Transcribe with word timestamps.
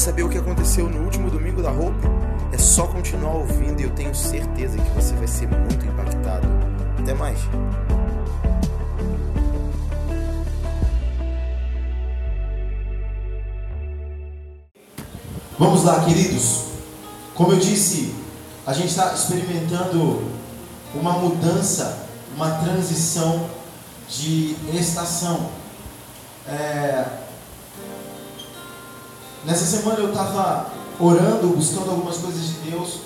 saber 0.00 0.22
o 0.22 0.30
que 0.30 0.38
aconteceu 0.38 0.88
no 0.88 1.04
último 1.04 1.30
domingo 1.30 1.62
da 1.62 1.70
roupa? 1.70 2.08
É 2.52 2.56
só 2.56 2.86
continuar 2.86 3.34
ouvindo 3.34 3.80
e 3.80 3.84
eu 3.84 3.90
tenho 3.90 4.14
certeza 4.14 4.78
que 4.78 4.90
você 4.92 5.14
vai 5.14 5.28
ser 5.28 5.46
muito 5.46 5.84
impactado. 5.84 6.48
Até 6.98 7.12
mais. 7.12 7.38
Vamos 15.58 15.84
lá, 15.84 16.02
queridos. 16.06 16.64
Como 17.34 17.52
eu 17.52 17.58
disse, 17.58 18.14
a 18.66 18.72
gente 18.72 18.88
está 18.88 19.12
experimentando 19.12 20.30
uma 20.94 21.12
mudança, 21.12 22.06
uma 22.34 22.50
transição 22.52 23.50
de 24.08 24.56
estação. 24.72 25.50
É... 26.48 27.19
Nessa 29.44 29.64
semana 29.64 29.98
eu 29.98 30.10
estava 30.10 30.70
orando, 30.98 31.48
buscando 31.48 31.90
algumas 31.90 32.18
coisas 32.18 32.42
de 32.42 32.70
Deus, 32.70 33.00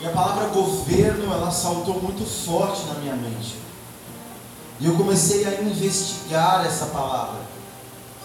e 0.00 0.06
a 0.06 0.10
palavra 0.10 0.48
governo 0.48 1.32
ela 1.32 1.50
saltou 1.50 2.00
muito 2.00 2.24
forte 2.24 2.86
na 2.86 2.94
minha 2.94 3.16
mente. 3.16 3.56
E 4.78 4.86
eu 4.86 4.94
comecei 4.94 5.44
a 5.44 5.60
investigar 5.60 6.64
essa 6.64 6.86
palavra. 6.86 7.40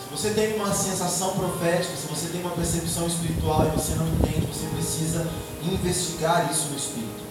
Se 0.03 0.09
você 0.09 0.30
tem 0.34 0.55
uma 0.55 0.73
sensação 0.73 1.31
profética, 1.31 1.95
se 1.95 2.08
você 2.08 2.27
tem 2.27 2.41
uma 2.41 2.52
percepção 2.52 3.08
espiritual 3.08 3.67
e 3.67 3.78
você 3.78 3.95
não 3.95 4.08
entende, 4.08 4.48
você 4.48 4.66
precisa 4.67 5.28
investigar 5.64 6.50
isso 6.52 6.70
no 6.70 6.78
espírito. 6.78 7.25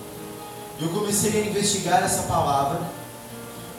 E 0.79 0.85
eu 0.85 0.91
comecei 0.91 1.43
a 1.43 1.47
investigar 1.47 2.03
essa 2.03 2.23
palavra, 2.23 2.81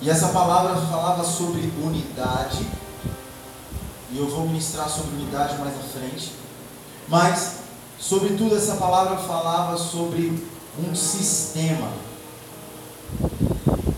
e 0.01 0.09
essa 0.09 0.29
palavra 0.29 0.75
falava 0.87 1.23
sobre 1.23 1.71
unidade, 1.83 2.65
e 4.11 4.17
eu 4.17 4.27
vou 4.29 4.47
ministrar 4.47 4.89
sobre 4.89 5.15
unidade 5.15 5.57
mais 5.57 5.75
à 5.75 5.83
frente, 5.83 6.33
mas, 7.07 7.57
sobretudo, 7.99 8.55
essa 8.55 8.75
palavra 8.75 9.17
falava 9.17 9.77
sobre 9.77 10.45
um 10.79 10.95
sistema. 10.95 11.91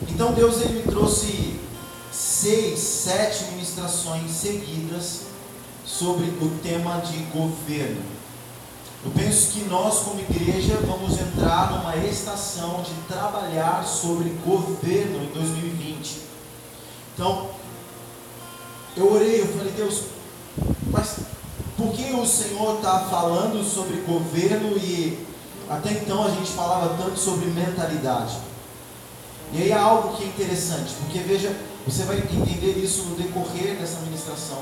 Então 0.07 0.33
Deus 0.33 0.61
ele 0.61 0.81
me 0.81 0.91
trouxe 0.91 1.59
seis, 2.11 2.79
sete 2.79 3.45
ministrações 3.51 4.31
seguidas 4.31 5.21
sobre 5.85 6.25
o 6.25 6.59
tema 6.61 6.97
de 6.97 7.17
governo. 7.31 8.01
Eu 9.03 9.11
penso 9.11 9.53
que 9.53 9.63
nós, 9.69 9.99
como 9.99 10.19
igreja, 10.19 10.77
vamos 10.85 11.17
entrar 11.19 11.71
numa 11.71 11.95
estação 11.95 12.81
de 12.81 12.91
trabalhar 13.07 13.85
sobre 13.85 14.29
governo 14.45 15.23
em 15.23 15.27
2020. 15.33 16.17
Então, 17.13 17.49
eu 18.99 19.13
orei, 19.13 19.41
eu 19.41 19.47
falei, 19.47 19.71
Deus, 19.71 20.03
mas 20.91 21.19
por 21.77 21.93
que 21.93 22.11
o 22.13 22.25
Senhor 22.25 22.75
está 22.75 22.99
falando 23.09 23.63
sobre 23.63 24.01
governo 24.01 24.77
e 24.77 25.25
até 25.69 25.91
então 25.91 26.25
a 26.25 26.29
gente 26.31 26.51
falava 26.51 27.01
tanto 27.01 27.17
sobre 27.17 27.45
mentalidade? 27.47 28.37
E 29.53 29.63
aí 29.63 29.71
há 29.71 29.81
algo 29.81 30.17
que 30.17 30.23
é 30.23 30.27
interessante, 30.27 30.93
porque 30.99 31.19
veja, 31.19 31.55
você 31.87 32.03
vai 32.03 32.17
entender 32.17 32.77
isso 32.77 33.03
no 33.03 33.15
decorrer 33.15 33.77
dessa 33.77 34.01
ministração. 34.01 34.61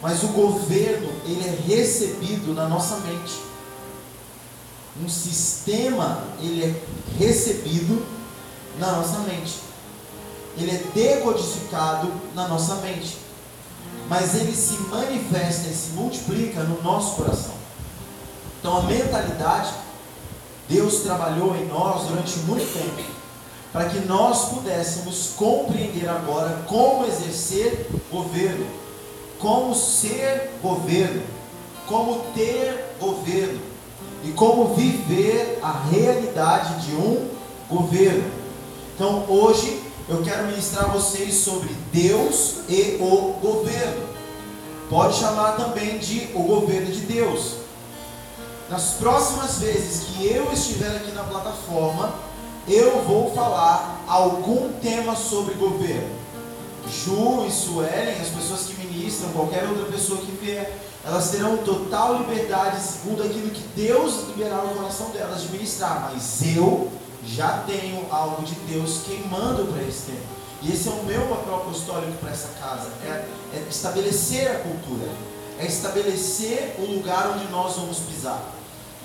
Mas 0.00 0.22
o 0.22 0.28
governo, 0.28 1.08
ele 1.26 1.44
é 1.46 1.74
recebido 1.74 2.54
na 2.54 2.68
nossa 2.68 2.96
mente. 2.98 3.34
Um 5.02 5.08
sistema, 5.08 6.24
ele 6.40 6.64
é 6.64 6.74
recebido 7.18 8.04
na 8.78 8.92
nossa 8.92 9.18
mente. 9.20 9.58
Ele 10.56 10.70
é 10.70 10.82
decodificado 10.94 12.10
na 12.34 12.48
nossa 12.48 12.76
mente. 12.76 13.25
Mas 14.08 14.34
ele 14.34 14.54
se 14.54 14.74
manifesta 14.82 15.68
e 15.68 15.74
se 15.74 15.90
multiplica 15.90 16.60
no 16.62 16.82
nosso 16.82 17.16
coração. 17.16 17.54
Então 18.60 18.78
a 18.78 18.82
mentalidade, 18.82 19.72
Deus 20.68 21.00
trabalhou 21.00 21.56
em 21.56 21.66
nós 21.66 22.06
durante 22.08 22.38
muito 22.40 22.72
tempo 22.72 23.16
para 23.72 23.90
que 23.90 23.98
nós 24.00 24.48
pudéssemos 24.48 25.32
compreender 25.36 26.08
agora 26.08 26.62
como 26.66 27.04
exercer 27.04 27.86
governo, 28.10 28.66
como 29.38 29.74
ser 29.74 30.50
governo, 30.62 31.22
como 31.86 32.20
ter 32.34 32.96
governo 32.98 33.60
e 34.24 34.32
como 34.32 34.74
viver 34.74 35.58
a 35.62 35.72
realidade 35.90 36.86
de 36.86 36.94
um 36.94 37.28
governo. 37.68 38.30
Então 38.94 39.26
hoje 39.28 39.82
eu 40.08 40.22
quero 40.22 40.46
ministrar 40.46 40.84
a 40.84 40.92
vocês 40.92 41.34
sobre 41.34 41.68
Deus 41.92 42.58
e 42.68 42.96
o 43.00 43.32
governo. 43.40 44.06
Pode 44.88 45.16
chamar 45.16 45.56
também 45.56 45.98
de 45.98 46.30
o 46.32 46.44
governo 46.44 46.92
de 46.92 47.00
Deus. 47.00 47.56
Nas 48.70 48.94
próximas 48.94 49.58
vezes 49.58 50.04
que 50.04 50.26
eu 50.26 50.52
estiver 50.52 50.94
aqui 50.94 51.10
na 51.10 51.24
plataforma, 51.24 52.14
eu 52.68 53.02
vou 53.02 53.32
falar 53.34 54.04
algum 54.06 54.72
tema 54.80 55.16
sobre 55.16 55.54
governo. 55.54 56.14
Ju 56.88 57.44
e 57.46 57.50
Suelen, 57.50 58.20
as 58.20 58.28
pessoas 58.28 58.66
que 58.66 58.86
ministram, 58.86 59.30
qualquer 59.30 59.64
outra 59.68 59.86
pessoa 59.86 60.20
que 60.20 60.30
vier, 60.30 60.78
elas 61.04 61.30
terão 61.30 61.56
total 61.58 62.18
liberdade 62.18 62.80
segundo 62.80 63.24
aquilo 63.24 63.50
que 63.50 63.62
Deus 63.74 64.28
liberar 64.28 64.62
no 64.62 64.74
coração 64.74 65.10
delas 65.10 65.42
de 65.42 65.48
ministrar. 65.48 66.12
Mas 66.12 66.42
eu 66.56 66.90
já 67.26 67.64
tenho 67.66 68.06
algo 68.10 68.42
de 68.44 68.54
Deus 68.72 69.02
queimando 69.04 69.72
para 69.72 69.82
esse 69.82 70.06
tema. 70.06 70.36
E 70.62 70.72
esse 70.72 70.88
é 70.88 70.92
o 70.92 71.04
meu 71.04 71.22
papel 71.26 71.56
apostólico 71.56 72.12
para 72.18 72.30
essa 72.30 72.48
casa: 72.60 72.88
é, 73.04 73.28
é 73.54 73.66
estabelecer 73.68 74.50
a 74.50 74.60
cultura, 74.60 75.08
é 75.58 75.66
estabelecer 75.66 76.76
o 76.78 76.94
lugar 76.94 77.34
onde 77.36 77.50
nós 77.50 77.76
vamos 77.76 77.98
pisar. 77.98 78.52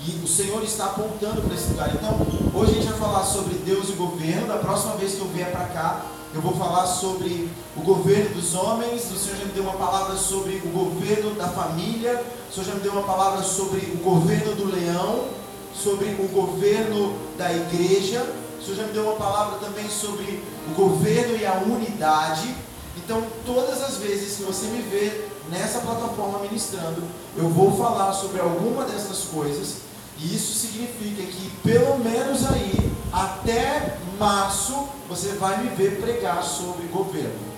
E 0.04 0.24
o 0.24 0.26
Senhor 0.26 0.62
está 0.64 0.86
apontando 0.86 1.42
para 1.42 1.54
esse 1.54 1.68
lugar. 1.68 1.94
Então, 1.94 2.26
hoje 2.54 2.72
a 2.72 2.74
gente 2.74 2.88
vai 2.88 2.98
falar 2.98 3.24
sobre 3.24 3.54
Deus 3.58 3.88
e 3.90 3.92
governo. 3.92 4.48
Da 4.48 4.58
próxima 4.58 4.96
vez 4.96 5.14
que 5.14 5.20
eu 5.20 5.28
vier 5.28 5.52
para 5.52 5.66
cá, 5.66 6.04
eu 6.34 6.40
vou 6.40 6.56
falar 6.56 6.86
sobre 6.86 7.48
o 7.76 7.82
governo 7.82 8.34
dos 8.34 8.54
homens. 8.54 9.02
O 9.12 9.16
Senhor 9.16 9.36
já 9.36 9.44
me 9.44 9.52
deu 9.52 9.62
uma 9.62 9.74
palavra 9.74 10.16
sobre 10.16 10.56
o 10.64 10.68
governo 10.70 11.34
da 11.34 11.46
família. 11.46 12.20
O 12.50 12.52
Senhor 12.52 12.66
já 12.66 12.74
me 12.74 12.80
deu 12.80 12.92
uma 12.92 13.04
palavra 13.04 13.44
sobre 13.44 13.80
o 13.80 13.98
governo 14.02 14.56
do 14.56 14.64
leão, 14.74 15.26
sobre 15.74 16.06
o 16.18 16.28
governo 16.28 17.16
da 17.36 17.52
igreja. 17.52 18.24
O 18.58 18.64
Senhor 18.64 18.76
já 18.76 18.82
me 18.84 18.92
deu 18.92 19.04
uma 19.04 19.16
palavra 19.16 19.58
também 19.58 19.88
sobre 19.88 20.42
o 20.70 20.74
governo 20.74 21.36
e 21.36 21.46
a 21.46 21.54
unidade. 21.54 22.54
Então, 22.96 23.24
todas 23.44 23.82
as 23.82 23.96
vezes 23.96 24.36
que 24.36 24.42
você 24.44 24.66
me 24.66 24.82
vê 24.82 25.24
nessa 25.50 25.80
plataforma 25.80 26.38
ministrando, 26.40 27.02
eu 27.36 27.48
vou 27.48 27.76
falar 27.76 28.12
sobre 28.12 28.40
alguma 28.40 28.84
dessas 28.84 29.24
coisas 29.32 29.82
e 30.18 30.36
isso 30.36 30.54
significa 30.54 31.22
que 31.22 31.50
pelo 31.64 31.98
menos 31.98 32.46
aí, 32.46 32.92
até 33.12 33.96
março, 34.18 34.86
você 35.08 35.30
vai 35.32 35.64
me 35.64 35.70
ver 35.70 36.00
pregar 36.00 36.44
sobre 36.44 36.86
governo. 36.86 37.52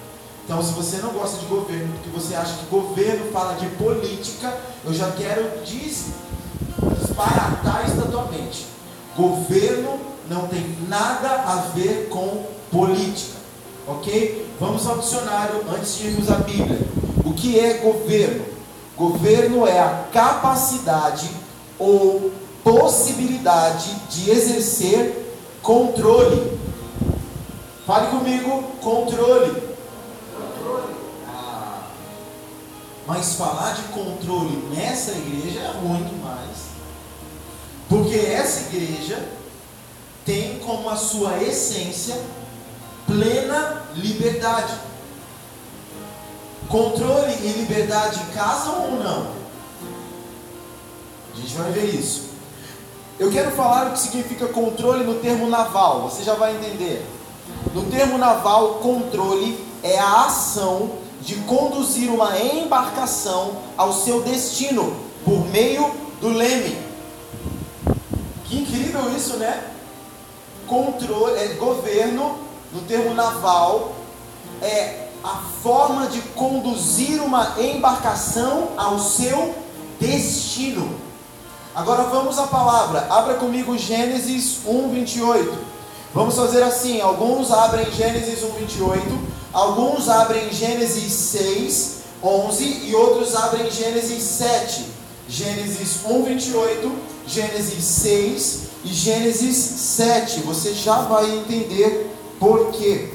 Então, 0.45 0.63
se 0.63 0.73
você 0.73 0.99
não 0.99 1.11
gosta 1.11 1.39
de 1.39 1.47
governo, 1.47 1.93
porque 1.95 2.11
você 2.11 2.35
acha 2.35 2.55
que 2.55 2.67
governo 2.67 3.31
fala 3.33 3.55
de 3.55 3.67
política, 3.77 4.57
eu 4.85 4.93
já 4.93 5.11
quero 5.13 5.63
disparatar 7.15 7.85
isso 7.87 7.97
da 7.97 8.11
tua 8.11 8.25
mente. 8.27 8.67
Governo 9.17 10.01
não 10.29 10.49
tem 10.49 10.77
nada 10.89 11.29
a 11.29 11.57
ver 11.75 12.09
com 12.11 12.45
política. 12.71 13.39
Ok? 13.87 14.55
Vamos 14.59 14.87
ao 14.87 14.99
dicionário 14.99 15.63
antes 15.77 15.97
de 15.97 16.09
irmos 16.09 16.31
à 16.31 16.37
Bíblia. 16.37 16.81
O 17.25 17.33
que 17.33 17.59
é 17.59 17.75
governo? 17.75 18.45
Governo 18.97 19.67
é 19.67 19.81
a 19.81 20.05
capacidade 20.13 21.31
ou 21.79 22.33
possibilidade 22.63 23.95
de 24.11 24.31
exercer 24.31 25.37
controle. 25.63 26.59
Fale 27.87 28.07
comigo, 28.09 28.63
controle. 28.81 29.51
controle. 30.33 30.95
Ah, 31.29 31.83
mas 33.07 33.35
falar 33.35 33.75
de 33.75 33.83
controle 33.93 34.57
nessa 34.75 35.11
igreja 35.13 35.61
é 35.61 35.73
ruim. 35.73 36.24
Porque 37.89 38.17
essa 38.17 38.75
igreja 38.75 39.19
tem 40.25 40.59
como 40.61 40.89
a 40.89 40.97
sua 40.97 41.43
essência 41.43 42.19
plena 43.07 43.83
liberdade. 43.95 44.75
Controle 46.69 47.35
e 47.43 47.49
liberdade 47.59 48.21
casam 48.35 48.85
ou 48.85 48.91
não? 48.93 49.27
A 51.33 51.37
gente 51.37 51.55
vai 51.55 51.73
ver 51.73 51.95
isso. 51.95 52.31
Eu 53.19 53.31
quero 53.31 53.53
falar 53.53 53.89
o 53.89 53.93
que 53.93 53.99
significa 54.01 54.47
controle 54.47 55.05
no 55.05 55.15
termo 55.17 55.49
naval, 55.49 56.09
você 56.09 56.25
já 56.25 56.35
vai 56.35 56.57
entender. 56.57 57.05
No 57.73 57.85
termo 57.85 58.19
naval, 58.19 58.77
controle 58.77 59.59
é 59.83 59.99
a 59.99 60.25
ação 60.25 60.91
de 61.21 61.37
conduzir 61.37 62.11
uma 62.11 62.39
embarcação 62.39 63.57
ao 63.77 63.93
seu 63.93 64.23
destino 64.23 64.97
por 65.25 65.47
meio 65.49 65.91
do 66.21 66.29
leme. 66.29 66.84
Que 68.55 68.61
incrível 68.61 69.13
isso, 69.17 69.37
né? 69.37 69.65
Controle, 70.69 71.37
é, 71.41 71.49
governo, 71.55 72.39
no 72.73 72.83
termo 72.83 73.13
naval, 73.13 73.97
é 74.63 75.09
a 75.25 75.43
forma 75.61 76.07
de 76.07 76.21
conduzir 76.21 77.21
uma 77.21 77.57
embarcação 77.59 78.69
ao 78.77 79.01
seu 79.01 79.57
destino. 79.99 81.01
Agora 81.75 82.05
vamos 82.05 82.39
à 82.39 82.47
palavra. 82.47 83.09
Abra 83.11 83.35
comigo 83.35 83.77
Gênesis 83.77 84.61
1, 84.65 84.91
28. 84.91 85.59
Vamos 86.15 86.37
fazer 86.37 86.63
assim: 86.63 87.01
alguns 87.01 87.51
abrem 87.51 87.91
Gênesis 87.91 88.45
1, 88.45 88.53
28, 88.53 89.19
alguns 89.53 90.09
abrem 90.09 90.53
Gênesis 90.53 91.13
6, 91.13 91.97
11 92.23 92.65
e 92.85 92.95
outros 92.95 93.35
abrem 93.35 93.69
Gênesis 93.69 94.23
7. 94.23 95.04
Gênesis 95.29 96.05
1, 96.05 96.23
28, 96.25 96.93
Gênesis 97.27 97.85
6 97.85 98.61
e 98.85 98.89
Gênesis 98.89 99.57
7. 99.57 100.41
Você 100.41 100.75
já 100.75 101.03
vai 101.03 101.39
entender 101.39 102.11
por 102.39 102.71
quê. 102.73 103.09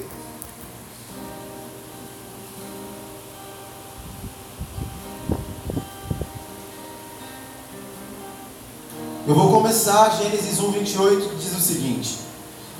Eu 9.27 9.35
vou 9.35 9.51
começar 9.51 10.17
Gênesis 10.17 10.59
1, 10.59 10.71
28, 10.71 11.29
que 11.29 11.35
diz 11.35 11.55
o 11.55 11.61
seguinte: 11.61 12.17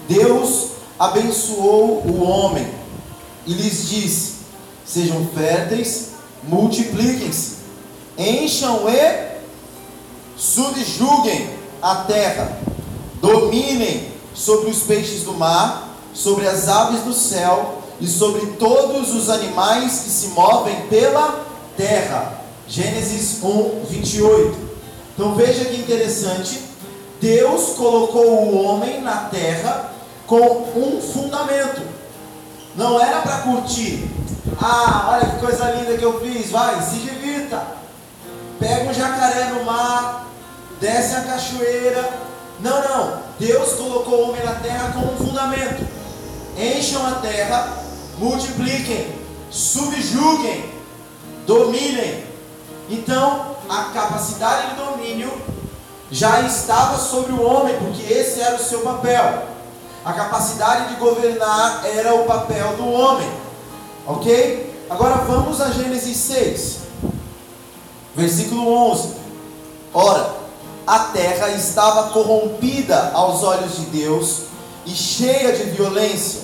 Deus 0.08 0.70
abençoou 0.98 2.02
o 2.08 2.24
homem 2.24 2.68
e 3.46 3.54
lhes 3.54 3.88
disse: 3.88 4.34
Sejam 4.84 5.28
férteis, 5.28 6.14
multipliquem-se, 6.42 7.59
encham 8.20 8.90
e 8.90 9.30
subjuguem 10.38 11.50
a 11.82 11.96
terra, 11.96 12.60
dominem 13.22 14.12
sobre 14.36 14.70
os 14.70 14.84
peixes 14.84 15.24
do 15.24 15.34
mar, 15.34 15.96
sobre 16.14 16.48
as 16.48 16.68
aves 16.68 17.02
do 17.02 17.14
céu 17.14 17.82
e 18.02 18.08
sobre 18.08 18.46
todos 18.54 19.14
os 19.16 19.30
animais 19.30 20.00
que 20.00 20.10
se 20.10 20.28
movem 20.28 20.76
pela 20.88 21.46
terra. 21.78 22.42
Gênesis 22.68 23.42
1, 23.42 23.86
28. 23.90 24.58
Então 25.14 25.36
veja 25.36 25.66
que 25.66 25.78
interessante, 25.78 26.62
Deus 27.22 27.72
colocou 27.76 28.26
o 28.26 28.64
homem 28.64 29.02
na 29.02 29.30
terra 29.30 29.92
com 30.28 30.68
um 30.76 31.02
fundamento. 31.02 31.82
Não 32.76 33.00
era 33.00 33.22
para 33.22 33.40
curtir. 33.40 34.08
Ah, 34.62 35.10
olha 35.12 35.32
que 35.32 35.40
coisa 35.40 35.72
linda 35.72 35.98
que 35.98 36.04
eu 36.04 36.20
fiz, 36.22 36.52
vai, 36.52 36.82
se 36.82 36.98
divirta. 36.98 37.79
Pega 38.60 38.90
um 38.90 38.94
jacaré 38.94 39.46
no 39.46 39.64
mar, 39.64 40.28
desce 40.80 41.16
a 41.16 41.22
cachoeira. 41.22 42.10
Não, 42.60 42.82
não. 42.82 43.20
Deus 43.40 43.74
colocou 43.74 44.16
o 44.16 44.30
homem 44.30 44.44
na 44.44 44.56
terra 44.56 44.92
com 44.92 45.00
um 45.00 45.18
fundamento. 45.18 45.88
Encham 46.58 47.08
a 47.08 47.12
terra, 47.16 47.78
multipliquem, 48.18 49.16
subjuguem, 49.50 50.74
dominem. 51.48 52.26
Então, 52.90 53.56
a 53.70 53.86
capacidade 53.94 54.72
de 54.72 54.76
domínio 54.76 55.32
já 56.12 56.42
estava 56.42 56.98
sobre 56.98 57.32
o 57.32 57.42
homem, 57.42 57.78
porque 57.78 58.12
esse 58.12 58.42
era 58.42 58.56
o 58.56 58.64
seu 58.64 58.82
papel. 58.82 59.48
A 60.04 60.12
capacidade 60.12 60.90
de 60.90 61.00
governar 61.00 61.86
era 61.86 62.16
o 62.16 62.26
papel 62.26 62.76
do 62.76 62.92
homem. 62.92 63.30
Ok? 64.06 64.86
Agora 64.90 65.16
vamos 65.18 65.62
a 65.62 65.70
Gênesis 65.70 66.18
6, 66.18 66.79
versículo 68.16 68.68
11. 68.92 69.10
Ora, 69.94 70.36
a 70.86 71.00
terra 71.00 71.50
estava 71.50 72.10
corrompida 72.10 73.12
aos 73.14 73.44
olhos 73.44 73.78
de 73.78 73.86
Deus 73.86 74.42
e 74.86 74.92
cheia 74.92 75.52
de 75.54 75.64
violência. 75.72 76.42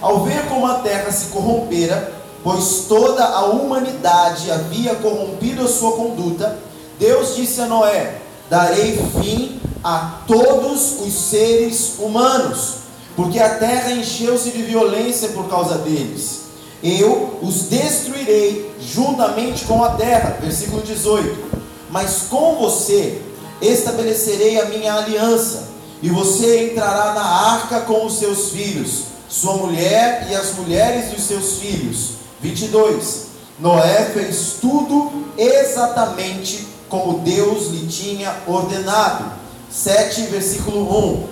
Ao 0.00 0.20
ver 0.20 0.46
como 0.48 0.66
a 0.66 0.74
terra 0.74 1.10
se 1.10 1.26
corrompera, 1.26 2.12
pois 2.42 2.84
toda 2.88 3.24
a 3.24 3.46
humanidade 3.46 4.50
havia 4.50 4.94
corrompido 4.96 5.64
a 5.64 5.68
sua 5.68 5.92
conduta, 5.92 6.58
Deus 6.98 7.36
disse 7.36 7.60
a 7.60 7.66
Noé: 7.66 8.20
Darei 8.48 8.98
fim 9.20 9.60
a 9.82 10.20
todos 10.26 11.00
os 11.00 11.12
seres 11.12 11.94
humanos, 11.98 12.76
porque 13.16 13.38
a 13.38 13.56
terra 13.56 13.92
encheu-se 13.92 14.50
de 14.50 14.62
violência 14.62 15.28
por 15.30 15.48
causa 15.48 15.78
deles. 15.78 16.43
Eu 16.84 17.38
os 17.40 17.62
destruirei 17.62 18.70
juntamente 18.78 19.64
com 19.64 19.82
a 19.82 19.90
terra. 19.92 20.36
Versículo 20.40 20.82
18. 20.82 21.64
Mas 21.90 22.26
com 22.28 22.56
você 22.56 23.22
estabelecerei 23.62 24.60
a 24.60 24.66
minha 24.66 24.94
aliança, 24.94 25.68
e 26.02 26.10
você 26.10 26.70
entrará 26.70 27.14
na 27.14 27.24
arca 27.24 27.80
com 27.80 28.04
os 28.04 28.18
seus 28.18 28.50
filhos, 28.50 29.04
sua 29.26 29.54
mulher 29.54 30.26
e 30.30 30.34
as 30.34 30.52
mulheres 30.54 31.10
dos 31.10 31.22
seus 31.22 31.54
filhos 31.54 32.10
22. 32.42 33.28
Noé 33.58 34.10
fez 34.12 34.56
tudo 34.60 35.24
exatamente 35.38 36.66
como 36.90 37.20
Deus 37.20 37.68
lhe 37.68 37.86
tinha 37.86 38.36
ordenado. 38.46 39.32
7, 39.70 40.22
versículo 40.26 40.82
1. 41.14 41.28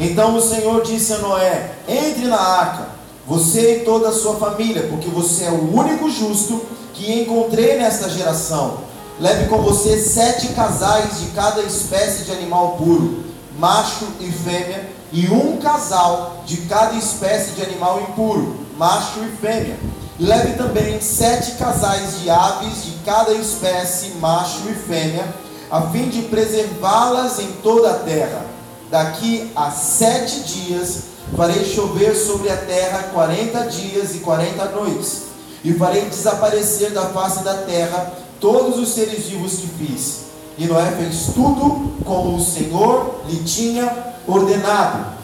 Então 0.00 0.36
o 0.36 0.42
Senhor 0.42 0.82
disse 0.82 1.14
a 1.14 1.18
Noé: 1.18 1.70
Entre 1.88 2.26
na 2.26 2.38
arca, 2.38 2.88
você 3.30 3.76
e 3.76 3.84
toda 3.84 4.08
a 4.08 4.12
sua 4.12 4.34
família, 4.34 4.88
porque 4.90 5.08
você 5.08 5.44
é 5.44 5.50
o 5.50 5.72
único 5.72 6.10
justo 6.10 6.60
que 6.92 7.22
encontrei 7.22 7.78
nesta 7.78 8.10
geração. 8.10 8.78
Leve 9.20 9.48
com 9.48 9.58
você 9.58 9.96
sete 9.96 10.48
casais 10.48 11.20
de 11.20 11.26
cada 11.26 11.62
espécie 11.62 12.24
de 12.24 12.32
animal 12.32 12.72
puro, 12.72 13.22
macho 13.56 14.04
e 14.18 14.28
fêmea, 14.32 14.90
e 15.12 15.28
um 15.28 15.58
casal 15.58 16.42
de 16.44 16.56
cada 16.62 16.96
espécie 16.96 17.52
de 17.52 17.62
animal 17.62 18.00
impuro, 18.00 18.56
macho 18.76 19.20
e 19.20 19.36
fêmea 19.36 19.76
Leve 20.20 20.52
também 20.52 21.00
sete 21.00 21.52
casais 21.52 22.20
de 22.20 22.28
aves 22.28 22.84
de 22.84 22.90
cada 23.06 23.32
espécie, 23.32 24.10
macho 24.20 24.68
e 24.68 24.74
fêmea, 24.74 25.24
a 25.70 25.80
fim 25.82 26.10
de 26.10 26.22
preservá-las 26.22 27.38
em 27.38 27.50
toda 27.62 27.92
a 27.92 27.94
terra. 28.00 28.44
Daqui 28.90 29.50
a 29.56 29.70
sete 29.70 30.40
dias 30.40 31.04
farei 31.36 31.64
chover 31.64 32.14
sobre 32.14 32.50
a 32.50 32.56
terra 32.56 33.04
quarenta 33.12 33.66
dias 33.66 34.14
e 34.14 34.18
quarenta 34.18 34.66
noites, 34.66 35.22
e 35.62 35.72
farei 35.74 36.06
desaparecer 36.06 36.90
da 36.92 37.06
face 37.10 37.42
da 37.44 37.54
terra 37.54 38.12
todos 38.40 38.78
os 38.78 38.88
seres 38.88 39.26
vivos 39.26 39.52
que 39.52 39.68
fiz. 39.68 40.20
E 40.56 40.66
Noé 40.66 40.90
fez 40.92 41.32
tudo 41.34 41.94
como 42.04 42.36
o 42.36 42.44
Senhor 42.44 43.22
lhe 43.28 43.42
tinha 43.44 44.14
ordenado. 44.26 45.18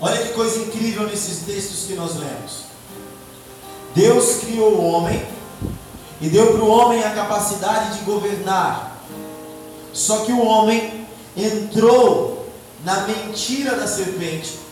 Olha 0.00 0.18
que 0.18 0.34
coisa 0.34 0.58
incrível 0.58 1.06
nesses 1.06 1.38
textos 1.46 1.84
que 1.86 1.94
nós 1.94 2.16
lemos. 2.16 2.66
Deus 3.94 4.40
criou 4.40 4.72
o 4.72 4.84
homem 4.84 5.26
e 6.20 6.28
deu 6.28 6.52
para 6.52 6.64
o 6.64 6.68
homem 6.68 7.02
a 7.02 7.10
capacidade 7.10 7.98
de 7.98 8.04
governar. 8.04 9.00
Só 9.92 10.18
que 10.18 10.32
o 10.32 10.44
homem 10.44 11.06
entrou 11.34 12.46
na 12.84 13.06
mentira 13.06 13.76
da 13.76 13.86
serpente 13.86 14.65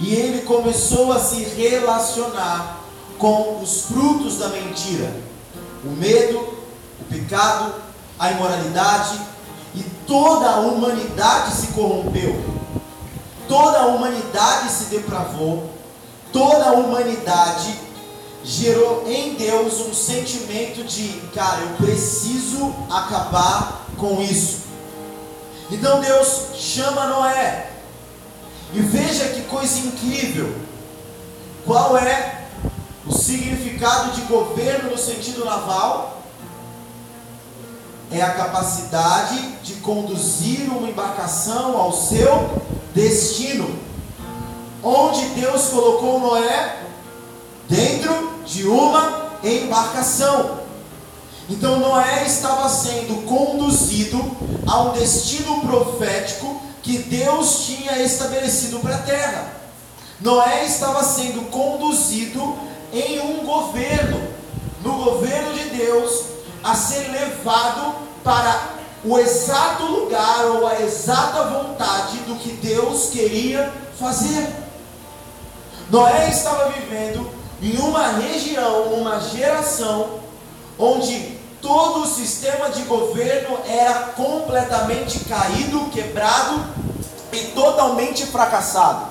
e 0.00 0.14
ele 0.14 0.42
começou 0.42 1.12
a 1.12 1.18
se 1.18 1.42
relacionar 1.42 2.80
com 3.18 3.60
os 3.62 3.82
frutos 3.82 4.38
da 4.38 4.48
mentira: 4.48 5.14
o 5.84 5.90
medo, 5.90 6.38
o 7.00 7.04
pecado, 7.08 7.74
a 8.18 8.30
imoralidade 8.30 9.20
e 9.74 9.82
toda 10.06 10.48
a 10.48 10.60
humanidade 10.60 11.52
se 11.54 11.68
corrompeu. 11.68 12.56
Toda 13.48 13.78
a 13.78 13.86
humanidade 13.86 14.70
se 14.70 14.84
depravou, 14.86 15.70
toda 16.32 16.64
a 16.64 16.72
humanidade 16.72 17.78
gerou 18.42 19.04
em 19.06 19.34
Deus 19.34 19.80
um 19.80 19.94
sentimento 19.94 20.84
de, 20.84 21.08
cara, 21.34 21.60
eu 21.60 21.86
preciso 21.86 22.74
acabar 22.90 23.86
com 23.96 24.20
isso. 24.20 24.66
Então 25.70 26.00
Deus 26.00 26.56
chama 26.56 27.06
Noé. 27.06 27.75
E 28.72 28.80
veja 28.80 29.28
que 29.28 29.42
coisa 29.42 29.78
incrível. 29.78 30.54
Qual 31.64 31.96
é 31.96 32.46
o 33.06 33.12
significado 33.12 34.12
de 34.12 34.22
governo 34.22 34.90
no 34.90 34.98
sentido 34.98 35.44
naval? 35.44 36.22
É 38.10 38.22
a 38.22 38.34
capacidade 38.34 39.36
de 39.62 39.74
conduzir 39.74 40.70
uma 40.70 40.88
embarcação 40.88 41.76
ao 41.76 41.92
seu 41.92 42.62
destino. 42.94 43.78
Onde 44.82 45.26
Deus 45.40 45.68
colocou 45.68 46.20
Noé? 46.20 46.82
Dentro 47.68 48.32
de 48.46 48.64
uma 48.66 49.32
embarcação. 49.42 50.60
Então 51.48 51.78
Noé 51.78 52.24
estava 52.26 52.68
sendo 52.68 53.26
conduzido 53.26 54.18
a 54.66 54.82
um 54.82 54.92
destino 54.92 55.60
profético 55.62 56.60
que 56.86 56.98
Deus 56.98 57.66
tinha 57.66 58.00
estabelecido 58.00 58.78
para 58.78 58.94
a 58.94 58.98
terra. 58.98 59.48
Noé 60.20 60.64
estava 60.64 61.02
sendo 61.02 61.50
conduzido 61.50 62.56
em 62.92 63.18
um 63.18 63.44
governo, 63.44 64.22
no 64.84 64.92
governo 64.92 65.52
de 65.52 65.64
Deus, 65.70 66.26
a 66.62 66.76
ser 66.76 67.10
levado 67.10 67.96
para 68.22 68.76
o 69.04 69.18
exato 69.18 69.82
lugar 69.84 70.46
ou 70.46 70.64
a 70.64 70.80
exata 70.80 71.42
vontade 71.46 72.18
do 72.18 72.36
que 72.36 72.52
Deus 72.52 73.10
queria 73.10 73.72
fazer. 73.98 74.46
Noé 75.90 76.30
estava 76.30 76.70
vivendo 76.70 77.28
em 77.60 77.76
uma 77.78 78.12
região, 78.12 78.92
uma 78.92 79.18
geração, 79.18 80.20
onde 80.78 81.36
todo 81.66 82.02
o 82.02 82.06
sistema 82.06 82.70
de 82.70 82.82
governo 82.82 83.58
era 83.66 84.12
completamente 84.14 85.18
caído, 85.24 85.90
quebrado 85.90 86.64
e 87.32 87.38
totalmente 87.48 88.24
fracassado. 88.24 89.06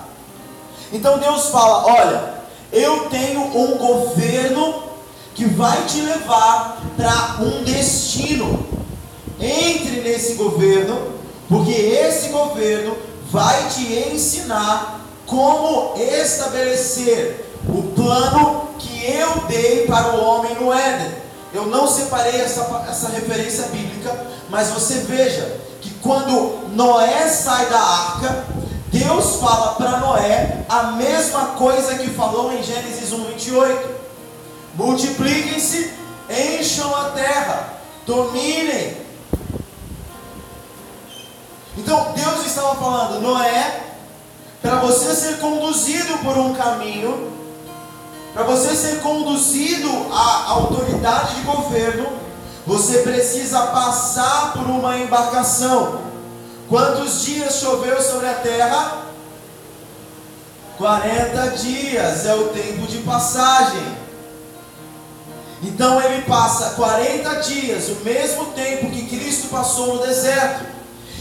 Então 0.93 1.19
Deus 1.19 1.47
fala: 1.47 1.85
Olha, 1.85 2.33
eu 2.71 3.09
tenho 3.09 3.41
um 3.41 3.77
governo 3.77 4.83
que 5.33 5.43
vai 5.43 5.83
te 5.83 5.99
levar 5.99 6.81
para 6.95 7.43
um 7.43 7.63
destino. 7.63 8.65
Entre 9.37 9.99
nesse 9.99 10.35
governo, 10.35 11.11
porque 11.49 11.73
esse 11.73 12.29
governo 12.29 12.95
vai 13.29 13.67
te 13.67 13.83
ensinar 14.13 15.01
como 15.25 15.93
estabelecer 15.97 17.51
o 17.67 17.83
plano 17.93 18.69
que 18.79 19.05
eu 19.05 19.41
dei 19.45 19.85
para 19.85 20.15
o 20.15 20.23
homem 20.23 20.55
no 20.55 20.73
Éden. 20.73 21.24
Eu 21.55 21.67
não 21.67 21.87
separei 21.87 22.41
essa, 22.41 22.85
essa 22.89 23.07
referência 23.07 23.63
bíblica, 23.67 24.13
mas 24.49 24.71
você 24.71 24.95
veja 24.95 25.57
que 25.79 25.89
quando 26.01 26.67
Noé 26.73 27.29
sai 27.29 27.67
da 27.67 27.79
arca, 27.79 28.45
Deus 28.87 29.37
fala 29.37 29.75
para 29.75 29.99
Noé 29.99 30.65
a 30.67 30.83
mesma 30.91 31.45
coisa 31.57 31.95
que 31.95 32.09
falou 32.09 32.51
em 32.51 32.61
Gênesis 32.61 33.13
1, 33.13 33.23
28. 33.23 33.95
Multipliquem-se, 34.75 35.93
encham 36.29 36.93
a 36.93 37.11
terra, 37.11 37.73
dominem. 38.05 38.97
Então 41.77 42.11
Deus 42.13 42.45
estava 42.45 42.75
falando, 42.75 43.21
Noé, 43.21 43.81
para 44.61 44.75
você 44.81 45.15
ser 45.15 45.37
conduzido 45.39 46.17
por 46.17 46.37
um 46.37 46.53
caminho, 46.53 47.31
para 48.35 48.43
você 48.43 48.75
ser 48.75 48.99
conduzido 48.99 49.89
à 50.11 50.49
autoridade 50.49 51.35
de 51.35 51.41
governo, 51.43 52.05
você 52.67 52.97
precisa 52.97 53.67
passar 53.67 54.51
por 54.51 54.63
uma 54.63 54.97
embarcação. 54.97 56.01
Quantos 56.67 57.23
dias 57.23 57.55
choveu 57.61 58.01
sobre 58.01 58.27
a 58.27 58.33
terra? 58.33 59.05
40 60.77 61.47
dias 61.51 62.25
é 62.25 62.35
o 62.35 62.49
tempo 62.49 62.85
de 62.87 62.97
passagem. 63.03 63.95
Então 65.63 66.01
ele 66.01 66.23
passa 66.23 66.71
40 66.71 67.35
dias, 67.35 67.87
o 67.87 68.03
mesmo 68.03 68.47
tempo 68.47 68.91
que 68.91 69.05
Cristo 69.05 69.47
passou 69.47 69.95
no 69.95 70.05
deserto. 70.05 70.65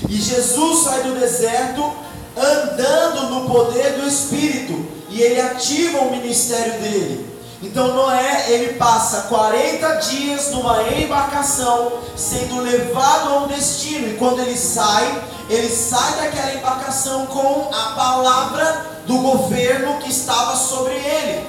E 0.09 0.16
Jesus 0.16 0.83
sai 0.83 1.04
do 1.04 1.14
deserto 1.21 1.94
andando 2.37 3.30
no 3.30 3.49
poder 3.49 4.00
do 4.00 4.09
Espírito 4.09 4.93
e 5.14 5.23
ele 5.23 5.40
ativa 5.40 6.00
o 6.00 6.11
ministério 6.11 6.73
dele. 6.80 7.25
Então 7.62 7.94
Noé, 7.94 8.50
ele 8.50 8.75
passa 8.75 9.23
40 9.28 9.88
dias 9.94 10.50
numa 10.50 10.83
embarcação, 10.92 12.00
sendo 12.16 12.61
levado 12.61 13.33
a 13.33 13.38
um 13.38 13.47
destino, 13.47 14.09
e 14.09 14.16
quando 14.16 14.40
ele 14.40 14.56
sai, 14.56 15.23
ele 15.49 15.68
sai 15.68 16.16
daquela 16.16 16.54
embarcação 16.54 17.26
com 17.26 17.71
a 17.73 17.92
palavra 17.92 18.87
do 19.06 19.18
governo 19.18 19.99
que 19.99 20.11
estava 20.11 20.56
sobre 20.56 20.92
ele. 20.94 21.47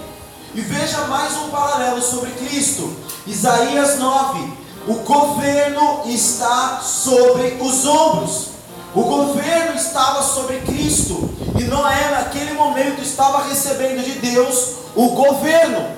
E 0.54 0.62
veja 0.62 1.00
mais 1.06 1.36
um 1.38 1.50
paralelo 1.50 2.02
sobre 2.02 2.30
Cristo. 2.32 2.96
Isaías 3.26 3.98
9: 3.98 4.54
o 4.88 4.94
governo 4.98 6.04
está 6.06 6.82
sobre 6.82 7.58
os 7.60 7.84
ombros. 7.84 8.55
O 8.96 9.04
governo 9.04 9.75
estava 9.75 10.24
sobre 10.24 10.62
Cristo 10.62 11.30
e 11.60 11.66
Noé, 11.66 12.12
naquele 12.12 12.54
momento, 12.54 13.02
estava 13.02 13.44
recebendo 13.44 14.02
de 14.02 14.20
Deus 14.20 14.75
o 14.96 15.10
governo. 15.10 15.94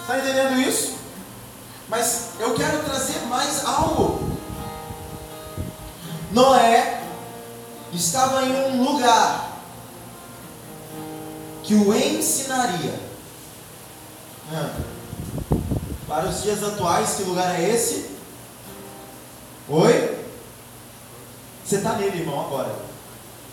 Está 0.00 0.18
entendendo 0.18 0.60
isso? 0.60 0.94
Mas 1.88 2.28
eu 2.38 2.54
quero 2.54 2.84
trazer 2.84 3.18
mais 3.26 3.64
algo. 3.64 4.38
Noé 6.30 7.02
estava 7.92 8.44
em 8.44 8.52
um 8.52 8.84
lugar 8.84 9.58
que 11.64 11.74
o 11.74 11.92
ensinaria. 11.92 12.94
Ah. 14.52 14.70
Para 16.06 16.28
os 16.28 16.40
dias 16.40 16.62
atuais, 16.62 17.14
que 17.16 17.24
lugar 17.24 17.58
é 17.58 17.68
esse? 17.68 18.10
Oi? 19.68 20.27
Você 21.68 21.76
está 21.76 21.92
nele, 21.96 22.20
irmão, 22.20 22.40
agora. 22.40 22.74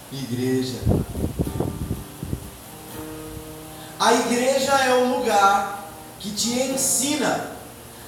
Igreja. 0.09 0.79
A 3.99 4.13
igreja 4.13 4.71
é 4.71 4.93
um 4.93 5.17
lugar 5.17 5.89
que 6.21 6.31
te 6.31 6.53
ensina 6.61 7.51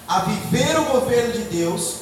a 0.08 0.20
viver 0.20 0.80
o 0.80 0.86
governo 0.86 1.34
de 1.34 1.42
Deus 1.50 1.96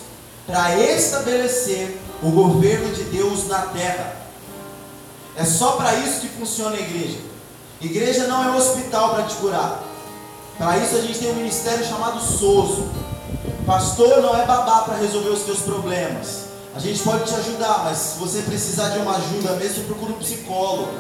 para 0.46 0.80
estabelecer 0.80 2.00
o 2.22 2.30
governo 2.30 2.94
de 2.94 3.06
Deus 3.06 3.48
na 3.48 3.62
terra. 3.62 4.18
É 5.36 5.44
só 5.44 5.72
para 5.72 5.96
isso 5.96 6.22
que 6.22 6.28
funciona 6.28 6.76
a 6.76 6.80
igreja. 6.80 7.18
Igreja 7.82 8.28
não 8.28 8.44
é 8.44 8.48
um 8.50 8.58
hospital 8.58 9.16
para 9.16 9.24
te 9.24 9.36
curar. 9.38 9.84
Para 10.60 10.78
isso 10.78 10.96
a 10.96 11.02
gente 11.02 11.18
tem 11.18 11.32
um 11.32 11.38
ministério 11.38 11.84
chamado 11.84 12.22
SOSO. 12.22 12.88
Pastor 13.66 14.22
não 14.22 14.40
é 14.40 14.46
babá 14.46 14.82
para 14.82 14.98
resolver 14.98 15.30
os 15.30 15.42
teus 15.42 15.62
problemas. 15.62 16.45
A 16.76 16.80
gente 16.80 17.02
pode 17.04 17.24
te 17.24 17.34
ajudar, 17.34 17.86
mas 17.86 17.98
se 17.98 18.20
você 18.20 18.42
precisar 18.42 18.90
de 18.90 19.00
uma 19.00 19.16
ajuda 19.16 19.54
mesmo, 19.54 19.86
procure 19.86 20.12
um 20.12 20.18
psicólogo. 20.18 20.92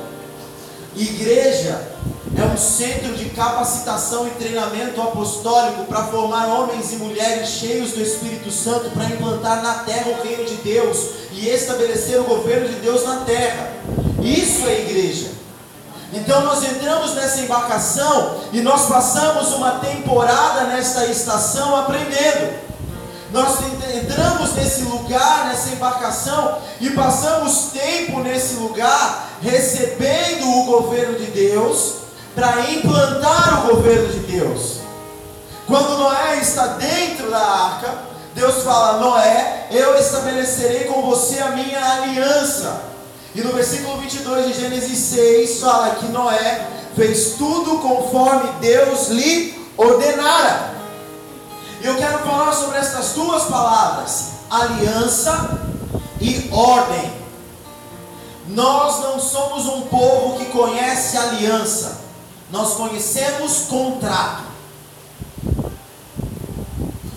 Igreja 0.95 1.91
é 2.37 2.45
um 2.45 2.55
centro 2.55 3.13
de 3.13 3.25
capacitação 3.31 4.25
e 4.25 4.31
treinamento 4.31 5.01
apostólico 5.01 5.83
para 5.83 6.05
formar 6.05 6.47
homens 6.47 6.93
e 6.93 6.95
mulheres 6.95 7.49
cheios 7.49 7.91
do 7.91 8.01
Espírito 8.01 8.49
Santo 8.49 8.89
para 8.91 9.03
implantar 9.03 9.61
na 9.61 9.73
terra 9.79 10.11
o 10.11 10.23
reino 10.23 10.45
de 10.45 10.55
Deus 10.55 11.09
e 11.33 11.49
estabelecer 11.49 12.21
o 12.21 12.23
governo 12.23 12.69
de 12.69 12.75
Deus 12.75 13.03
na 13.03 13.17
terra. 13.25 13.73
Isso 14.23 14.65
é 14.67 14.79
igreja. 14.79 15.27
Então 16.13 16.41
nós 16.45 16.63
entramos 16.63 17.15
nessa 17.15 17.41
embarcação 17.41 18.37
e 18.53 18.61
nós 18.61 18.85
passamos 18.85 19.51
uma 19.51 19.71
temporada 19.79 20.67
nesta 20.67 21.05
estação 21.07 21.75
aprendendo. 21.75 22.64
Nós 23.35 23.57
entramos 23.93 24.53
nesse 24.53 24.83
lugar, 24.83 25.47
nessa 25.49 25.67
embarcação, 25.71 26.57
e 26.79 26.91
passamos 26.91 27.71
tempo 27.73 28.21
nesse 28.21 28.53
lugar, 28.53 29.29
recebendo 29.41 30.47
o 30.47 30.63
governo 30.63 31.17
de 31.19 31.25
Deus, 31.31 31.95
para 32.33 32.71
implantar 32.71 33.65
o 33.65 33.75
governo 33.75 34.07
de 34.07 34.19
Deus. 34.19 34.77
Quando 35.67 35.97
Noé 35.97 36.39
está 36.39 36.65
dentro 36.77 37.29
da 37.29 37.39
arca, 37.39 37.93
Deus 38.33 38.63
fala: 38.63 38.99
Noé, 38.99 39.67
eu 39.69 39.99
estabelecerei 39.99 40.85
com 40.85 41.01
você 41.01 41.39
a 41.39 41.49
minha 41.49 41.83
aliança. 41.83 42.83
E 43.35 43.41
no 43.41 43.51
versículo 43.51 43.97
22 43.97 44.47
de 44.47 44.61
Gênesis 44.61 44.97
6 44.97 45.59
fala 45.59 45.95
que 45.95 46.05
Noé 46.05 46.69
fez 46.95 47.33
tudo 47.37 47.79
conforme 47.79 48.49
Deus 48.61 49.09
lhe 49.09 49.61
ordenara. 49.75 50.74
Eu 51.85 51.97
quero 51.97 52.17
falar 52.23 52.51
sobre 52.51 52.79
essas 52.79 53.13
duas 53.13 53.43
palavras: 53.43 54.29
aliança 54.49 55.61
e 56.19 56.49
ordem. 56.51 57.13
Nós 58.47 59.03
não 59.03 59.19
somos 59.19 59.67
um 59.67 59.81
povo 59.81 60.39
que 60.39 60.45
conhece 60.45 61.15
aliança, 61.15 62.01
nós 62.49 62.73
conhecemos 62.73 63.65
contrato. 63.69 64.45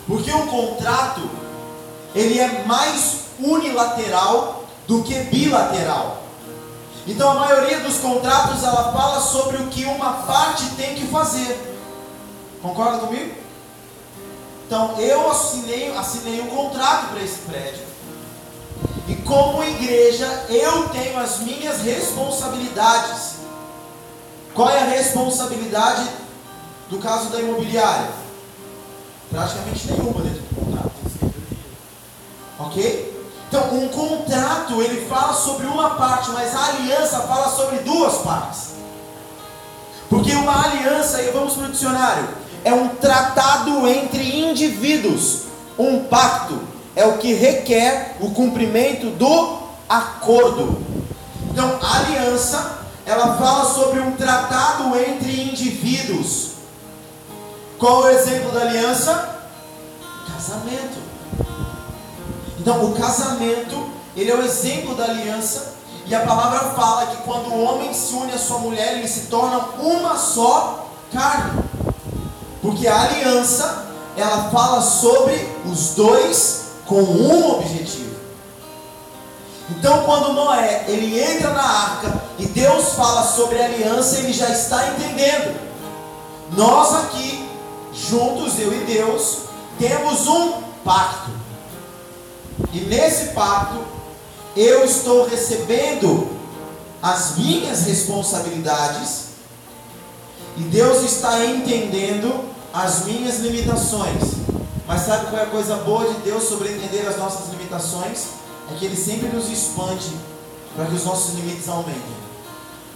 Porque 0.06 0.30
o 0.30 0.46
contrato 0.46 1.30
ele 2.14 2.38
é 2.38 2.64
mais 2.66 3.20
unilateral 3.40 4.64
do 4.86 5.02
que 5.02 5.14
bilateral. 5.24 6.24
Então 7.06 7.30
a 7.30 7.34
maioria 7.34 7.80
dos 7.80 7.96
contratos 8.00 8.62
ela 8.62 8.92
fala 8.92 9.18
sobre 9.22 9.56
o 9.56 9.68
que 9.68 9.86
uma 9.86 10.12
parte 10.24 10.66
tem 10.76 10.94
que 10.94 11.06
fazer. 11.06 11.78
Concorda 12.60 12.98
comigo? 12.98 13.47
Então 14.68 15.00
eu 15.00 15.30
assinei, 15.30 15.96
assinei 15.96 16.42
um 16.42 16.46
contrato 16.48 17.08
para 17.08 17.22
esse 17.22 17.38
prédio. 17.38 17.86
E 19.08 19.14
como 19.16 19.64
igreja, 19.64 20.26
eu 20.50 20.90
tenho 20.90 21.18
as 21.18 21.38
minhas 21.38 21.80
responsabilidades. 21.80 23.36
Qual 24.54 24.68
é 24.68 24.82
a 24.82 24.84
responsabilidade 24.84 26.06
do 26.90 26.98
caso 26.98 27.30
da 27.30 27.40
imobiliária? 27.40 28.10
Praticamente 29.30 29.90
nenhuma 29.90 30.20
dentro 30.20 30.42
do 30.42 30.66
contrato. 30.66 30.92
Ok? 32.58 33.24
Então, 33.48 33.74
um 33.74 33.88
contrato 33.88 34.82
ele 34.82 35.06
fala 35.06 35.32
sobre 35.32 35.66
uma 35.66 35.94
parte, 35.94 36.30
mas 36.32 36.54
a 36.54 36.66
aliança 36.66 37.20
fala 37.20 37.48
sobre 37.48 37.78
duas 37.78 38.18
partes. 38.18 38.72
Porque 40.10 40.32
uma 40.32 40.66
aliança, 40.66 41.22
e 41.22 41.30
vamos 41.30 41.54
para 41.54 41.64
o 41.64 41.72
dicionário, 41.72 42.28
é 42.68 42.74
um 42.74 42.88
tratado 42.88 43.88
entre 43.88 44.40
indivíduos, 44.42 45.44
um 45.78 46.04
pacto, 46.04 46.60
é 46.94 47.06
o 47.06 47.16
que 47.16 47.32
requer 47.32 48.16
o 48.20 48.30
cumprimento 48.32 49.08
do 49.10 49.58
acordo. 49.88 50.78
Então, 51.50 51.78
a 51.80 51.96
aliança, 52.00 52.80
ela 53.06 53.38
fala 53.38 53.64
sobre 53.64 54.00
um 54.00 54.12
tratado 54.12 54.94
entre 54.98 55.44
indivíduos. 55.44 56.50
Qual 57.78 58.06
é 58.06 58.12
o 58.12 58.18
exemplo 58.18 58.52
da 58.52 58.60
aliança? 58.60 59.38
Casamento. 60.30 60.98
Então, 62.60 62.84
o 62.84 62.94
casamento, 62.94 63.88
ele 64.14 64.30
é 64.30 64.34
o 64.34 64.44
exemplo 64.44 64.94
da 64.94 65.04
aliança. 65.04 65.74
E 66.04 66.14
a 66.14 66.20
palavra 66.20 66.58
fala 66.74 67.06
que 67.06 67.16
quando 67.22 67.48
o 67.48 67.62
homem 67.62 67.94
se 67.94 68.12
une 68.12 68.32
à 68.32 68.38
sua 68.38 68.58
mulher, 68.58 68.98
eles 68.98 69.10
se 69.10 69.20
tornam 69.28 69.70
uma 69.78 70.18
só 70.18 70.86
carne. 71.10 71.67
Porque 72.60 72.86
a 72.86 73.02
aliança, 73.02 73.86
ela 74.16 74.50
fala 74.50 74.82
sobre 74.82 75.34
os 75.64 75.90
dois 75.90 76.64
com 76.86 77.00
um 77.00 77.58
objetivo. 77.58 78.16
Então, 79.70 80.02
quando 80.04 80.32
Noé 80.32 80.86
ele 80.88 81.20
entra 81.20 81.50
na 81.52 81.62
arca 81.62 82.22
e 82.38 82.46
Deus 82.46 82.94
fala 82.94 83.22
sobre 83.22 83.60
aliança, 83.60 84.18
ele 84.18 84.32
já 84.32 84.48
está 84.48 84.88
entendendo. 84.88 85.60
Nós 86.56 86.94
aqui, 86.94 87.46
juntos, 87.92 88.58
eu 88.58 88.72
e 88.72 88.84
Deus, 88.84 89.40
temos 89.78 90.26
um 90.26 90.62
pacto. 90.84 91.30
E 92.72 92.80
nesse 92.80 93.28
pacto, 93.34 93.78
eu 94.56 94.84
estou 94.84 95.28
recebendo 95.28 96.28
as 97.02 97.36
minhas 97.36 97.84
responsabilidades 97.84 99.27
e 100.58 100.62
Deus 100.62 101.04
está 101.04 101.44
entendendo 101.44 102.44
as 102.74 103.04
minhas 103.04 103.38
limitações. 103.38 104.22
Mas 104.88 105.02
sabe 105.02 105.26
qual 105.26 105.40
é 105.40 105.44
a 105.44 105.50
coisa 105.50 105.76
boa 105.76 106.12
de 106.12 106.20
Deus 106.22 106.42
sobre 106.44 106.72
entender 106.72 107.06
as 107.06 107.16
nossas 107.16 107.48
limitações? 107.50 108.24
É 108.72 108.74
que 108.76 108.84
Ele 108.84 108.96
sempre 108.96 109.28
nos 109.28 109.48
expande 109.48 110.10
para 110.74 110.86
que 110.86 110.96
os 110.96 111.04
nossos 111.04 111.34
limites 111.34 111.68
aumentem. 111.68 112.18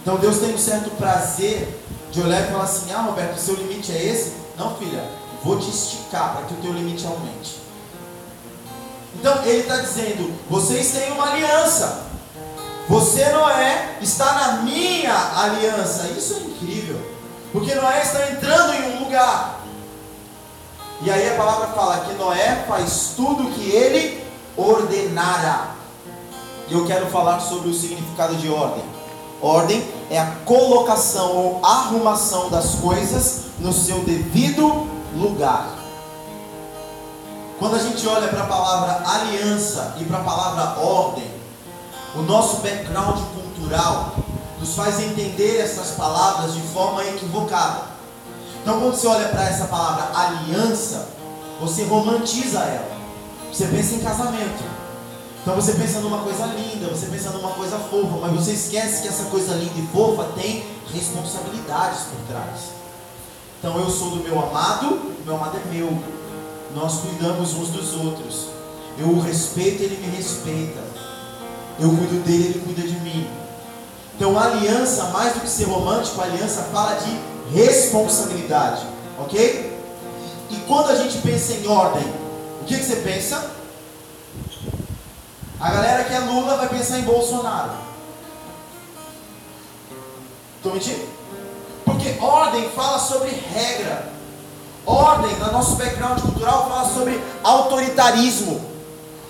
Então 0.01 0.17
Deus 0.17 0.39
tem 0.39 0.53
um 0.53 0.57
certo 0.57 0.89
prazer 0.97 1.79
de 2.11 2.21
olhar 2.21 2.41
e 2.41 2.51
falar 2.51 2.65
assim: 2.65 2.91
Ah, 2.91 3.03
Roberto, 3.03 3.37
o 3.37 3.39
seu 3.39 3.55
limite 3.55 3.93
é 3.93 4.03
esse? 4.07 4.33
Não, 4.57 4.75
filha, 4.75 5.07
vou 5.41 5.57
te 5.57 5.69
esticar 5.69 6.35
para 6.35 6.45
que 6.45 6.53
o 6.55 6.57
teu 6.57 6.73
limite 6.73 7.05
aumente. 7.05 7.59
Então 9.17 9.41
Ele 9.45 9.61
está 9.61 9.77
dizendo: 9.77 10.33
Vocês 10.49 10.91
têm 10.91 11.13
uma 11.13 11.31
aliança. 11.31 12.07
Você, 12.89 13.25
Noé, 13.29 13.97
está 14.01 14.33
na 14.33 14.51
minha 14.63 15.15
aliança. 15.37 16.09
Isso 16.17 16.33
é 16.33 16.37
incrível. 16.39 16.99
Porque 17.53 17.75
Noé 17.75 18.01
está 18.01 18.31
entrando 18.31 18.73
em 18.73 18.95
um 18.95 19.03
lugar. 19.03 19.59
E 21.01 21.11
aí 21.11 21.29
a 21.29 21.35
palavra 21.35 21.67
fala 21.67 21.99
que 21.99 22.13
Noé 22.13 22.65
faz 22.67 23.13
tudo 23.15 23.43
o 23.43 23.51
que 23.51 23.69
ele 23.69 24.25
ordenara. 24.57 25.75
E 26.67 26.73
eu 26.73 26.85
quero 26.87 27.05
falar 27.07 27.39
sobre 27.39 27.69
o 27.69 27.73
significado 27.73 28.35
de 28.37 28.49
ordem. 28.49 28.83
Ordem 29.39 29.87
é 30.09 30.19
a 30.19 30.31
colocação 30.45 31.35
ou 31.35 31.63
arrumação 31.63 32.49
das 32.49 32.75
coisas 32.75 33.43
no 33.59 33.71
seu 33.71 33.99
devido 33.99 34.87
lugar. 35.15 35.75
Quando 37.59 37.75
a 37.75 37.79
gente 37.79 38.07
olha 38.07 38.29
para 38.29 38.43
a 38.43 38.47
palavra 38.47 39.03
aliança 39.07 39.95
e 39.99 40.05
para 40.05 40.17
a 40.17 40.23
palavra 40.23 40.83
ordem, 40.83 41.29
o 42.15 42.21
nosso 42.23 42.57
background 42.57 43.19
cultural 43.35 44.15
nos 44.63 44.75
faz 44.75 44.97
entender 45.01 45.59
essas 45.59 45.91
palavras 45.91 46.53
de 46.53 46.61
forma 46.61 47.03
equivocada. 47.03 47.81
Então, 48.61 48.79
quando 48.79 48.95
você 48.95 49.07
olha 49.07 49.27
para 49.27 49.43
essa 49.43 49.65
palavra 49.65 50.17
aliança, 50.17 51.09
você 51.59 51.83
romantiza 51.83 52.59
ela. 52.59 52.97
Você 53.51 53.65
pensa 53.65 53.95
em 53.95 53.99
casamento. 53.99 54.63
Então 55.41 55.55
você 55.55 55.73
pensa 55.73 55.99
numa 55.99 56.19
coisa 56.19 56.45
linda, 56.45 56.87
você 56.87 57.07
pensa 57.07 57.29
numa 57.31 57.49
coisa 57.49 57.77
fofa, 57.77 58.17
mas 58.21 58.31
você 58.31 58.53
esquece 58.53 59.01
que 59.01 59.09
essa 59.09 59.25
coisa 59.25 59.53
linda 59.55 59.77
e 59.77 59.87
fofa 59.93 60.23
tem 60.35 60.65
responsabilidades 60.93 62.03
por 62.03 62.33
trás. 62.33 62.71
Então 63.59 63.77
eu 63.77 63.89
sou 63.89 64.11
do 64.11 64.23
meu 64.23 64.41
amado, 64.41 65.13
meu 65.25 65.35
amado 65.35 65.57
é 65.57 65.73
meu. 65.73 66.01
Nós 66.73 67.01
cuidamos 67.01 67.53
uns 67.55 67.67
dos 67.67 67.93
outros. 67.93 68.47
Eu 68.97 69.09
o 69.09 69.19
respeito, 69.19 69.83
ele 69.83 69.97
me 69.97 70.15
respeita. 70.15 70.79
Eu 71.77 71.89
cuido 71.89 72.23
dele, 72.23 72.45
ele 72.45 72.59
cuida 72.61 72.87
de 72.87 72.97
mim. 73.01 73.42
Então 74.15 74.37
aliança, 74.37 75.05
mais 75.05 75.33
do 75.33 75.41
que 75.41 75.49
ser 75.49 75.65
romântico, 75.65 76.21
aliança 76.21 76.63
fala 76.71 76.95
de 76.95 77.19
responsabilidade, 77.53 78.85
ok? 79.19 79.73
E 80.49 80.55
quando 80.67 80.91
a 80.91 80.95
gente 80.95 81.17
pensa 81.19 81.53
em 81.53 81.67
ordem, 81.67 82.03
o 82.61 82.65
que, 82.65 82.77
que 82.77 82.83
você 82.83 82.97
pensa? 82.97 83.51
A 85.59 85.71
galera 85.71 86.03
que 86.03 86.13
é 86.13 86.19
Lula 86.19 86.57
vai 86.57 86.69
pensar 86.69 86.99
em 86.99 87.03
Bolsonaro. 87.03 87.71
Estou 90.57 90.73
mentindo? 90.73 91.07
Porque 91.83 92.17
ordem 92.21 92.69
fala 92.69 92.99
sobre 92.99 93.29
regra. 93.29 94.13
Ordem, 94.85 95.35
no 95.37 95.51
nosso 95.51 95.75
background 95.75 96.19
cultural, 96.19 96.69
fala 96.69 96.93
sobre 96.93 97.21
autoritarismo. 97.43 98.61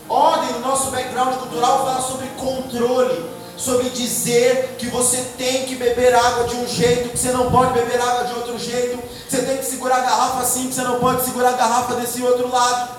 Ordem, 0.10 0.52
no 0.54 0.60
nosso 0.60 0.92
background 0.92 1.36
cultural, 1.36 1.86
fala 1.86 2.02
sobre 2.02 2.28
controle 2.30 3.33
sobre 3.58 3.90
dizer 3.90 4.76
que 4.78 4.88
você 4.88 5.18
tem 5.38 5.66
que 5.66 5.76
beber 5.76 6.14
água 6.14 6.48
de 6.48 6.56
um 6.56 6.68
jeito, 6.68 7.10
que 7.10 7.18
você 7.18 7.32
não 7.32 7.52
pode 7.52 7.74
beber 7.74 8.00
água 8.00 8.26
de 8.26 8.34
outro 8.34 8.58
jeito, 8.58 9.00
você 9.30 9.42
tem 9.42 9.58
que 9.58 9.66
segurar 9.66 9.98
a 9.98 10.02
garrafa 10.02 10.40
assim, 10.40 10.68
que 10.68 10.74
você 10.74 10.82
não 10.82 11.00
pode 11.00 11.24
segurar 11.24 11.50
a 11.50 11.58
garrafa 11.58 11.96
desse 11.96 12.22
outro 12.22 12.50
lado. 12.52 12.98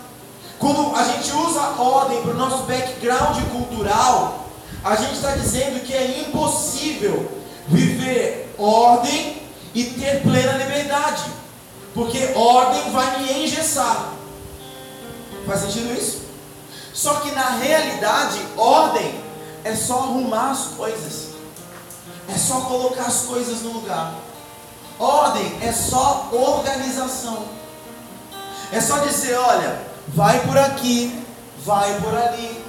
Quando 0.58 0.96
a 0.96 1.04
gente 1.04 1.32
usa 1.32 1.60
ordem 1.78 2.22
para 2.22 2.30
o 2.30 2.36
nosso 2.36 2.62
background 2.64 3.42
cultural, 3.50 4.48
a 4.84 4.96
gente 4.96 5.14
está 5.14 5.32
dizendo 5.32 5.84
que 5.84 5.92
é 5.92 6.20
impossível 6.20 7.30
viver 7.66 8.54
ordem 8.58 9.42
e 9.74 9.84
ter 9.84 10.22
plena 10.22 10.52
liberdade, 10.52 11.24
porque 11.92 12.32
ordem 12.34 12.90
vai 12.92 13.18
me 13.18 13.44
engessar. 13.44 14.12
Faz 15.46 15.60
sentido 15.60 15.92
isso? 15.92 16.22
Só 16.92 17.14
que 17.16 17.32
na 17.32 17.50
realidade, 17.50 18.38
ordem 18.56 19.23
é 19.64 19.74
só 19.74 20.00
arrumar 20.00 20.50
as 20.50 20.66
coisas, 20.76 21.30
é 22.28 22.38
só 22.38 22.60
colocar 22.60 23.04
as 23.04 23.22
coisas 23.22 23.62
no 23.62 23.72
lugar. 23.72 24.14
Ordem 24.98 25.58
é 25.62 25.72
só 25.72 26.28
organização, 26.30 27.44
é 28.70 28.80
só 28.80 28.98
dizer: 28.98 29.36
olha, 29.36 29.80
vai 30.08 30.40
por 30.46 30.56
aqui, 30.56 31.24
vai 31.64 32.00
por 32.00 32.14
ali. 32.14 32.62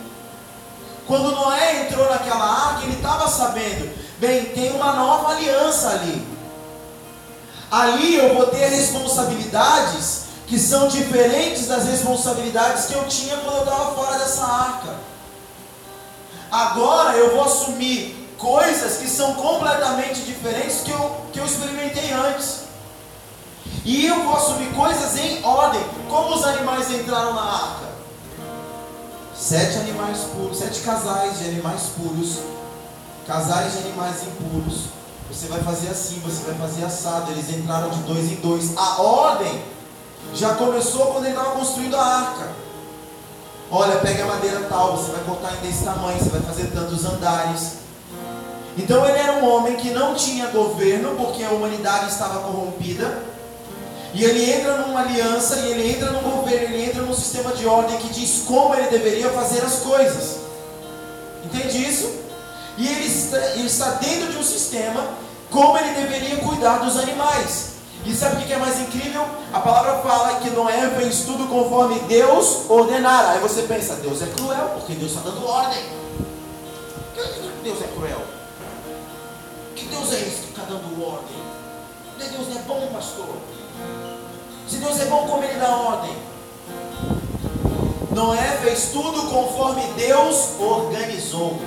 Quando 1.05 1.31
Noé 1.31 1.85
entrou 1.85 2.09
naquela 2.09 2.45
arca, 2.45 2.83
ele 2.83 2.95
estava 2.95 3.27
sabendo: 3.27 3.93
bem, 4.17 4.45
tem 4.45 4.71
uma 4.71 4.93
nova 4.93 5.33
aliança 5.33 5.89
ali. 5.89 6.35
Ali 7.69 8.15
eu 8.15 8.33
vou 8.35 8.47
ter 8.47 8.67
responsabilidades 8.69 10.25
que 10.47 10.57
são 10.57 10.87
diferentes 10.87 11.67
das 11.67 11.85
responsabilidades 11.85 12.85
que 12.85 12.93
eu 12.93 13.05
tinha 13.07 13.35
quando 13.37 13.57
eu 13.57 13.63
estava 13.63 13.95
fora 13.95 14.17
dessa 14.17 14.45
arca. 14.45 15.14
Agora 16.55 17.17
eu 17.17 17.35
vou 17.35 17.43
assumir 17.43 18.15
coisas 18.37 18.95
que 18.99 19.09
são 19.09 19.33
completamente 19.33 20.21
diferentes 20.21 20.83
que 20.83 20.91
eu, 20.91 21.17
que 21.33 21.39
eu 21.41 21.45
experimentei 21.45 22.13
antes. 22.13 22.61
E 23.83 24.05
eu 24.05 24.23
vou 24.23 24.37
assumir 24.37 24.73
coisas 24.73 25.17
em 25.17 25.43
ordem. 25.43 25.83
Como 26.07 26.33
os 26.33 26.45
animais 26.45 26.89
entraram 26.91 27.33
na 27.33 27.41
arca? 27.41 27.85
Sete 29.35 29.79
animais 29.79 30.19
puros, 30.33 30.57
sete 30.57 30.79
casais 30.79 31.39
de 31.39 31.49
animais 31.49 31.81
puros, 31.97 32.37
casais 33.27 33.73
de 33.73 33.79
animais 33.79 34.23
impuros. 34.23 34.85
Você 35.29 35.47
vai 35.47 35.61
fazer 35.61 35.89
assim, 35.89 36.21
você 36.21 36.41
vai 36.45 36.55
fazer 36.55 36.85
assado. 36.85 37.31
Eles 37.31 37.49
entraram 37.49 37.89
de 37.89 37.99
dois 38.03 38.31
em 38.31 38.35
dois. 38.35 38.77
A 38.77 39.01
ordem 39.01 39.61
já 40.33 40.55
começou 40.55 41.07
quando 41.07 41.25
ele 41.25 41.35
estava 41.35 41.51
construindo 41.51 41.97
a 41.97 42.01
arca. 42.01 42.64
Olha, 43.71 43.97
pega 43.97 44.23
a 44.23 44.27
madeira 44.27 44.61
tal, 44.69 44.95
você 44.95 45.11
vai 45.11 45.23
cortar 45.23 45.53
em 45.55 45.67
desse 45.67 45.83
tamanho, 45.83 46.17
você 46.19 46.29
vai 46.29 46.41
fazer 46.41 46.67
tantos 46.67 47.03
andares. 47.03 47.85
Então 48.77 49.05
ele 49.07 49.17
era 49.17 49.33
um 49.33 49.49
homem 49.49 49.75
que 49.75 49.89
não 49.91 50.13
tinha 50.13 50.47
governo, 50.47 51.15
porque 51.15 51.43
a 51.43 51.49
humanidade 51.49 52.11
estava 52.11 52.39
corrompida. 52.39 53.23
E 54.13 54.23
ele 54.23 54.49
entra 54.49 54.77
numa 54.77 55.01
aliança, 55.01 55.57
e 55.57 55.71
ele 55.71 55.91
entra 55.91 56.11
num 56.11 56.21
governo, 56.21 56.73
ele 56.73 56.85
entra 56.85 57.01
num 57.01 57.13
sistema 57.13 57.53
de 57.53 57.65
ordem 57.65 57.97
que 57.97 58.09
diz 58.09 58.43
como 58.45 58.75
ele 58.75 58.87
deveria 58.87 59.29
fazer 59.29 59.61
as 59.61 59.79
coisas. 59.79 60.37
Entende 61.43 61.77
isso? 61.85 62.09
E 62.77 62.87
ele 62.87 63.05
está, 63.05 63.37
ele 63.51 63.67
está 63.67 63.89
dentro 63.91 64.31
de 64.31 64.37
um 64.37 64.43
sistema 64.43 65.05
como 65.49 65.77
ele 65.77 65.91
deveria 65.95 66.37
cuidar 66.37 66.79
dos 66.79 66.97
animais. 66.97 67.74
E 68.05 68.13
sabe 68.13 68.43
o 68.43 68.45
que 68.45 68.53
é 68.53 68.57
mais 68.57 68.79
incrível? 68.79 69.25
A 69.51 69.59
palavra 69.59 69.97
fala 70.03 70.39
que 70.39 70.51
Noé 70.51 70.91
fez 70.91 71.23
tudo 71.23 71.47
conforme 71.47 71.99
Deus 72.01 72.69
ordenara. 72.69 73.31
Aí 73.31 73.39
você 73.39 73.63
pensa, 73.63 73.95
Deus 73.95 74.21
é 74.21 74.27
cruel, 74.27 74.69
porque 74.75 74.93
Deus 74.93 75.11
está 75.11 75.27
dando 75.27 75.45
ordem. 75.47 75.83
Que 77.15 77.63
Deus 77.63 77.81
é 77.81 77.87
cruel? 77.87 78.21
Que 79.75 79.85
Deus 79.85 80.13
é 80.13 80.15
esse 80.17 80.41
que 80.43 80.49
está 80.49 80.63
dando 80.63 81.03
ordem? 81.03 81.35
Deus 82.35 82.49
não 82.49 82.57
é 82.57 82.63
bom, 82.63 82.89
pastor. 82.93 83.27
Se 84.67 84.77
Deus 84.77 84.99
é 84.99 85.05
bom, 85.05 85.27
como 85.27 85.43
ele 85.43 85.59
dá 85.59 85.75
ordem? 85.75 86.15
Noé 88.11 88.57
fez 88.63 88.89
tudo 88.91 89.29
conforme 89.29 89.81
Deus 89.97 90.59
organizou. 90.59 91.59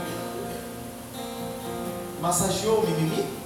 Massageou 2.21 2.79
o 2.79 2.87
mimimi? 2.87 3.38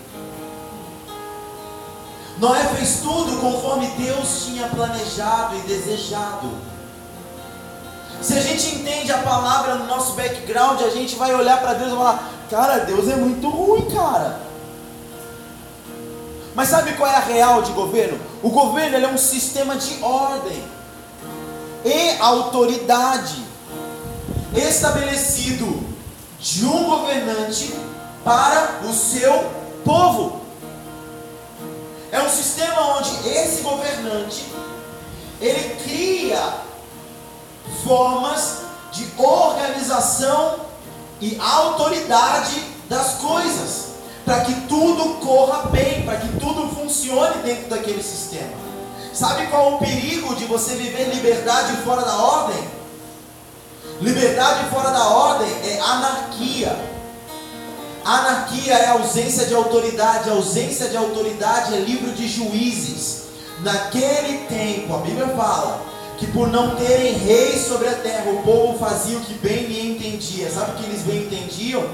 Noé 2.42 2.64
fez 2.74 2.98
tudo 3.00 3.40
conforme 3.40 3.87
Deus 3.96 4.46
tinha 4.46 4.66
planejado 4.66 5.55
e 5.59 5.61
desejado. 5.61 6.50
Se 8.20 8.37
a 8.37 8.40
gente 8.40 8.74
entende 8.74 9.12
a 9.12 9.18
palavra 9.18 9.76
no 9.76 9.87
nosso 9.87 10.14
background, 10.14 10.83
a 10.83 10.90
gente 10.90 11.14
vai 11.14 11.33
olhar 11.33 11.61
para 11.61 11.74
Deus 11.74 11.92
e 11.92 11.96
falar: 11.96 12.33
Cara, 12.50 12.78
Deus 12.78 13.09
é 13.09 13.14
muito 13.14 13.48
ruim, 13.48 13.83
cara. 13.83 14.40
Mas 16.52 16.68
sabe 16.68 16.94
qual 16.94 17.09
é 17.09 17.14
a 17.14 17.20
real 17.20 17.62
de 17.62 17.70
governo? 17.70 18.18
O 18.42 18.50
governo 18.50 18.96
é 18.96 19.09
um 19.09 19.16
sistema 19.16 19.76
de 19.76 20.02
ordem 20.02 20.64
e 21.85 22.18
autoridade 22.18 23.40
estabelecido 24.52 25.81
de 26.40 26.66
um 26.66 26.90
governante 26.90 27.72
para 28.24 28.81
o 28.83 28.92
seu 28.92 29.48
povo. 29.85 30.41
É 32.12 32.20
um 32.20 32.29
sistema 32.29 32.98
onde 32.98 33.27
esse 33.27 33.62
governante 33.62 34.44
ele 35.40 35.77
cria 35.83 36.55
formas 37.83 38.59
de 38.92 39.11
organização 39.16 40.57
e 41.22 41.38
autoridade 41.40 42.62
das 42.87 43.14
coisas, 43.14 43.87
para 44.27 44.40
que 44.42 44.55
tudo 44.68 45.20
corra 45.27 45.70
bem, 45.70 46.05
para 46.05 46.18
que 46.18 46.29
tudo 46.38 46.68
funcione 46.75 47.42
dentro 47.42 47.70
daquele 47.70 48.03
sistema. 48.03 48.53
Sabe 49.14 49.46
qual 49.46 49.72
é 49.72 49.75
o 49.77 49.79
perigo 49.79 50.35
de 50.37 50.44
você 50.44 50.75
viver 50.75 51.14
liberdade 51.14 51.77
fora 51.79 52.03
da 52.03 52.16
ordem? 52.16 52.70
Liberdade 54.03 54.68
fora 54.68 54.90
da 54.90 55.09
ordem 55.09 55.51
é 55.64 55.81
anarquia. 55.81 56.91
Anarquia 58.04 58.74
é 58.74 58.88
ausência 58.88 59.46
de 59.46 59.54
autoridade, 59.54 60.28
ausência 60.28 60.88
de 60.88 60.96
autoridade 60.96 61.74
é 61.74 61.78
livro 61.78 62.12
de 62.12 62.26
juízes. 62.28 63.22
Naquele 63.60 64.46
tempo, 64.46 64.94
a 64.94 64.98
Bíblia 64.98 65.28
fala 65.28 65.82
que 66.18 66.26
por 66.26 66.48
não 66.48 66.74
terem 66.74 67.14
reis 67.14 67.66
sobre 67.66 67.88
a 67.88 67.94
terra, 67.94 68.30
o 68.30 68.42
povo 68.42 68.78
fazia 68.78 69.16
o 69.16 69.20
que 69.20 69.34
bem 69.34 69.66
lhe 69.66 69.92
entendia. 69.92 70.50
Sabe 70.50 70.72
o 70.72 70.74
que 70.74 70.84
eles 70.84 71.02
bem 71.02 71.24
entendiam? 71.24 71.88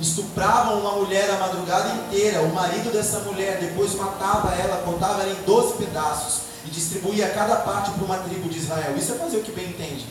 Estupravam 0.00 0.80
uma 0.80 0.92
mulher 0.92 1.30
a 1.30 1.38
madrugada 1.38 1.94
inteira, 1.94 2.42
o 2.42 2.52
marido 2.52 2.92
dessa 2.92 3.20
mulher, 3.20 3.58
depois 3.60 3.94
matava 3.94 4.52
ela, 4.54 4.82
cortava 4.84 5.22
ela 5.22 5.32
em 5.32 5.44
12 5.44 5.74
pedaços 5.74 6.40
e 6.66 6.70
distribuía 6.70 7.28
cada 7.30 7.56
parte 7.56 7.92
para 7.92 8.04
uma 8.04 8.18
tribo 8.18 8.48
de 8.48 8.58
Israel. 8.58 8.94
Isso 8.96 9.12
é 9.12 9.14
fazer 9.16 9.38
o 9.38 9.42
que 9.42 9.52
bem 9.52 9.68
entende. 9.68 10.06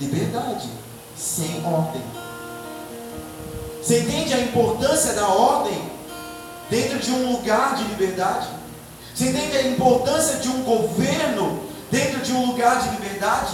Liberdade, 0.00 0.68
sem 1.16 1.64
ordem. 1.66 2.23
Você 3.84 3.98
entende 3.98 4.32
a 4.32 4.40
importância 4.40 5.12
da 5.12 5.28
ordem 5.28 5.78
dentro 6.70 6.98
de 6.98 7.10
um 7.10 7.32
lugar 7.32 7.74
de 7.74 7.84
liberdade? 7.84 8.48
Você 9.14 9.26
entende 9.26 9.58
a 9.58 9.62
importância 9.68 10.38
de 10.38 10.48
um 10.48 10.62
governo 10.62 11.60
dentro 11.90 12.20
de 12.20 12.32
um 12.32 12.46
lugar 12.46 12.80
de 12.80 12.88
liberdade? 12.96 13.52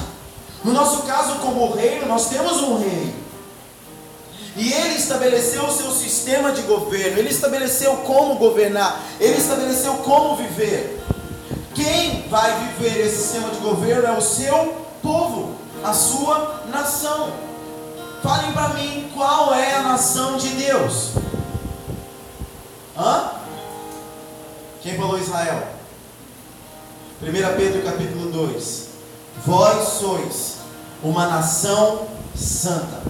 No 0.62 0.72
nosso 0.72 1.02
caso, 1.02 1.40
como 1.40 1.72
reino, 1.74 2.06
nós 2.06 2.28
temos 2.28 2.62
um 2.62 2.78
rei. 2.78 3.12
E 4.54 4.72
ele 4.72 4.94
estabeleceu 4.94 5.64
o 5.64 5.72
seu 5.72 5.90
sistema 5.90 6.52
de 6.52 6.62
governo, 6.62 7.18
ele 7.18 7.30
estabeleceu 7.30 7.96
como 7.98 8.36
governar, 8.36 9.00
ele 9.18 9.36
estabeleceu 9.36 9.94
como 9.94 10.36
viver. 10.36 11.02
Quem 11.74 12.28
vai 12.28 12.68
viver 12.68 13.04
esse 13.04 13.22
sistema 13.22 13.50
de 13.50 13.58
governo 13.58 14.06
é 14.06 14.12
o 14.12 14.20
seu 14.20 14.76
povo, 15.02 15.56
a 15.82 15.92
sua 15.92 16.66
nação. 16.70 17.49
Falem 18.22 18.52
para 18.52 18.68
mim 18.70 19.10
qual 19.14 19.54
é 19.54 19.76
a 19.76 19.82
nação 19.82 20.36
de 20.36 20.48
Deus. 20.50 21.12
Hã? 22.96 23.30
Quem 24.82 24.96
falou 24.96 25.18
Israel? 25.18 25.68
1 27.22 27.56
Pedro 27.56 27.82
capítulo 27.82 28.30
2. 28.30 28.88
Vós 29.46 29.88
sois 29.88 30.56
uma 31.02 31.28
nação 31.28 32.08
santa, 32.36 33.02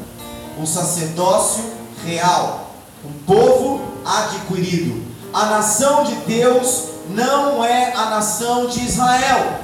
um 0.56 0.64
sacerdócio 0.64 1.64
real, 2.04 2.70
um 3.04 3.12
povo 3.24 3.82
adquirido. 4.04 5.04
A 5.32 5.46
nação 5.46 6.04
de 6.04 6.14
Deus 6.26 6.84
não 7.08 7.64
é 7.64 7.92
a 7.94 8.10
nação 8.10 8.68
de 8.68 8.84
Israel. 8.84 9.58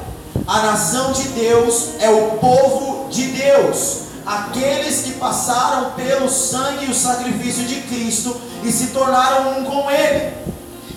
A 0.45 0.63
nação 0.63 1.13
de 1.13 1.23
Deus 1.29 1.91
é 2.01 2.11
o 2.11 2.33
povo 2.39 3.09
de 3.11 3.27
Deus 3.29 4.06
aqueles 4.27 5.03
que 5.03 5.12
passaram 5.12 5.93
pelo 5.93 6.29
sangue 6.29 6.87
e 6.87 6.91
o 6.91 6.95
sacrifício 6.95 7.65
de 7.65 7.83
Cristo 7.83 8.37
e 8.65 8.73
se 8.73 8.89
tornaram 8.89 9.61
um 9.61 9.65
com 9.65 9.89
Ele. 9.89 10.35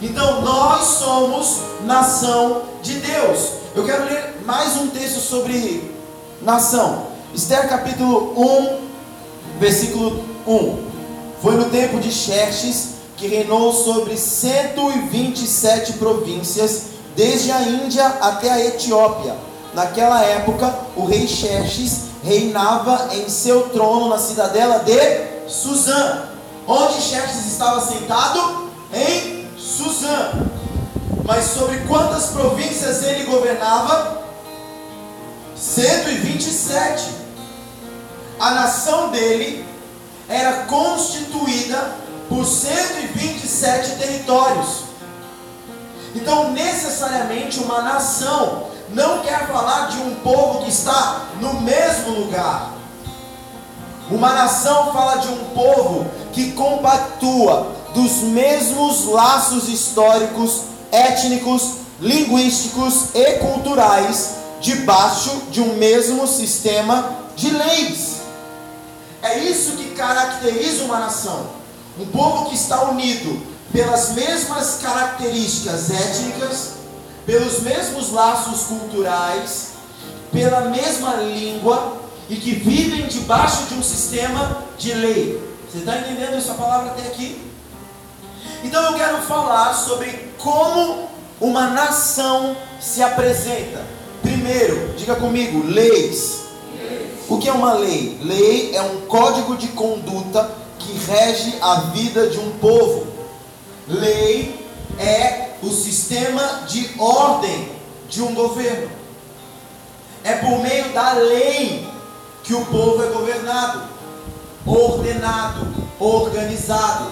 Então 0.01 0.41
nós 0.41 0.83
somos 0.97 1.59
nação 1.85 2.63
de 2.81 2.93
Deus. 2.95 3.51
Eu 3.75 3.85
quero 3.85 4.05
ler 4.05 4.41
mais 4.45 4.77
um 4.77 4.87
texto 4.87 5.19
sobre 5.19 5.93
nação. 6.41 7.07
Esther 7.35 7.69
capítulo 7.69 8.33
1, 8.35 9.59
versículo 9.59 10.25
1. 10.47 10.89
Foi 11.41 11.55
no 11.55 11.65
tempo 11.65 11.99
de 11.99 12.11
Xerxes 12.11 12.95
que 13.15 13.27
reinou 13.27 13.71
sobre 13.71 14.17
127 14.17 15.93
províncias, 15.93 16.83
desde 17.15 17.51
a 17.51 17.61
Índia 17.61 18.05
até 18.21 18.49
a 18.49 18.65
Etiópia. 18.65 19.35
Naquela 19.73 20.23
época, 20.23 20.73
o 20.95 21.05
rei 21.05 21.27
Xerxes 21.27 22.08
reinava 22.23 23.09
em 23.13 23.29
seu 23.29 23.69
trono 23.69 24.09
na 24.09 24.17
cidadela 24.17 24.79
de 24.79 25.49
Suzã. 25.49 26.23
Onde 26.67 27.01
Xerxes 27.01 27.45
estava 27.47 27.81
sentado? 27.81 28.69
Em 28.93 29.47
Suzã. 29.57 30.31
Mas 31.25 31.45
sobre 31.45 31.77
quantas 31.87 32.27
províncias 32.27 33.03
ele 33.03 33.25
governava? 33.25 34.23
127. 35.55 37.19
A 38.39 38.51
nação 38.51 39.09
dele 39.09 39.65
era 40.27 40.63
constituída 40.63 41.95
por 42.29 42.45
127 42.45 43.95
territórios. 43.95 44.83
Então, 46.15 46.51
necessariamente, 46.51 47.59
uma 47.59 47.81
nação 47.81 48.69
não 48.93 49.19
quer 49.19 49.47
falar 49.47 49.87
de 49.87 49.97
um 49.97 50.15
povo 50.15 50.63
que 50.63 50.69
está 50.69 51.27
no 51.39 51.61
mesmo 51.61 52.19
lugar. 52.19 52.73
Uma 54.09 54.33
nação 54.33 54.91
fala 54.91 55.17
de 55.17 55.27
um 55.27 55.45
povo 55.53 56.07
que 56.33 56.51
compactua 56.53 57.71
dos 57.93 58.17
mesmos 58.23 59.05
laços 59.05 59.67
históricos, 59.69 60.61
étnicos, 60.91 61.73
linguísticos 62.01 63.13
e 63.13 63.33
culturais 63.39 64.35
debaixo 64.61 65.43
de 65.51 65.61
um 65.61 65.75
mesmo 65.75 66.27
sistema 66.27 67.17
de 67.35 67.51
leis. 67.51 68.19
É 69.21 69.37
isso 69.39 69.71
que 69.71 69.91
caracteriza 69.91 70.85
uma 70.85 70.99
nação. 70.99 71.47
Um 71.99 72.05
povo 72.07 72.49
que 72.49 72.55
está 72.55 72.83
unido 72.85 73.41
pelas 73.71 74.13
mesmas 74.13 74.79
características 74.81 75.91
étnicas, 75.91 76.78
pelos 77.29 77.59
mesmos 77.59 78.11
laços 78.11 78.63
culturais, 78.63 79.73
pela 80.31 80.61
mesma 80.61 81.17
língua 81.17 81.97
e 82.27 82.35
que 82.35 82.55
vivem 82.55 83.05
debaixo 83.05 83.65
de 83.65 83.75
um 83.75 83.83
sistema 83.83 84.63
de 84.79 84.91
lei. 84.95 85.39
Você 85.69 85.77
está 85.77 85.99
entendendo 85.99 86.35
essa 86.35 86.55
palavra 86.55 86.89
até 86.89 87.03
aqui? 87.03 87.39
Então 88.63 88.83
eu 88.83 88.93
quero 88.95 89.21
falar 89.21 89.75
sobre 89.75 90.07
como 90.39 91.07
uma 91.39 91.67
nação 91.67 92.57
se 92.81 93.03
apresenta. 93.03 93.85
Primeiro, 94.23 94.95
diga 94.97 95.15
comigo, 95.15 95.63
leis. 95.67 96.45
O 97.27 97.37
que 97.37 97.47
é 97.47 97.53
uma 97.53 97.73
lei? 97.73 98.17
Lei 98.23 98.75
é 98.75 98.81
um 98.81 99.01
código 99.01 99.55
de 99.55 99.67
conduta 99.67 100.49
que 100.79 100.93
rege 100.93 101.59
a 101.61 101.75
vida 101.91 102.25
de 102.25 102.39
um 102.39 102.49
povo. 102.57 103.05
Lei 103.87 104.67
é 104.97 105.48
o 105.61 105.69
sistema 105.69 106.63
de 106.67 106.95
ordem 106.97 107.71
de 108.07 108.21
um 108.21 108.33
governo. 108.33 108.89
É 110.23 110.33
por 110.35 110.59
meio 110.59 110.91
da 110.93 111.13
lei 111.13 111.87
que 112.43 112.53
o 112.53 112.65
povo 112.65 113.03
é 113.03 113.07
governado, 113.07 113.83
ordenado, 114.65 115.67
organizado. 115.99 117.11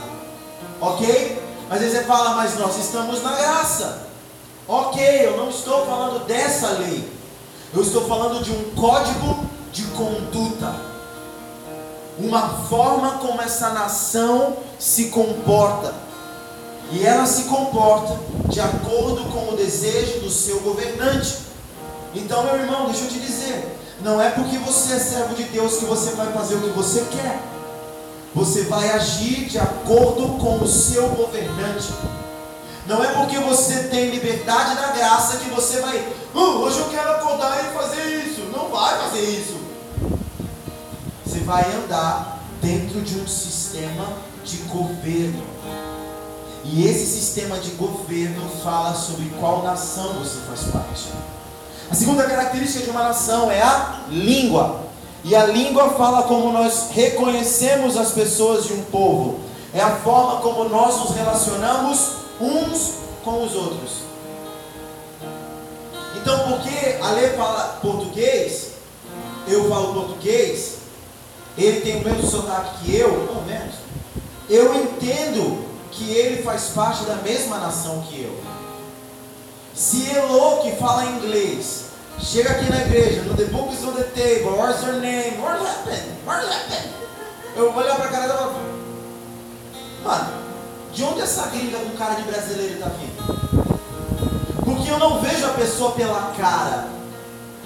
Ok? 0.80 1.44
Mas 1.70 1.82
você 1.82 2.04
fala, 2.04 2.36
mas 2.36 2.58
nós 2.58 2.78
estamos 2.78 3.22
na 3.22 3.36
graça. 3.36 4.08
Ok, 4.68 5.02
eu 5.26 5.38
não 5.38 5.50
estou 5.50 5.86
falando 5.86 6.26
dessa 6.26 6.70
lei. 6.70 7.10
Eu 7.74 7.82
estou 7.82 8.08
falando 8.08 8.44
de 8.44 8.52
um 8.52 8.76
código 8.76 9.46
de 9.72 9.84
conduta. 9.88 10.74
Uma 12.18 12.50
forma 12.66 13.20
como 13.20 13.42
essa 13.42 13.70
nação 13.70 14.58
se 14.80 15.06
comporta 15.06 16.07
e 16.92 17.06
ela 17.06 17.26
se 17.26 17.44
comporta 17.44 18.18
de 18.50 18.60
acordo 18.60 19.26
com 19.32 19.54
o 19.54 19.58
desejo 19.58 20.20
do 20.22 20.30
seu 20.30 20.60
governante. 20.62 21.40
Então, 22.16 22.44
meu 22.44 22.56
irmão, 22.56 22.86
deixa 22.86 23.04
eu 23.04 23.10
te 23.10 23.20
dizer: 23.20 23.78
não 24.02 24.22
é 24.22 24.30
porque 24.30 24.58
você 24.58 24.94
é 24.94 25.00
servo 25.00 25.36
de 25.36 25.44
Deus 25.44 25.78
que 25.78 25.86
você 25.86 26.12
vai 26.12 26.32
fazer 26.32 26.56
o 26.56 26.62
que 26.62 26.70
você 26.70 27.06
quer. 27.12 27.42
Você 28.34 28.64
vai 28.64 28.90
agir 28.92 29.46
de 29.46 29.58
acordo 29.58 30.38
com 30.38 30.58
o 30.64 30.68
seu 30.68 31.10
governante. 31.10 31.92
Não 32.86 33.04
é 33.04 33.08
porque 33.14 33.38
você 33.40 33.84
tem 33.90 34.12
liberdade 34.12 34.76
da 34.76 34.92
graça 34.92 35.38
que 35.38 35.50
você 35.50 35.82
vai, 35.82 36.08
oh, 36.34 36.60
hoje 36.60 36.80
eu 36.80 36.86
quero 36.86 37.12
acordar 37.12 37.66
e 37.66 37.78
fazer 37.78 38.24
isso. 38.26 38.42
Não 38.56 38.70
vai 38.70 38.98
fazer 39.00 39.22
isso. 39.22 39.58
Você 41.26 41.40
vai 41.40 41.64
andar 41.74 42.40
dentro 42.62 43.02
de 43.02 43.20
um 43.20 43.28
sistema 43.28 44.08
de 44.46 44.58
governo. 44.58 45.57
E 46.70 46.86
esse 46.86 47.06
sistema 47.06 47.58
de 47.58 47.72
governo 47.72 48.50
fala 48.62 48.94
sobre 48.94 49.30
qual 49.40 49.64
nação 49.64 50.14
você 50.14 50.40
faz 50.48 50.64
parte. 50.72 51.08
A 51.90 51.96
segunda 51.96 52.24
característica 52.24 52.84
de 52.84 52.90
uma 52.90 53.04
nação 53.04 53.50
é 53.50 53.62
a 53.62 54.02
língua. 54.10 54.82
E 55.24 55.36
a 55.36 55.46
língua 55.46 55.92
fala 55.92 56.24
como 56.24 56.52
nós 56.52 56.90
reconhecemos 56.92 57.96
as 57.96 58.12
pessoas 58.12 58.66
de 58.66 58.74
um 58.74 58.84
povo. 58.84 59.40
É 59.74 59.82
a 59.82 59.96
forma 59.98 60.42
como 60.42 60.66
nós 60.66 60.98
nos 61.00 61.16
relacionamos 61.16 62.12
uns 62.42 62.96
com 63.24 63.44
os 63.44 63.56
outros. 63.56 63.92
Então, 66.16 66.50
porque 66.50 66.98
a 67.02 67.12
lei 67.12 67.30
fala 67.30 67.80
português, 67.82 68.72
eu 69.48 69.70
falo 69.70 69.94
português, 69.94 70.80
ele 71.58 71.80
tem 71.82 72.02
o 72.02 72.04
mesmo 72.04 72.30
sotaque 72.30 72.84
que 72.84 72.96
eu, 72.96 73.30
ou 73.34 73.44
menos, 73.44 73.76
eu 74.50 74.76
entendo 74.76 75.67
que 75.98 76.12
ele 76.12 76.44
faz 76.44 76.70
parte 76.76 77.04
da 77.06 77.16
mesma 77.16 77.58
nação 77.58 78.02
que 78.04 78.22
eu. 78.22 78.40
Se 79.74 80.10
Elo, 80.16 80.62
que 80.62 80.72
fala 80.76 81.06
inglês, 81.06 81.86
chega 82.20 82.52
aqui 82.52 82.70
na 82.70 82.82
igreja, 82.82 83.24
no 83.24 83.36
The 83.36 83.46
Book 83.46 83.74
is 83.74 83.84
on 83.84 83.94
the 83.94 84.04
table, 84.04 84.58
what's 84.58 84.84
your 84.84 85.00
name? 85.02 85.42
What 85.42 85.60
happened? 85.60 86.18
What 86.26 86.46
happened? 86.46 86.94
Eu 87.56 87.72
vou 87.72 87.84
olhar 87.84 87.96
pra 87.96 88.08
cara 88.10 88.28
dela 88.28 88.56
Mano, 90.04 90.30
de 90.94 91.04
onde 91.04 91.22
essa 91.22 91.48
gringa 91.48 91.80
com 91.80 91.98
cara 91.98 92.14
de 92.14 92.22
brasileiro 92.24 92.76
está 92.76 92.90
vindo? 92.90 94.64
Porque 94.64 94.90
eu 94.92 95.00
não 95.00 95.20
vejo 95.20 95.46
a 95.46 95.50
pessoa 95.50 95.92
pela 95.94 96.34
cara, 96.38 96.88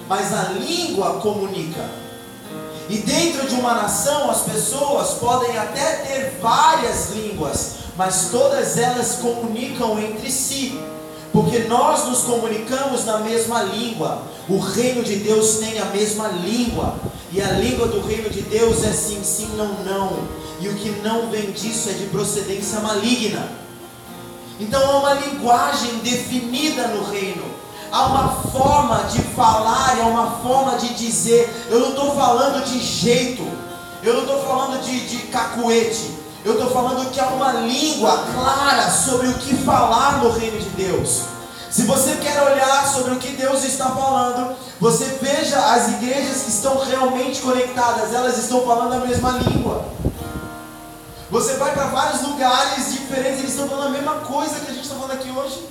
mas 0.08 0.32
a 0.32 0.44
língua 0.52 1.20
comunica. 1.20 2.01
E 2.88 2.98
dentro 2.98 3.48
de 3.48 3.54
uma 3.54 3.74
nação, 3.74 4.30
as 4.30 4.42
pessoas 4.42 5.10
podem 5.14 5.56
até 5.56 5.96
ter 5.96 6.38
várias 6.40 7.10
línguas, 7.10 7.76
mas 7.96 8.28
todas 8.30 8.76
elas 8.76 9.16
comunicam 9.16 9.98
entre 9.98 10.30
si, 10.30 10.78
porque 11.32 11.60
nós 11.60 12.06
nos 12.06 12.22
comunicamos 12.22 13.04
na 13.04 13.18
mesma 13.18 13.62
língua. 13.62 14.22
O 14.48 14.58
reino 14.58 15.02
de 15.02 15.16
Deus 15.16 15.58
tem 15.58 15.78
a 15.78 15.86
mesma 15.86 16.28
língua, 16.28 16.96
e 17.30 17.40
a 17.40 17.52
língua 17.52 17.86
do 17.86 18.00
reino 18.00 18.28
de 18.28 18.42
Deus 18.42 18.84
é 18.84 18.92
sim, 18.92 19.22
sim, 19.22 19.48
não, 19.56 19.72
não 19.84 20.42
e 20.62 20.68
o 20.68 20.74
que 20.76 20.90
não 21.02 21.28
vem 21.28 21.50
disso 21.50 21.90
é 21.90 21.92
de 21.92 22.06
procedência 22.06 22.78
maligna. 22.78 23.48
Então 24.60 24.80
há 24.80 24.98
uma 24.98 25.14
linguagem 25.14 25.98
definida 26.04 26.86
no 26.86 27.10
reino, 27.10 27.42
há 27.92 28.06
uma 28.06 28.28
forma 28.50 29.04
de 29.10 29.20
falar, 29.20 29.98
há 30.00 30.06
uma 30.06 30.30
forma 30.42 30.76
de 30.78 30.94
dizer. 30.94 31.66
Eu 31.68 31.78
não 31.78 31.90
estou 31.90 32.16
falando 32.16 32.64
de 32.64 32.80
jeito, 32.80 33.46
eu 34.02 34.14
não 34.14 34.22
estou 34.22 34.42
falando 34.42 34.82
de, 34.82 35.06
de 35.06 35.18
cacuete, 35.26 36.10
eu 36.44 36.54
estou 36.54 36.70
falando 36.70 37.10
que 37.10 37.20
há 37.20 37.26
uma 37.26 37.52
língua 37.52 38.24
clara 38.34 38.90
sobre 38.90 39.28
o 39.28 39.34
que 39.34 39.54
falar 39.58 40.24
no 40.24 40.32
reino 40.32 40.58
de 40.58 40.70
Deus. 40.70 41.20
Se 41.70 41.82
você 41.82 42.16
quer 42.16 42.42
olhar 42.42 42.86
sobre 42.88 43.12
o 43.12 43.16
que 43.16 43.30
Deus 43.36 43.64
está 43.64 43.90
falando, 43.90 44.54
você 44.80 45.18
veja 45.22 45.58
as 45.58 45.88
igrejas 45.88 46.42
que 46.42 46.50
estão 46.50 46.78
realmente 46.84 47.40
conectadas, 47.40 48.12
elas 48.12 48.36
estão 48.38 48.62
falando 48.62 48.94
a 48.94 49.06
mesma 49.06 49.30
língua. 49.32 49.84
Você 51.30 51.54
vai 51.54 51.72
para 51.72 51.86
vários 51.86 52.22
lugares 52.22 52.92
diferentes, 52.92 53.38
eles 53.38 53.52
estão 53.52 53.68
falando 53.68 53.86
a 53.86 53.90
mesma 53.90 54.14
coisa 54.16 54.60
que 54.60 54.70
a 54.70 54.74
gente 54.74 54.82
está 54.82 54.96
falando 54.96 55.12
aqui 55.12 55.30
hoje. 55.30 55.66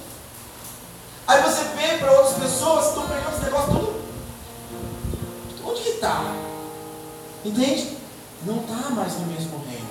Aí 1.31 1.41
você 1.43 1.63
vê 1.63 1.97
para 1.97 2.11
outras 2.11 2.33
pessoas 2.33 2.81
que 2.81 2.89
estão 2.89 3.07
pegando 3.07 3.33
esse 3.33 3.45
negócio 3.45 3.69
tudo. 3.69 4.01
Onde 5.65 5.81
que 5.81 5.89
está? 5.91 6.35
Entende? 7.45 7.97
Não 8.45 8.57
está 8.57 8.89
mais 8.89 9.13
no 9.13 9.27
mesmo 9.27 9.63
reino. 9.65 9.87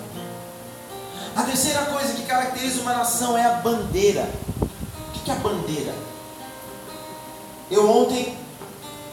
A 1.34 1.42
terceira 1.44 1.86
coisa 1.86 2.12
que 2.12 2.26
caracteriza 2.26 2.82
uma 2.82 2.92
nação 2.92 3.38
é 3.38 3.46
a 3.46 3.54
bandeira. 3.54 4.28
O 4.60 5.12
que 5.12 5.30
é 5.30 5.34
a 5.34 5.38
bandeira? 5.38 5.94
Eu 7.70 7.88
ontem 7.88 8.36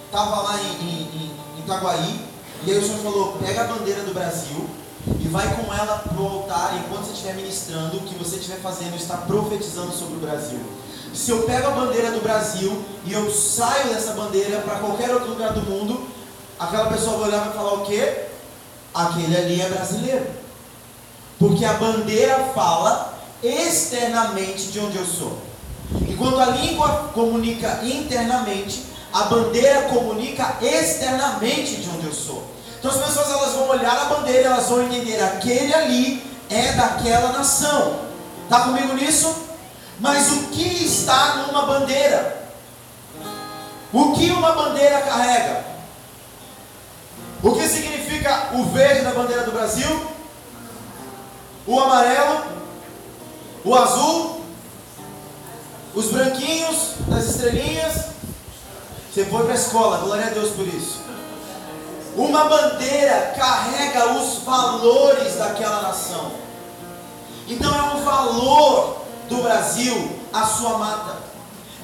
estava 0.08 0.42
lá 0.42 0.60
em, 0.60 0.84
em, 0.84 1.32
em 1.56 1.60
Itaguaí 1.60 2.26
e 2.66 2.72
aí 2.72 2.78
o 2.78 2.86
senhor 2.86 3.04
falou: 3.04 3.38
pega 3.38 3.62
a 3.62 3.68
bandeira 3.68 4.04
do 4.04 4.13
Brasil 4.13 4.70
e 5.18 5.30
vai 5.30 5.48
com 5.56 5.74
ela 5.74 6.00
para 6.00 6.22
o 6.22 6.28
altar 6.28 6.76
enquanto 6.76 7.06
você 7.06 7.13
estiver 7.13 7.36
ministrando, 7.36 7.96
o 7.96 8.02
que 8.02 8.16
você 8.16 8.36
estiver 8.36 8.58
fazendo 8.58 8.98
está 8.98 9.16
profetizando 9.16 9.94
sobre 9.94 10.16
o 10.16 10.20
Brasil. 10.20 10.60
Se 11.18 11.32
eu 11.32 11.42
pego 11.44 11.68
a 11.68 11.72
bandeira 11.72 12.12
do 12.12 12.22
Brasil 12.22 12.86
e 13.04 13.12
eu 13.12 13.32
saio 13.32 13.90
dessa 13.90 14.14
bandeira 14.14 14.60
para 14.60 14.76
qualquer 14.76 15.10
outro 15.10 15.30
lugar 15.30 15.52
do 15.52 15.62
mundo, 15.62 16.08
aquela 16.60 16.86
pessoa 16.92 17.18
vai 17.18 17.30
olhar 17.30 17.42
e 17.42 17.50
vai 17.50 17.58
falar 17.58 17.74
o 17.74 17.86
quê? 17.86 18.26
Aquele 18.94 19.36
ali 19.36 19.60
é 19.60 19.68
brasileiro. 19.68 20.28
Porque 21.40 21.66
a 21.66 21.74
bandeira 21.74 22.52
fala 22.54 23.18
externamente 23.42 24.68
de 24.68 24.80
onde 24.80 24.96
eu 24.96 25.06
sou. 25.06 25.40
Enquanto 26.08 26.40
a 26.40 26.46
língua 26.46 27.10
comunica 27.16 27.80
internamente, 27.84 28.84
a 29.12 29.24
bandeira 29.24 29.90
comunica 29.90 30.58
externamente 30.62 31.78
de 31.78 31.90
onde 31.90 32.06
eu 32.06 32.14
sou. 32.14 32.44
Então 32.78 32.92
as 32.92 32.98
pessoas 32.98 33.32
elas 33.32 33.54
vão 33.54 33.70
olhar 33.70 33.98
a 33.98 34.06
bandeira, 34.06 34.50
elas 34.50 34.70
vão 34.70 34.84
entender 34.84 35.20
aquele 35.24 35.74
ali 35.74 36.24
é 36.48 36.74
daquela 36.74 37.32
nação. 37.32 38.02
Está 38.44 38.62
comigo 38.62 38.94
nisso? 38.94 39.47
Mas 40.00 40.32
o 40.32 40.48
que 40.48 40.86
está 40.86 41.48
numa 41.48 41.64
bandeira? 41.64 42.50
O 43.92 44.14
que 44.14 44.30
uma 44.32 44.52
bandeira 44.52 45.02
carrega? 45.02 45.66
O 47.42 47.52
que 47.54 47.68
significa 47.68 48.50
o 48.54 48.66
verde 48.66 49.02
da 49.02 49.12
bandeira 49.12 49.44
do 49.44 49.52
Brasil? 49.52 50.08
O 51.66 51.80
amarelo? 51.80 52.46
O 53.64 53.76
azul? 53.76 54.42
Os 55.96 56.12
branquinhos 56.12 56.94
das 57.08 57.26
estrelinhas? 57.26 58.08
Você 59.12 59.26
foi 59.26 59.44
para 59.44 59.54
a 59.54 59.56
escola, 59.56 59.98
glória 59.98 60.28
a 60.28 60.30
Deus 60.30 60.52
por 60.52 60.68
isso. 60.68 61.02
Uma 62.16 62.46
bandeira 62.46 63.34
carrega 63.36 64.14
os 64.14 64.44
valores 64.44 65.36
daquela 65.38 65.82
nação. 65.82 66.32
Então 67.48 67.74
é 67.74 67.96
um 67.96 68.04
valor 68.04 69.07
do 69.30 69.42
Brasil 69.44 70.20
a 70.34 70.44
sua 70.46 70.78
mata. 70.78 71.18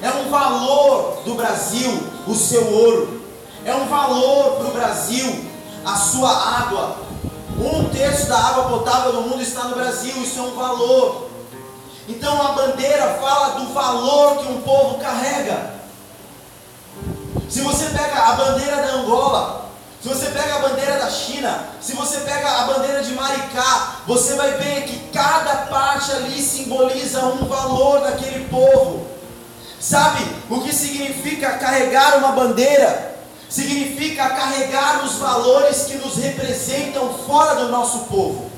É 0.02 0.10
um 0.10 0.30
valor 0.30 1.22
do 1.24 1.34
Brasil 1.34 1.90
o 2.26 2.34
seu 2.34 2.66
ouro. 2.72 3.22
É 3.64 3.74
um 3.74 3.86
valor 3.86 4.56
para 4.56 4.68
o 4.68 4.72
Brasil 4.72 5.44
a 5.84 5.96
sua 5.96 6.30
água. 6.30 6.96
Um 7.58 7.88
terço 7.90 8.26
da 8.26 8.38
água 8.38 8.64
potável 8.64 9.12
do 9.12 9.22
mundo 9.22 9.40
está 9.40 9.64
no 9.64 9.76
Brasil, 9.76 10.14
isso 10.22 10.38
é 10.38 10.42
um 10.42 10.54
valor. 10.54 11.30
Então 12.08 12.42
a 12.42 12.52
bandeira 12.52 13.18
fala 13.20 13.60
do 13.60 13.72
valor 13.72 14.38
que 14.38 14.52
um 14.52 14.60
povo 14.60 14.98
carrega. 14.98 15.74
Se 17.48 17.60
você 17.60 17.86
pega 17.86 18.20
a 18.20 18.32
bandeira 18.32 18.76
da 18.76 18.94
Angola, 18.94 19.63
se 20.04 20.10
você 20.10 20.26
pega 20.26 20.56
a 20.56 20.58
bandeira 20.58 20.98
da 20.98 21.08
China, 21.08 21.66
se 21.80 21.94
você 21.94 22.18
pega 22.18 22.46
a 22.46 22.64
bandeira 22.64 23.02
de 23.02 23.14
Maricá, 23.14 24.00
você 24.06 24.34
vai 24.34 24.50
ver 24.50 24.82
que 24.82 24.98
cada 25.10 25.64
parte 25.68 26.12
ali 26.12 26.42
simboliza 26.42 27.24
um 27.24 27.46
valor 27.46 28.02
daquele 28.02 28.46
povo. 28.50 29.06
Sabe 29.80 30.22
o 30.50 30.60
que 30.60 30.74
significa 30.74 31.52
carregar 31.56 32.18
uma 32.18 32.32
bandeira? 32.32 33.16
Significa 33.48 34.28
carregar 34.28 35.06
os 35.06 35.14
valores 35.14 35.84
que 35.84 35.94
nos 35.94 36.16
representam 36.16 37.14
fora 37.26 37.54
do 37.54 37.70
nosso 37.70 38.00
povo. 38.00 38.50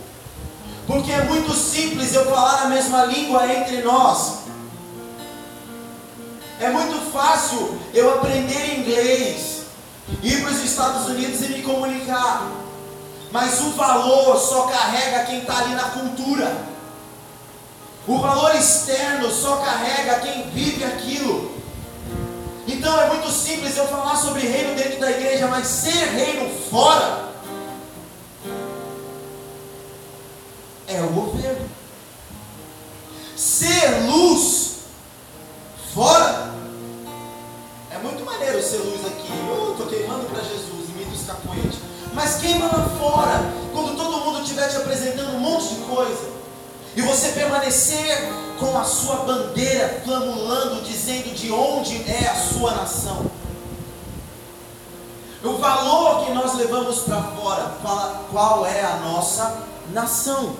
Porque 0.84 1.12
é 1.12 1.22
muito 1.22 1.52
simples 1.54 2.12
eu 2.12 2.24
falar 2.24 2.62
a 2.62 2.68
mesma 2.70 3.04
língua 3.04 3.46
entre 3.54 3.82
nós. 3.82 4.38
É 6.58 6.70
muito 6.70 7.12
fácil 7.12 7.78
eu 7.94 8.14
aprender 8.14 8.80
inglês 8.80 9.55
ir 10.22 10.42
para 10.42 10.52
os 10.52 10.62
Estados 10.62 11.06
Unidos 11.08 11.40
e 11.42 11.48
me 11.48 11.62
comunicar. 11.62 12.50
Mas 13.32 13.60
o 13.60 13.70
valor 13.72 14.38
só 14.38 14.62
carrega 14.66 15.24
quem 15.24 15.40
está 15.40 15.58
ali 15.58 15.74
na 15.74 15.90
cultura. 15.90 16.56
O 18.06 18.18
valor 18.18 18.54
externo 18.54 19.30
só 19.30 19.56
carrega 19.56 20.20
quem 20.20 20.48
vive 20.50 20.84
aquilo. 20.84 21.56
Então 22.68 23.00
é 23.00 23.08
muito 23.08 23.30
simples 23.30 23.76
eu 23.76 23.86
falar 23.88 24.16
sobre 24.16 24.40
reino 24.40 24.74
dentro 24.76 25.00
da 25.00 25.10
igreja, 25.10 25.48
mas 25.48 25.66
ser 25.66 25.90
reino 25.90 26.50
fora 26.70 27.26
é 30.86 31.00
o 31.00 31.08
governo. 31.08 31.68
Ser 33.36 34.06
luz 34.06 34.76
fora 35.92 36.55
é 37.96 38.02
muito 38.02 38.24
maneiro 38.24 38.62
ser 38.62 38.78
luz 38.78 39.06
aqui. 39.06 39.32
Eu 39.48 39.72
estou 39.72 39.86
queimando 39.86 40.26
para 40.26 40.42
Jesus, 40.42 40.90
imito 40.90 41.14
os 41.14 41.26
capoeiros. 41.26 41.76
Mas 42.12 42.36
queima 42.36 42.66
lá 42.66 42.88
fora, 42.98 43.52
quando 43.72 43.96
todo 43.96 44.24
mundo 44.24 44.42
estiver 44.42 44.68
te 44.68 44.76
apresentando 44.76 45.36
um 45.36 45.40
monte 45.40 45.74
de 45.74 45.80
coisa. 45.82 46.36
E 46.94 47.02
você 47.02 47.28
permanecer 47.28 48.32
com 48.58 48.76
a 48.76 48.84
sua 48.84 49.16
bandeira 49.16 50.00
flamulando, 50.04 50.82
dizendo 50.82 51.34
de 51.34 51.50
onde 51.52 52.10
é 52.10 52.28
a 52.28 52.34
sua 52.34 52.72
nação. 52.72 53.30
o 55.44 55.58
valor 55.58 56.24
que 56.24 56.32
nós 56.32 56.54
levamos 56.54 57.00
para 57.00 57.22
fora 57.22 57.76
fala 57.82 58.26
qual 58.30 58.66
é 58.66 58.82
a 58.82 58.96
nossa 58.96 59.62
nação. 59.92 60.56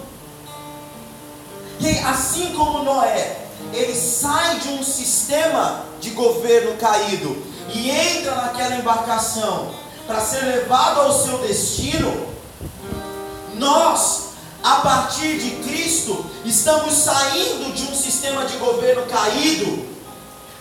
E 1.81 1.99
assim 2.01 2.55
como 2.55 2.85
Noé, 2.85 3.46
ele 3.73 3.95
sai 3.95 4.59
de 4.61 4.69
um 4.69 4.83
sistema 4.83 5.85
de 6.01 6.11
governo 6.11 6.77
caído 6.77 7.37
e 7.75 7.91
entra 7.91 8.35
naquela 8.35 8.77
embarcação 8.77 9.71
para 10.07 10.21
ser 10.21 10.45
levado 10.45 11.01
ao 11.01 11.13
seu 11.13 11.39
destino, 11.39 12.27
nós, 13.57 14.27
a 14.63 14.77
partir 14.77 15.39
de 15.39 15.51
Cristo, 15.69 16.25
estamos 16.45 16.93
saindo 16.95 17.75
de 17.75 17.83
um 17.91 17.95
sistema 17.95 18.45
de 18.45 18.57
governo 18.59 19.03
caído 19.07 19.96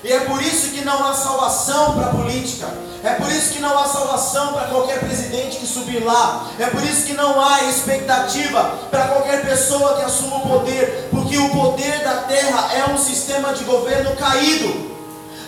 e 0.05 0.11
é 0.11 0.19
por 0.19 0.39
isso 0.39 0.69
que 0.69 0.85
não 0.85 1.03
há 1.03 1.15
salvação 1.15 1.95
para 1.95 2.05
a 2.05 2.09
política. 2.09 2.67
É 3.03 3.15
por 3.15 3.27
isso 3.31 3.53
que 3.53 3.59
não 3.59 3.75
há 3.75 3.87
salvação 3.87 4.53
para 4.53 4.67
qualquer 4.67 4.99
presidente 4.99 5.57
que 5.57 5.65
subir 5.65 6.03
lá. 6.03 6.45
É 6.59 6.67
por 6.67 6.83
isso 6.83 7.07
que 7.07 7.13
não 7.13 7.43
há 7.43 7.63
expectativa 7.63 8.63
para 8.91 9.07
qualquer 9.07 9.43
pessoa 9.43 9.95
que 9.95 10.03
assuma 10.03 10.37
o 10.37 10.41
poder. 10.41 11.07
Porque 11.09 11.35
o 11.39 11.49
poder 11.49 12.03
da 12.03 12.17
terra 12.17 12.69
é 12.75 12.91
um 12.91 12.99
sistema 12.99 13.51
de 13.53 13.63
governo 13.63 14.15
caído. 14.15 14.93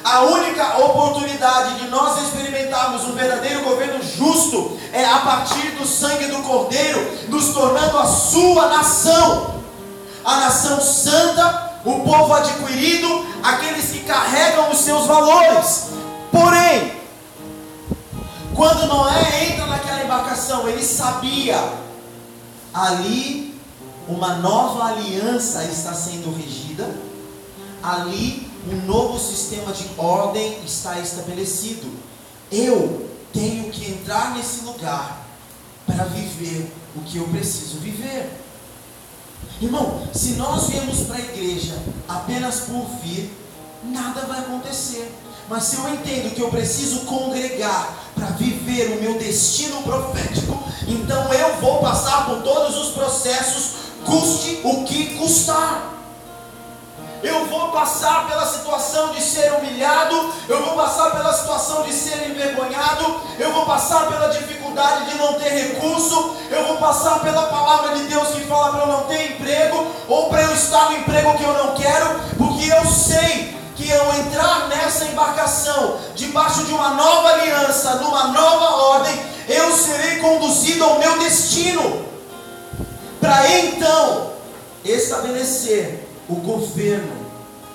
A 0.04 0.22
única 0.22 0.80
oportunidade 0.80 1.76
de 1.76 1.88
nós 1.90 2.24
experimentarmos 2.24 3.04
um 3.04 3.14
verdadeiro 3.14 3.62
governo 3.62 4.02
justo 4.02 4.76
é 4.92 5.06
a 5.06 5.20
partir 5.20 5.70
do 5.78 5.86
sangue 5.86 6.26
do 6.28 6.42
Cordeiro, 6.42 7.28
nos 7.28 7.50
tornando 7.50 7.96
a 8.00 8.08
sua 8.08 8.70
nação, 8.70 9.62
a 10.26 10.38
nação 10.38 10.82
santa 10.82 11.67
o 11.88 12.02
povo 12.02 12.34
adquirido, 12.34 13.26
aqueles 13.42 13.92
que 13.92 14.00
carregam 14.02 14.70
os 14.70 14.80
seus 14.80 15.06
valores. 15.06 15.88
Porém, 16.32 16.92
quando 18.54 18.88
Noé 18.88 19.52
entra 19.52 19.68
naquela 19.68 20.04
embarcação, 20.04 20.68
ele 20.68 20.84
sabia, 20.84 21.58
ali 22.74 23.58
uma 24.08 24.36
nova 24.36 24.86
aliança 24.86 25.64
está 25.64 25.94
sendo 25.94 26.36
regida, 26.36 26.94
ali 27.82 28.52
um 28.70 28.86
novo 28.86 29.18
sistema 29.18 29.72
de 29.72 29.88
ordem 29.98 30.60
está 30.66 31.00
estabelecido. 31.00 31.90
Eu 32.52 33.10
tenho 33.32 33.72
que 33.72 33.92
entrar 33.92 34.36
nesse 34.36 34.66
lugar 34.66 35.26
para 35.86 36.04
viver 36.04 36.70
o 36.96 37.02
que 37.02 37.18
eu 37.18 37.28
preciso 37.30 37.78
viver. 37.78 38.47
Irmão, 39.60 40.08
se 40.14 40.34
nós 40.34 40.68
viemos 40.70 41.00
para 41.02 41.16
a 41.16 41.20
igreja 41.20 41.78
apenas 42.08 42.62
por 42.62 42.86
vir, 43.04 43.32
nada 43.84 44.22
vai 44.28 44.40
acontecer. 44.40 45.12
Mas 45.50 45.64
se 45.64 45.78
eu 45.78 45.88
entendo 45.94 46.36
que 46.36 46.42
eu 46.42 46.50
preciso 46.50 47.02
congregar 47.02 47.96
para 48.14 48.28
viver 48.28 48.98
o 48.98 49.02
meu 49.02 49.18
destino 49.18 49.82
profético, 49.82 50.64
então 50.88 51.34
eu 51.34 51.58
vou 51.62 51.80
passar 51.80 52.26
por 52.26 52.42
todos 52.44 52.78
os 52.78 52.94
processos, 52.94 53.72
custe 54.06 54.62
o 54.64 54.84
que 54.84 55.16
custar. 55.16 55.97
Eu 57.24 57.46
vou 57.46 57.70
passar 57.70 58.28
pela 58.28 58.46
situação 58.46 59.12
de 59.12 59.22
ser 59.22 59.52
humilhado, 59.54 60.34
eu 60.48 60.64
vou 60.64 60.76
passar 60.76 61.12
pela 61.12 61.34
situação 61.34 61.84
de 61.84 61.92
ser 61.92 62.30
envergonhado, 62.30 63.22
eu 63.40 63.52
vou 63.54 63.66
passar 63.66 64.08
pela 64.08 64.28
dificuldade 64.28 65.10
de 65.10 65.18
não 65.18 65.34
ter 65.34 65.50
recurso, 65.50 66.36
eu 66.52 66.66
vou 66.68 66.78
passar 66.78 67.20
pela 67.22 67.44
palavra 67.44 67.96
de 67.96 68.04
Deus 68.04 68.30
que 68.30 68.42
fala 68.42 68.72
para 68.72 68.82
eu 68.82 68.88
não 68.88 69.04
ter 69.06 69.32
emprego, 69.32 69.88
ou 70.08 70.30
para 70.30 70.44
eu 70.44 70.54
estar 70.54 70.92
no 70.92 70.98
emprego 70.98 71.38
que 71.38 71.44
eu 71.44 71.54
não 71.54 71.76
quero, 71.76 72.20
porque 72.38 72.72
eu 72.72 72.86
sei 72.86 73.58
que 73.76 73.90
eu 73.90 74.14
entrar 74.16 74.68
nessa 74.68 75.06
embarcação, 75.06 75.98
debaixo 76.16 76.64
de 76.66 76.74
uma 76.74 76.90
nova 76.90 77.30
aliança, 77.30 77.96
numa 77.96 78.28
nova 78.28 78.76
ordem, 78.94 79.26
eu 79.48 79.72
serei 79.76 80.18
conduzido 80.18 80.84
ao 80.84 81.00
meu 81.00 81.18
destino, 81.20 82.06
para 83.20 83.50
então 83.50 84.34
estabelecer 84.84 86.07
o 86.30 86.36
governo 86.36 87.16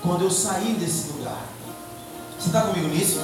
quando 0.02 0.24
eu 0.24 0.30
sair 0.30 0.74
desse 0.74 1.12
lugar. 1.12 1.42
Você 2.38 2.48
está 2.48 2.62
comigo 2.62 2.88
nisso? 2.88 3.20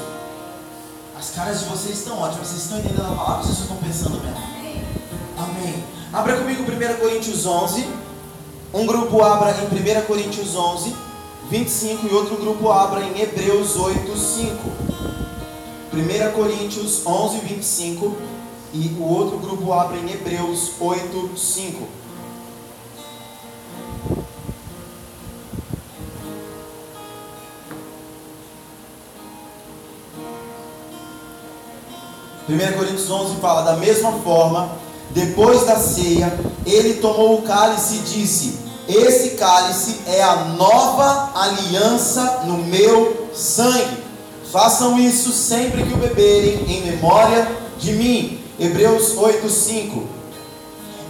As 1.18 1.30
caras 1.30 1.60
de 1.60 1.66
vocês 1.66 1.98
estão 1.98 2.18
ótimas. 2.18 2.48
Vocês 2.48 2.62
estão 2.62 2.78
entendendo 2.78 3.06
a 3.06 3.16
palavra 3.16 3.42
vocês 3.44 3.58
estão 3.58 3.76
pensando 3.76 4.22
mesmo? 4.22 4.38
Amém. 5.36 5.84
Abra 6.12 6.36
comigo 6.36 6.62
1 6.62 7.00
Coríntios 7.00 7.44
11. 7.44 7.86
Um 8.72 8.86
grupo 8.86 9.22
abra 9.22 9.50
em 9.50 10.00
1 10.00 10.06
Coríntios 10.06 10.54
11, 10.54 10.94
25 11.50 12.06
e 12.06 12.14
outro 12.14 12.36
grupo 12.36 12.70
abra 12.70 13.02
em 13.02 13.20
Hebreus 13.20 13.76
8, 13.76 14.16
5. 14.16 14.70
1 15.92 16.32
Coríntios 16.32 17.04
11, 17.04 17.38
25 17.38 18.16
e 18.74 18.94
o 19.00 19.04
outro 19.04 19.38
grupo 19.38 19.72
abre 19.72 19.98
em 19.98 20.10
Hebreus 20.10 20.72
8, 20.78 21.32
5. 21.36 21.88
1 32.48 32.78
Coríntios 32.78 33.10
11 33.10 33.36
fala: 33.36 33.60
Da 33.60 33.76
mesma 33.76 34.12
forma, 34.24 34.70
depois 35.10 35.66
da 35.66 35.76
ceia, 35.76 36.32
ele 36.64 36.94
tomou 36.94 37.38
o 37.38 37.42
cálice 37.42 37.96
e 37.96 37.98
disse: 37.98 38.58
Esse 38.88 39.30
cálice 39.30 40.00
é 40.06 40.22
a 40.22 40.36
nova 40.56 41.30
aliança 41.34 42.44
no 42.46 42.58
meu 42.58 43.28
sangue. 43.34 44.08
Façam 44.50 44.98
isso 44.98 45.30
sempre 45.30 45.82
que 45.82 45.92
o 45.92 45.98
beberem, 45.98 46.64
em 46.68 46.86
memória 46.90 47.46
de 47.78 47.92
mim. 47.92 48.40
Hebreus 48.58 49.14
8:5. 49.14 50.04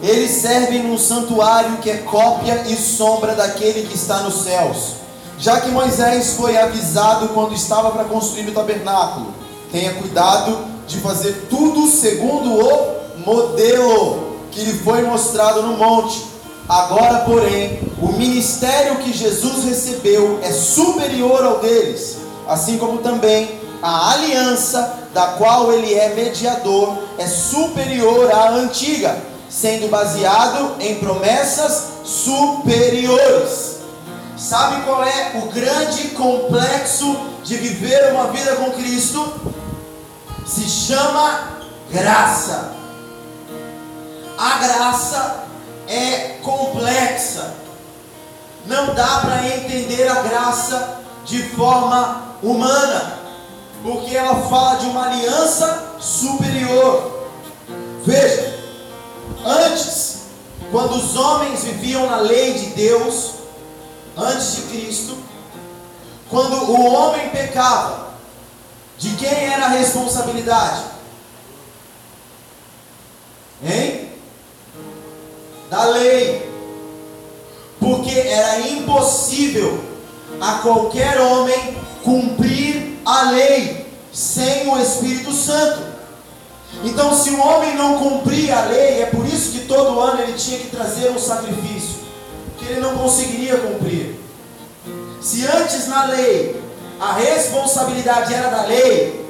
Eles 0.03 0.43
servem 0.43 0.83
num 0.85 0.99
santuário 0.99 1.79
que 1.79 1.91
é 1.91 1.99
cópia 1.99 2.65
e 2.69 2.77
sombra 2.77 3.35
daquele 3.35 3.87
que 3.87 3.95
está 3.95 4.23
nos 4.23 4.43
céus. 4.43 4.99
Já 5.39 5.61
que 5.61 5.71
Moisés 5.71 6.35
foi 6.35 6.57
avisado 6.57 7.29
quando 7.29 7.55
estava 7.55 7.93
para 7.93 8.05
construir 8.05 8.49
o 8.49 8.53
tabernáculo, 8.53 9.33
tenha 9.71 9.95
cuidado 9.95 10.78
de 10.89 10.99
fazer 10.99 11.47
tudo 11.49 11.87
segundo 11.87 12.59
o 12.59 13.19
modelo 13.25 14.39
que 14.51 14.65
lhe 14.65 14.79
foi 14.79 15.03
mostrado 15.03 15.63
no 15.63 15.77
monte. 15.77 16.27
Agora, 16.69 17.21
porém, 17.21 17.79
o 18.01 18.09
ministério 18.09 18.97
que 18.97 19.13
Jesus 19.13 19.65
recebeu 19.65 20.41
é 20.43 20.51
superior 20.51 21.45
ao 21.45 21.59
deles, 21.61 22.17
assim 22.49 22.79
como 22.79 22.99
também 22.99 23.59
a 23.83 24.13
aliança 24.13 24.99
da 25.15 25.29
qual 25.29 25.73
ele 25.73 25.95
é 25.95 26.15
mediador 26.15 26.97
é 27.17 27.27
superior 27.27 28.31
à 28.33 28.51
antiga, 28.51 29.17
sendo 29.49 29.89
baseado 29.89 30.77
em 30.81 30.97
promessas 30.97 31.85
superiores. 32.05 33.79
Sabe 34.37 34.83
qual 34.85 35.03
é 35.03 35.33
o 35.35 35.53
grande 35.53 36.09
complexo 36.09 37.17
de 37.43 37.57
viver 37.57 38.13
uma 38.13 38.29
vida 38.29 38.57
com 38.57 38.71
Cristo? 38.73 39.33
Se 40.49 40.67
chama 40.69 41.59
graça. 41.91 42.73
A 44.39 44.59
graça 44.59 45.45
é 45.87 46.39
complexa. 46.43 47.55
Não 48.67 48.95
dá 48.95 49.21
para 49.21 49.47
entender 49.47 50.09
a 50.09 50.23
graça 50.23 51.01
de 51.25 51.43
forma 51.51 52.37
humana, 52.43 53.19
porque 53.83 54.17
ela 54.17 54.37
fala 54.49 54.79
de 54.79 54.87
uma 54.87 55.07
aliança 55.07 55.97
superior. 56.01 57.29
Veja, 58.05 58.59
antes, 59.45 60.23
quando 60.71 60.97
os 60.97 61.17
homens 61.17 61.65
viviam 61.65 62.09
na 62.09 62.19
lei 62.19 62.55
de 62.55 62.67
Deus, 62.71 63.33
antes 64.17 64.57
de 64.57 64.63
Cristo, 64.63 65.19
quando 66.31 66.71
o 66.71 66.93
homem 66.93 67.29
pecava, 67.31 68.08
de 68.99 69.11
quem 69.11 69.29
era 69.29 69.67
a 69.67 69.69
responsabilidade? 69.69 70.83
Hein? 73.63 74.11
Da 75.71 75.85
lei. 75.87 76.49
Porque 77.79 78.11
era 78.11 78.61
impossível 78.69 79.85
a 80.41 80.59
qualquer 80.59 81.21
homem 81.21 81.77
cumprir 82.03 82.99
a 83.05 83.31
lei 83.31 83.87
sem 84.13 84.69
o 84.69 84.79
Espírito 84.81 85.33
Santo. 85.33 85.87
Então, 86.85 87.17
se 87.17 87.31
o 87.31 87.41
homem 87.41 87.77
não 87.77 87.99
cumpria 87.99 88.59
a 88.59 88.65
lei, 88.67 89.03
é 89.03 89.07
por 89.07 89.27
isso 89.27 89.53
que 89.53 89.67
todo 89.67 89.99
ano 90.01 90.23
ele 90.23 90.35
tinha 90.35 90.59
que 90.59 90.69
trazer 90.69 91.11
um 91.11 91.19
sacrifício, 91.19 92.01
que 92.59 92.67
ele 92.67 92.81
não 92.81 92.97
conseguiria 92.99 93.57
cumprir. 93.57 94.17
Se 95.21 95.47
antes 95.47 95.89
na 95.89 96.07
lei 96.07 96.58
a 97.01 97.13
responsabilidade 97.13 98.35
era 98.35 98.49
da 98.49 98.63
lei, 98.63 99.27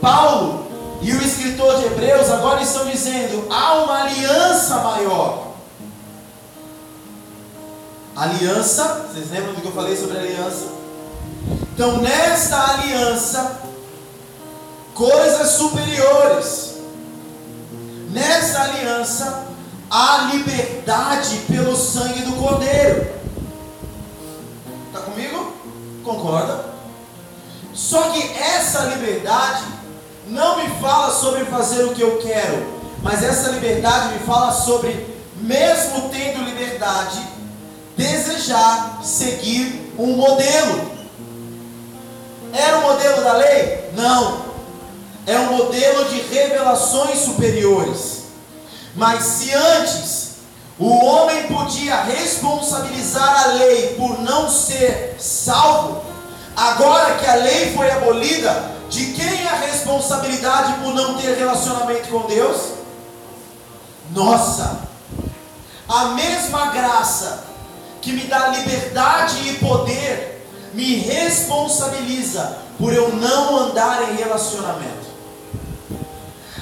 Paulo 0.00 0.62
e 1.02 1.12
o 1.12 1.20
escritor 1.20 1.78
de 1.78 1.86
Hebreus 1.86 2.30
agora 2.30 2.62
estão 2.62 2.88
dizendo: 2.88 3.46
há 3.50 3.74
uma 3.74 4.02
aliança 4.02 4.76
maior. 4.76 5.52
Aliança, 8.14 9.06
vocês 9.10 9.30
lembram 9.30 9.54
do 9.54 9.60
que 9.60 9.66
eu 9.66 9.72
falei 9.72 9.96
sobre 9.96 10.18
aliança? 10.18 10.66
Então, 11.74 11.98
nesta 11.98 12.72
aliança, 12.72 13.62
coisas 14.94 15.48
superiores. 15.52 16.72
Nessa 18.10 18.62
aliança 18.62 19.46
há 19.90 20.30
liberdade 20.34 21.36
pelo 21.48 21.74
sangue 21.74 22.20
do 22.22 22.32
Cordeiro. 22.34 22.71
Essa 28.72 28.84
liberdade 28.84 29.64
não 30.28 30.56
me 30.56 30.66
fala 30.80 31.12
sobre 31.12 31.44
fazer 31.44 31.84
o 31.84 31.94
que 31.94 32.00
eu 32.00 32.18
quero, 32.22 32.80
mas 33.02 33.22
essa 33.22 33.50
liberdade 33.50 34.14
me 34.14 34.20
fala 34.20 34.50
sobre, 34.50 35.06
mesmo 35.36 36.08
tendo 36.08 36.42
liberdade, 36.42 37.20
desejar 37.98 39.00
seguir 39.04 39.92
um 39.98 40.16
modelo. 40.16 40.90
Era 42.54 42.78
o 42.78 42.82
modelo 42.82 43.22
da 43.22 43.34
lei? 43.34 43.90
Não. 43.94 44.42
É 45.26 45.38
um 45.38 45.56
modelo 45.58 46.06
de 46.06 46.22
revelações 46.22 47.18
superiores. 47.18 48.22
Mas 48.94 49.22
se 49.22 49.52
antes 49.52 50.36
o 50.78 51.04
homem 51.04 51.46
podia 51.46 52.04
responsabilizar 52.04 53.44
a 53.44 53.46
lei 53.52 53.94
por 53.98 54.18
não 54.20 54.50
ser 54.50 55.16
salvo, 55.18 56.11
agora 56.56 57.16
que 57.16 57.26
a 57.26 57.34
lei 57.34 57.74
foi 57.74 57.90
abolida, 57.90 58.72
de 58.88 59.12
quem 59.12 59.44
é 59.44 59.48
a 59.48 59.56
responsabilidade 59.56 60.74
por 60.82 60.94
não 60.94 61.14
ter 61.14 61.36
relacionamento 61.36 62.08
com 62.08 62.26
Deus? 62.26 62.72
Nossa! 64.10 64.80
A 65.88 66.06
mesma 66.06 66.66
graça 66.66 67.44
que 68.00 68.12
me 68.12 68.24
dá 68.24 68.48
liberdade 68.48 69.48
e 69.48 69.58
poder 69.58 70.46
me 70.74 70.96
responsabiliza 70.96 72.58
por 72.78 72.92
eu 72.92 73.14
não 73.14 73.56
andar 73.56 74.10
em 74.10 74.16
relacionamento. 74.16 75.12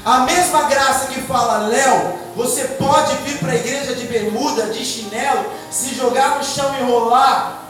A 0.04 0.20
mesma 0.20 0.62
graça 0.64 1.06
que 1.06 1.20
fala, 1.22 1.68
Léo, 1.68 2.18
você 2.34 2.64
pode 2.64 3.14
vir 3.18 3.38
para 3.38 3.52
a 3.52 3.56
igreja 3.56 3.94
de 3.94 4.06
bermuda, 4.06 4.68
de 4.68 4.84
chinelo, 4.84 5.44
se 5.70 5.94
jogar 5.94 6.38
no 6.38 6.44
chão 6.44 6.74
e 6.78 6.84
rolar. 6.84 7.64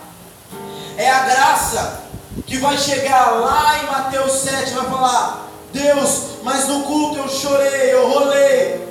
É 0.97 1.11
a 1.11 1.21
graça 1.21 2.01
que 2.47 2.59
vai 2.59 2.77
chegar 2.79 3.31
lá 3.41 3.83
em 3.83 3.87
Mateus 3.87 4.33
7 4.33 4.71
e 4.71 4.75
vai 4.75 4.85
falar: 4.87 5.49
Deus, 5.73 6.23
mas 6.43 6.69
no 6.69 6.83
culto 6.83 7.19
eu 7.19 7.29
chorei, 7.29 7.93
eu 7.93 8.11
rolei. 8.11 8.89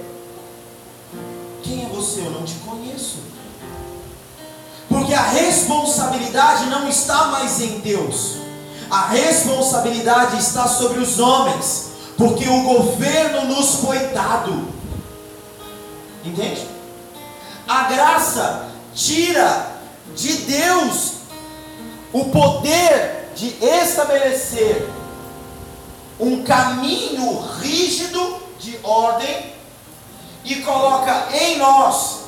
Quem 1.63 1.85
é 1.85 1.87
você? 1.87 2.21
Eu 2.21 2.31
não 2.31 2.43
te 2.43 2.55
conheço. 2.55 3.17
Porque 4.87 5.13
a 5.13 5.21
responsabilidade 5.21 6.65
não 6.65 6.89
está 6.89 7.27
mais 7.27 7.61
em 7.61 7.79
Deus, 7.79 8.37
a 8.89 9.07
responsabilidade 9.07 10.37
está 10.37 10.67
sobre 10.67 10.99
os 10.99 11.19
homens 11.19 11.89
porque 12.19 12.49
o 12.49 12.63
governo 12.63 13.45
nos 13.45 13.75
foi 13.75 13.97
dado. 14.07 14.67
Entende? 16.23 16.67
A 17.65 17.83
graça 17.83 18.67
tira 18.93 19.67
de 20.15 20.33
Deus 20.39 21.13
o 22.11 22.25
poder 22.25 23.18
de 23.39 23.55
estabelecer 23.63 24.89
um 26.19 26.43
caminho 26.43 27.39
rígido 27.61 28.37
de 28.59 28.77
ordem 28.83 29.53
e 30.43 30.57
coloca 30.57 31.29
em 31.33 31.57
nós 31.57 32.23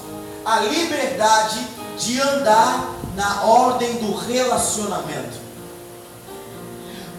a 0.45 0.61
liberdade 0.61 1.67
de 1.99 2.21
andar 2.21 2.95
na 3.13 3.43
ordem 3.43 3.97
do 3.97 4.15
relacionamento. 4.15 5.37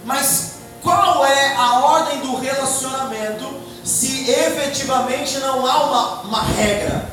Mas 0.06 0.54
qual 0.82 1.26
é 1.26 1.54
a 1.54 1.80
ordem 1.80 2.20
do 2.20 2.36
relacionamento 2.36 3.60
se 3.84 4.30
efetivamente 4.30 5.36
não 5.38 5.66
há 5.66 5.84
uma, 5.84 6.22
uma 6.22 6.42
regra? 6.42 7.12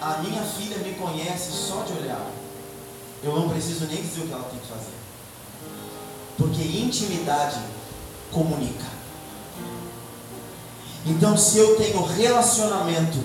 A 0.00 0.16
minha 0.22 0.42
filha 0.42 0.78
me 0.78 0.94
conhece 0.94 1.52
só 1.52 1.82
de 1.82 1.92
olhar. 1.92 2.39
Eu 3.22 3.36
não 3.36 3.48
preciso 3.48 3.86
nem 3.86 4.00
dizer 4.00 4.22
o 4.22 4.26
que 4.26 4.32
ela 4.32 4.44
tem 4.44 4.58
que 4.58 4.66
fazer. 4.66 4.94
Porque 6.38 6.62
intimidade 6.62 7.58
comunica. 8.32 8.86
Então, 11.06 11.36
se 11.36 11.58
eu 11.58 11.76
tenho 11.76 12.02
relacionamento 12.04 13.18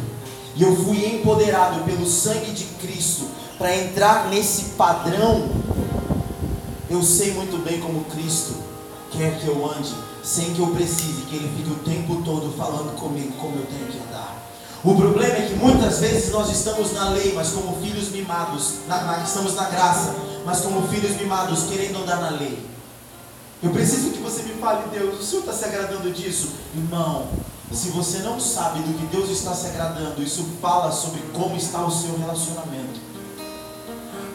e 0.55 0.63
eu 0.63 0.75
fui 0.75 1.05
empoderado 1.05 1.83
pelo 1.83 2.07
sangue 2.07 2.51
de 2.51 2.63
Cristo 2.85 3.27
para 3.57 3.75
entrar 3.75 4.29
nesse 4.29 4.71
padrão 4.71 5.49
eu 6.95 7.01
sei 7.01 7.33
muito 7.33 7.57
bem 7.63 7.79
como 7.81 8.05
Cristo 8.05 8.53
quer 9.11 9.39
que 9.39 9.47
eu 9.47 9.69
ande, 9.69 9.93
sem 10.23 10.53
que 10.53 10.59
eu 10.59 10.67
precise 10.67 11.23
que 11.23 11.35
Ele 11.35 11.51
fique 11.57 11.71
o 11.71 11.75
tempo 11.83 12.21
todo 12.23 12.55
falando 12.55 12.95
comigo 12.95 13.33
como 13.33 13.57
eu 13.57 13.65
tenho 13.65 13.87
que 13.87 13.97
andar. 13.97 14.14
O 14.85 14.93
problema 14.93 15.33
é 15.33 15.47
que 15.47 15.55
muitas 15.55 15.99
vezes 15.99 16.31
nós 16.31 16.47
estamos 16.51 16.93
na 16.93 17.09
lei, 17.09 17.33
mas 17.33 17.49
como 17.49 17.75
filhos 17.81 18.09
mimados, 18.09 18.75
na, 18.87 19.01
na, 19.01 19.23
estamos 19.23 19.55
na 19.55 19.67
graça, 19.67 20.13
mas 20.45 20.61
como 20.61 20.87
filhos 20.87 21.17
mimados, 21.17 21.63
querendo 21.63 22.03
andar 22.03 22.21
na 22.21 22.29
lei. 22.29 22.63
Eu 23.63 23.71
preciso 23.71 24.11
que 24.11 24.19
você 24.19 24.43
me 24.43 24.53
fale, 24.61 24.83
Deus, 24.91 25.19
o 25.19 25.23
Senhor 25.23 25.39
está 25.39 25.53
se 25.53 25.65
agradando 25.65 26.11
disso? 26.11 26.49
Irmão, 26.75 27.25
se 27.71 27.89
você 27.89 28.19
não 28.19 28.39
sabe 28.39 28.79
do 28.81 28.93
que 28.93 29.07
Deus 29.07 29.31
está 29.31 29.55
se 29.55 29.65
agradando, 29.65 30.21
isso 30.21 30.45
fala 30.61 30.91
sobre 30.91 31.19
como 31.33 31.55
está 31.55 31.83
o 31.83 31.89
seu 31.89 32.15
relacionamento. 32.19 32.99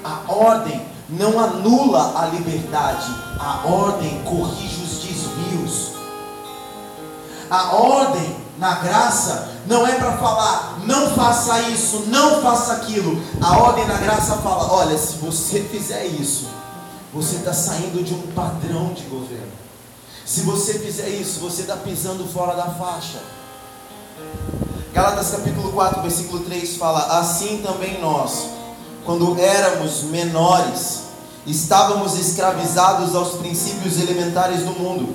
A 0.02 0.32
ordem 0.32 0.84
não 1.08 1.38
anula 1.38 2.20
a 2.20 2.26
liberdade, 2.26 3.06
a 3.38 3.68
ordem 3.68 4.20
corrige 4.24 4.82
os 4.82 4.98
desvios. 4.98 5.92
A 7.48 7.76
ordem 7.76 8.39
na 8.60 8.76
graça 8.76 9.48
não 9.66 9.86
é 9.86 9.94
para 9.94 10.18
falar, 10.18 10.78
não 10.84 11.10
faça 11.10 11.60
isso, 11.62 12.04
não 12.06 12.40
faça 12.40 12.74
aquilo. 12.74 13.20
A 13.40 13.58
ordem 13.58 13.86
na 13.88 13.96
graça 13.96 14.36
fala: 14.36 14.72
olha, 14.72 14.96
se 14.96 15.16
você 15.16 15.60
fizer 15.62 16.04
isso, 16.06 16.46
você 17.12 17.36
está 17.36 17.52
saindo 17.52 18.04
de 18.04 18.14
um 18.14 18.22
padrão 18.32 18.92
de 18.92 19.02
governo. 19.04 19.50
Se 20.24 20.42
você 20.42 20.78
fizer 20.78 21.08
isso, 21.08 21.40
você 21.40 21.62
está 21.62 21.76
pisando 21.76 22.24
fora 22.28 22.54
da 22.54 22.66
faixa. 22.66 23.18
Gálatas 24.92 25.30
capítulo 25.30 25.72
4, 25.72 26.02
versículo 26.02 26.44
3 26.44 26.76
fala: 26.76 27.18
Assim 27.18 27.62
também 27.64 28.00
nós, 28.00 28.46
quando 29.04 29.36
éramos 29.40 30.02
menores, 30.04 31.10
Estávamos 31.46 32.18
escravizados 32.18 33.14
aos 33.14 33.38
princípios 33.38 33.98
elementares 33.98 34.60
do 34.60 34.72
mundo, 34.72 35.14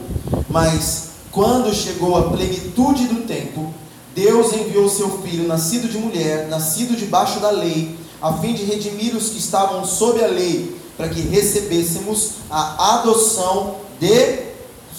mas 0.50 1.10
quando 1.36 1.76
chegou 1.76 2.16
a 2.16 2.30
plenitude 2.30 3.08
do 3.08 3.28
tempo, 3.28 3.74
Deus 4.16 4.54
enviou 4.54 4.88
seu 4.88 5.22
filho, 5.22 5.46
nascido 5.46 5.90
de 5.90 5.98
mulher, 5.98 6.48
nascido 6.48 6.96
debaixo 6.96 7.42
da 7.42 7.52
lei, 7.52 7.94
a 8.22 8.32
fim 8.38 8.54
de 8.54 8.64
redimir 8.64 9.14
os 9.14 9.32
que 9.32 9.38
estavam 9.38 9.84
sob 9.86 10.24
a 10.24 10.28
lei, 10.28 10.80
para 10.96 11.10
que 11.10 11.20
recebêssemos 11.20 12.36
a 12.50 13.00
adoção 13.00 13.82
de 14.00 14.46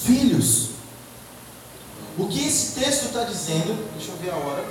filhos. 0.04 0.72
O 2.18 2.26
que 2.26 2.46
esse 2.46 2.78
texto 2.78 3.06
está 3.06 3.24
dizendo? 3.24 3.74
Deixa 3.96 4.12
eu 4.12 4.18
ver 4.18 4.30
a 4.30 4.36
hora. 4.36 4.64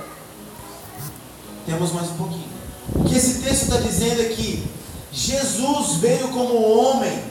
Temos 1.66 1.90
mais 1.90 2.08
um 2.10 2.14
pouquinho. 2.14 2.48
O 2.94 3.02
que 3.02 3.16
esse 3.16 3.40
texto 3.40 3.62
está 3.64 3.78
dizendo 3.78 4.22
é 4.22 4.26
que 4.26 4.62
Jesus 5.10 5.96
veio 5.96 6.28
como 6.28 6.62
homem, 6.62 7.24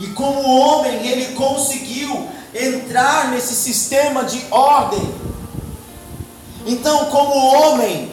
e 0.00 0.08
como 0.08 0.42
homem 0.42 1.06
ele 1.06 1.34
conseguiu 1.34 2.28
entrar 2.54 3.30
nesse 3.30 3.54
sistema 3.54 4.24
de 4.24 4.44
ordem. 4.50 5.14
Então, 6.66 7.06
como 7.06 7.34
homem, 7.34 8.12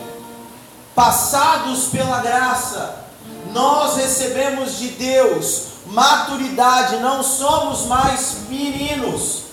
passados 0.95 1.85
pela 1.85 2.19
graça, 2.19 3.05
nós 3.53 3.97
recebemos 3.97 4.77
de 4.77 4.89
Deus 4.89 5.71
maturidade, 5.85 6.97
não 6.97 7.21
somos 7.21 7.85
mais 7.85 8.47
meninos. 8.49 9.43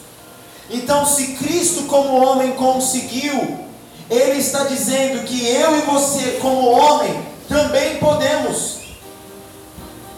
Então, 0.71 1.05
se 1.05 1.35
Cristo, 1.35 1.85
como 1.85 2.21
homem, 2.21 2.53
conseguiu, 2.53 3.67
Ele 4.11 4.39
está 4.39 4.65
dizendo 4.65 5.25
que 5.25 5.47
eu 5.47 5.79
e 5.79 5.83
você, 5.83 6.39
como 6.41 6.71
homem, 6.71 7.27
também 7.49 7.99
podemos. 7.99 8.79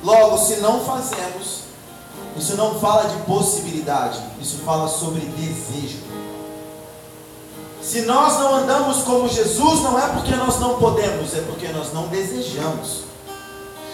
Logo, 0.02 0.38
se 0.38 0.56
não 0.56 0.84
fazemos, 0.84 1.59
isso 2.36 2.56
não 2.56 2.78
fala 2.78 3.08
de 3.08 3.16
possibilidade, 3.24 4.18
isso 4.40 4.58
fala 4.58 4.88
sobre 4.88 5.20
desejo. 5.20 5.98
Se 7.82 8.02
nós 8.02 8.38
não 8.38 8.56
andamos 8.56 8.98
como 8.98 9.28
Jesus, 9.28 9.82
não 9.82 9.98
é 9.98 10.08
porque 10.08 10.34
nós 10.36 10.60
não 10.60 10.78
podemos, 10.78 11.34
é 11.34 11.40
porque 11.42 11.68
nós 11.68 11.92
não 11.92 12.08
desejamos. 12.08 13.04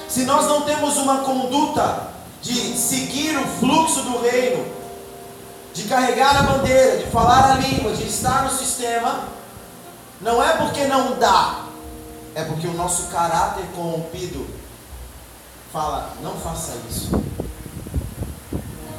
Se 0.08 0.24
nós 0.24 0.46
não 0.46 0.62
temos 0.62 0.96
uma 0.96 1.18
conduta 1.18 2.08
de 2.42 2.76
seguir 2.76 3.36
o 3.38 3.46
fluxo 3.46 4.02
do 4.02 4.20
reino, 4.20 4.64
de 5.72 5.84
carregar 5.84 6.36
a 6.36 6.42
bandeira, 6.42 6.98
de 6.98 7.10
falar 7.10 7.52
a 7.52 7.54
língua, 7.54 7.92
de 7.92 8.04
estar 8.04 8.44
no 8.44 8.50
sistema, 8.50 9.24
não 10.20 10.42
é 10.42 10.56
porque 10.56 10.84
não 10.86 11.18
dá, 11.18 11.66
é 12.34 12.44
porque 12.44 12.66
o 12.66 12.74
nosso 12.74 13.04
caráter 13.08 13.64
corrompido 13.74 14.46
fala: 15.72 16.10
não 16.22 16.34
faça 16.36 16.72
isso. 16.88 17.10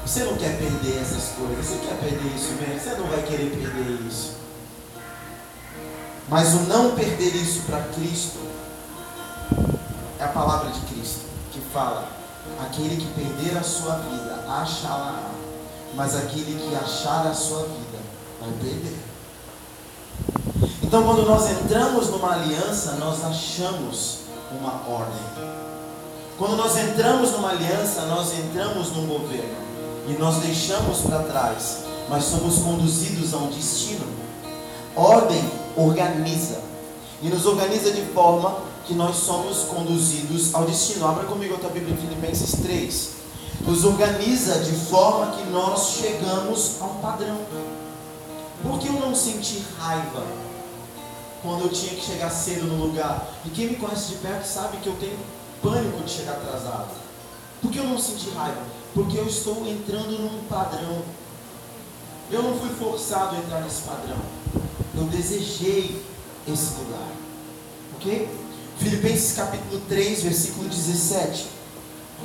Você 0.08 0.24
não 0.24 0.38
quer 0.38 0.58
perder 0.58 1.02
essas 1.02 1.34
coisas, 1.34 1.66
você 1.66 1.86
quer 1.86 2.00
perder 2.00 2.34
isso 2.34 2.54
mesmo, 2.54 2.80
você 2.80 2.92
não 2.92 3.08
vai 3.08 3.22
querer 3.24 3.50
perder 3.50 4.08
isso. 4.08 4.36
Mas 6.30 6.54
o 6.54 6.60
não 6.62 6.96
perder 6.96 7.36
isso 7.36 7.64
para 7.64 7.82
Cristo 7.90 8.40
é 10.18 10.24
a 10.24 10.30
palavra 10.30 10.72
de 10.72 10.80
Cristo 10.94 11.26
que 11.52 11.60
fala: 11.74 12.08
aquele 12.66 12.96
que 12.96 13.08
perder 13.20 13.58
a 13.58 13.64
sua 13.64 13.96
vida, 13.98 14.46
achará, 14.48 15.30
mas 15.94 16.16
aquele 16.16 16.58
que 16.58 16.74
achar 16.74 17.28
a 17.28 17.34
sua 17.34 17.64
vida, 17.64 18.00
vai 18.40 18.52
perder. 18.62 18.98
Então, 20.84 21.04
quando 21.04 21.26
nós 21.26 21.52
entramos 21.52 22.08
numa 22.08 22.32
aliança, 22.32 22.94
nós 22.94 23.26
achamos 23.26 24.20
uma 24.58 24.88
ordem. 24.88 25.22
Quando 26.38 26.56
nós 26.56 26.78
entramos 26.78 27.34
numa 27.34 27.50
aliança, 27.50 28.04
nós 28.04 28.34
entramos 28.40 28.94
num 28.94 29.06
governo 29.06 29.67
e 30.08 30.14
nós 30.14 30.38
deixamos 30.38 31.02
para 31.02 31.24
trás, 31.24 31.80
mas 32.10 32.24
somos 32.24 32.60
conduzidos 32.60 33.34
a 33.34 33.38
um 33.38 33.50
destino. 33.50 34.06
Ordem 34.96 35.44
organiza 35.76 36.62
e 37.22 37.28
nos 37.28 37.46
organiza 37.46 37.92
de 37.92 38.02
forma 38.14 38.58
que 38.86 38.94
nós 38.94 39.18
somos 39.18 39.64
conduzidos 39.64 40.56
ao 40.56 40.64
destino. 40.64 41.06
Abra 41.06 41.26
comigo 41.26 41.56
a 41.56 41.58
tua 41.58 41.70
Bíblia 41.70 41.94
em 41.94 41.98
Filipenses 41.98 42.62
3. 42.62 43.10
Nos 43.62 43.84
organiza 43.84 44.60
de 44.60 44.72
forma 44.72 45.34
que 45.34 45.44
nós 45.50 45.98
chegamos 45.98 46.78
a 46.80 46.86
um 46.86 46.96
padrão. 47.02 47.38
Por 48.64 48.80
que 48.80 48.88
eu 48.88 48.94
não 48.94 49.14
senti 49.14 49.64
raiva 49.78 50.24
quando 51.44 51.64
eu 51.64 51.70
tinha 51.70 51.94
que 51.94 52.06
chegar 52.06 52.30
cedo 52.30 52.66
no 52.66 52.86
lugar? 52.86 53.28
E 53.46 53.50
quem 53.50 53.68
me 53.68 53.76
conhece 53.76 54.10
de 54.10 54.16
perto 54.16 54.46
sabe 54.46 54.78
que 54.78 54.88
eu 54.88 54.96
tenho 54.96 55.18
pânico 55.62 56.02
de 56.04 56.12
chegar 56.12 56.34
atrasado. 56.34 56.92
Por 57.62 57.72
que 57.72 57.80
eu 57.80 57.84
não 57.84 58.00
senti 58.00 58.30
raiva? 58.30 58.77
Porque 58.98 59.16
eu 59.16 59.28
estou 59.28 59.64
entrando 59.68 60.18
num 60.18 60.40
padrão. 60.50 61.04
Eu 62.32 62.42
não 62.42 62.58
fui 62.58 62.70
forçado 62.70 63.36
a 63.36 63.38
entrar 63.38 63.62
nesse 63.62 63.82
padrão. 63.82 64.18
Eu 64.96 65.04
desejei 65.04 66.02
esse 66.52 66.72
lugar. 66.80 67.08
Ok? 67.96 68.28
Filipenses 68.80 69.34
capítulo 69.34 69.80
3, 69.88 70.24
versículo 70.24 70.68
17. 70.68 71.46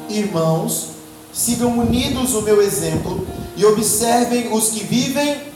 Irmãos, 0.09 0.93
sigam 1.31 1.79
unidos 1.79 2.33
o 2.33 2.41
meu 2.41 2.63
exemplo 2.63 3.27
e 3.55 3.67
observem 3.67 4.51
os 4.51 4.71
que 4.71 4.83
vivem 4.83 5.53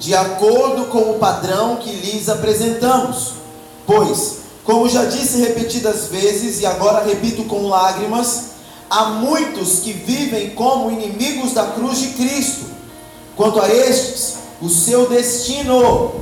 de 0.00 0.16
acordo 0.16 0.86
com 0.86 1.12
o 1.12 1.18
padrão 1.20 1.76
que 1.76 1.92
lhes 1.92 2.28
apresentamos. 2.28 3.34
Pois 3.86 4.38
como 4.64 4.86
já 4.86 5.04
disse 5.04 5.38
repetidas 5.38 6.08
vezes 6.08 6.60
e 6.60 6.66
agora 6.66 7.02
repito 7.02 7.44
com 7.44 7.68
lágrimas, 7.68 8.47
há 8.90 9.04
muitos 9.06 9.80
que 9.80 9.92
vivem 9.92 10.50
como 10.50 10.90
inimigos 10.90 11.52
da 11.52 11.66
cruz 11.66 11.98
de 11.98 12.08
Cristo. 12.08 12.66
Quanto 13.36 13.60
a 13.60 13.68
estes, 13.68 14.34
o 14.60 14.68
seu 14.68 15.08
destino 15.08 16.12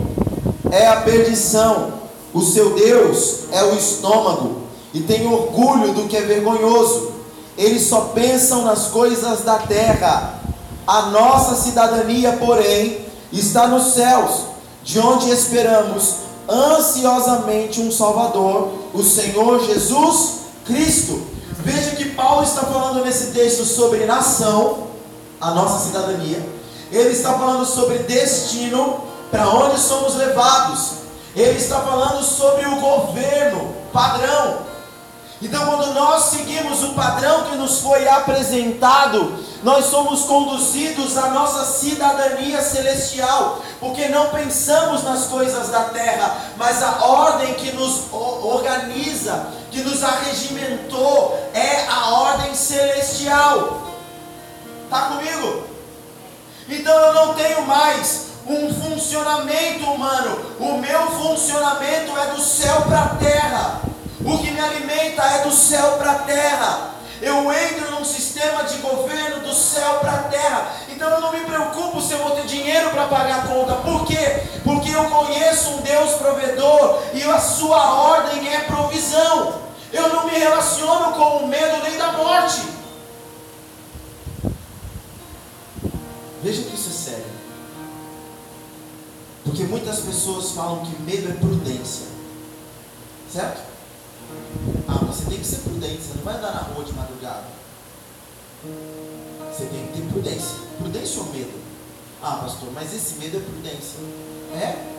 é 0.71 0.87
a 0.87 1.01
perdição, 1.01 1.95
o 2.35 2.43
seu 2.43 2.75
Deus 2.75 3.45
é 3.53 3.65
o 3.65 3.75
estômago, 3.75 4.63
e 4.93 5.01
tem 5.01 5.27
orgulho 5.27 5.93
do 5.95 6.09
que 6.09 6.17
é 6.17 6.23
vergonhoso. 6.23 7.13
Eles 7.57 7.83
só 7.83 8.13
pensam 8.15 8.63
nas 8.63 8.89
coisas 8.89 9.43
da 9.43 9.59
terra. 9.59 10.41
A 10.87 11.03
nossa 11.07 11.55
cidadania, 11.55 12.33
porém, 12.33 12.99
está 13.33 13.67
nos 13.67 13.95
céus, 13.95 14.43
de 14.85 14.99
onde 14.99 15.31
esperamos 15.31 16.27
ansiosamente 16.49 17.81
um 17.81 17.91
Salvador, 17.91 18.69
o 18.95 19.03
Senhor 19.03 19.65
Jesus 19.65 20.33
Cristo. 20.65 21.36
Veja 21.59 21.97
que 21.97 22.11
Paulo 22.11 22.43
está 22.43 22.63
falando 22.63 23.05
nesse 23.05 23.33
texto 23.33 23.65
sobre 23.65 24.05
nação, 24.05 24.89
a 25.41 25.51
nossa 25.51 25.87
cidadania. 25.87 26.45
Ele 26.91 27.11
está 27.11 27.35
falando 27.35 27.65
sobre 27.67 27.99
destino, 27.99 29.01
para 29.31 29.49
onde 29.49 29.79
somos 29.81 30.15
levados. 30.15 30.91
Ele 31.35 31.59
está 31.59 31.81
falando 31.81 32.23
sobre 32.23 32.67
o 32.67 32.77
governo, 32.77 33.75
padrão. 33.93 34.66
Então, 35.41 35.67
quando 35.67 35.93
nós 35.93 36.25
seguimos 36.25 36.83
o 36.83 36.95
padrão 36.95 37.45
que 37.45 37.57
nos 37.57 37.81
foi 37.81 38.09
apresentado, 38.09 39.35
nós 39.63 39.87
somos 39.87 40.23
conduzidos 40.23 41.17
à 41.19 41.29
nossa 41.29 41.65
cidadania 41.65 42.63
celestial, 42.63 43.61
porque 43.79 44.09
não 44.09 44.31
pensamos 44.31 45.03
nas 45.03 45.27
coisas 45.27 45.69
da 45.69 45.85
terra, 45.85 46.37
mas 46.57 46.83
a 46.83 47.05
ordem 47.05 47.53
que 47.55 47.73
nos 47.73 48.05
organiza, 48.13 49.49
que 49.71 49.83
nos 49.83 50.03
arregimentou, 50.03 51.39
é 51.53 51.87
a 51.87 52.11
ordem 52.13 52.55
celestial. 52.55 53.83
Está 54.85 55.03
comigo? 55.03 55.65
Então 56.69 56.95
eu 56.95 57.13
não 57.13 57.35
tenho 57.35 57.63
mais 57.67 58.27
um 58.47 58.73
funcionamento 58.73 59.85
humano, 59.85 60.57
o 60.61 60.79
meu 60.79 61.11
funcionamento 61.11 62.17
é 62.17 62.27
do 62.29 62.41
céu 62.41 62.83
para 62.83 63.03
a 63.03 63.09
terra, 63.17 63.81
o 64.25 64.39
que 64.39 64.51
me 64.51 64.61
alimenta 64.61 65.23
é 65.23 65.43
do 65.43 65.53
céu 65.53 65.93
para 65.99 66.13
a 66.13 66.19
terra. 66.21 66.95
Eu 67.21 67.51
entro 67.53 67.91
num 67.93 68.05
sistema 68.05 68.65
de 68.65 68.77
governo 68.79 69.41
do 69.41 69.55
céu 69.55 69.99
para 70.01 70.13
a 70.13 70.23
terra. 70.25 70.73
Então 70.89 71.09
eu 71.09 71.21
não 71.21 71.33
me 71.33 71.41
preocupo 71.41 72.01
se 72.01 72.13
eu 72.13 72.19
vou 72.19 72.33
ter 72.33 72.47
dinheiro 72.47 72.91
para 72.91 73.07
pagar 73.07 73.41
a 73.41 73.49
conta. 73.49 73.75
Por 73.77 74.07
quê? 74.07 74.43
Porque 74.65 74.91
eu 74.91 75.05
conheço 75.05 75.71
um 75.71 75.81
Deus 75.81 76.15
provedor 76.15 77.03
e 77.15 77.23
a 77.23 77.41
sua 77.41 77.93
ordem 78.03 78.53
é 78.55 78.61
provisão. 78.61 79.63
Eu 79.93 80.09
não 80.11 80.27
me 80.27 80.39
relaciono 80.39 81.13
com 81.15 81.39
o 81.39 81.49
medo 81.49 81.83
nem 81.83 81.97
da 81.97 82.13
morte. 82.13 82.63
Veja 86.43 86.63
que 86.63 86.75
isso 86.75 86.91
é 86.91 87.11
sério. 87.11 87.37
Porque 89.45 89.63
muitas 89.65 90.01
pessoas 90.01 90.53
falam 90.53 90.85
que 90.85 91.01
medo 91.03 91.31
é 91.31 91.33
prudência. 91.33 92.07
Certo? 93.33 93.76
Ah, 94.89 95.05
você 95.05 95.25
tem 95.25 95.39
que 95.39 95.47
ser 95.47 95.59
prudente, 95.59 96.03
você 96.03 96.15
não 96.17 96.25
vai 96.25 96.37
andar 96.37 96.55
na 96.55 96.61
rua 96.61 96.85
de 96.85 96.93
madrugada. 96.93 97.45
Você 99.53 99.67
tem 99.67 99.87
que 99.87 99.93
ter 99.95 100.09
prudência. 100.13 100.57
Prudência 100.79 101.21
ou 101.21 101.27
medo? 101.33 101.61
Ah, 102.23 102.37
pastor, 102.43 102.71
mas 102.75 102.93
esse 102.95 103.15
medo 103.15 103.37
é 103.37 103.41
prudência. 103.41 103.99
É? 104.55 104.97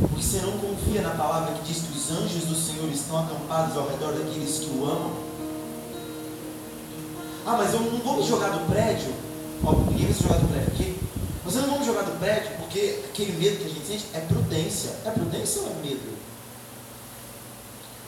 Porque 0.00 0.22
você 0.22 0.38
não 0.38 0.52
confia 0.58 1.02
na 1.02 1.10
palavra 1.10 1.54
que 1.54 1.72
diz 1.72 1.82
que 1.82 1.96
os 1.96 2.10
anjos 2.10 2.44
do 2.44 2.54
Senhor 2.54 2.88
estão 2.90 3.18
acampados 3.18 3.76
ao 3.76 3.88
redor 3.88 4.12
daqueles 4.12 4.58
que 4.58 4.70
o 4.70 4.84
amam. 4.84 5.12
Ah, 7.46 7.56
mas 7.56 7.72
eu 7.72 7.80
não 7.80 7.98
vou 7.98 8.16
me 8.18 8.26
jogar 8.26 8.50
do 8.50 8.68
prédio. 8.70 9.12
Ó, 9.64 9.72
ninguém 9.90 10.06
vai 10.06 10.14
se 10.14 10.22
jogar 10.22 10.38
do 10.38 10.48
prédio 10.48 10.68
aqui. 10.68 10.98
Mas 11.44 11.54
eu 11.54 11.62
não 11.62 11.70
vou 11.70 11.78
me 11.80 11.86
jogar 11.86 12.02
do 12.02 12.18
prédio 12.18 12.50
porque 12.58 13.00
aquele 13.10 13.32
medo 13.32 13.58
que 13.58 13.64
a 13.64 13.68
gente 13.68 13.86
sente 13.86 14.06
é 14.14 14.20
prudência. 14.20 14.90
É 15.04 15.10
prudência 15.10 15.62
ou 15.62 15.68
é 15.68 15.86
medo? 15.86 16.31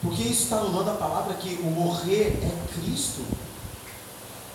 Porque 0.04 0.22
isso 0.22 0.42
está 0.42 0.56
anulando 0.56 0.90
a 0.90 0.94
palavra 0.94 1.32
que 1.32 1.54
o 1.62 1.70
morrer 1.70 2.38
é 2.42 2.74
Cristo. 2.74 3.22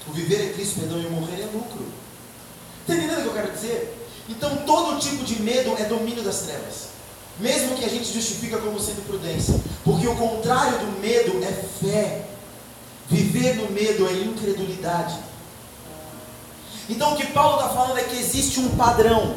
O 0.08 0.12
viver 0.12 0.48
é 0.48 0.54
Cristo, 0.54 0.80
perdão, 0.80 1.02
e 1.02 1.08
o 1.08 1.12
morrer 1.12 1.42
é 1.42 1.50
lucro. 1.52 1.86
Está 2.82 2.94
entendendo 2.94 3.18
o 3.18 3.22
que 3.24 3.28
eu 3.30 3.34
quero 3.34 3.52
dizer? 3.52 4.08
Então 4.30 4.58
todo 4.58 5.00
tipo 5.00 5.24
de 5.24 5.42
medo 5.42 5.76
é 5.80 5.86
domínio 5.86 6.22
das 6.24 6.42
trevas. 6.42 6.90
Mesmo 7.40 7.76
que 7.76 7.84
a 7.84 7.90
gente 7.90 8.14
justifica 8.14 8.60
como 8.60 8.80
sendo 8.80 9.04
prudência. 9.08 9.60
Porque 9.84 10.08
o 10.08 10.16
contrário 10.16 10.78
do 10.86 11.00
medo 11.00 11.44
é 11.44 11.52
fé. 11.52 12.26
Viver 13.10 13.56
no 13.56 13.72
medo 13.72 14.08
é 14.08 14.14
incredulidade. 14.14 15.18
Então 16.88 17.14
o 17.14 17.18
que 17.18 17.26
Paulo 17.26 17.56
está 17.56 17.70
falando 17.70 17.98
é 17.98 18.04
que 18.04 18.20
existe 18.20 18.60
um 18.60 18.70
padrão. 18.78 19.34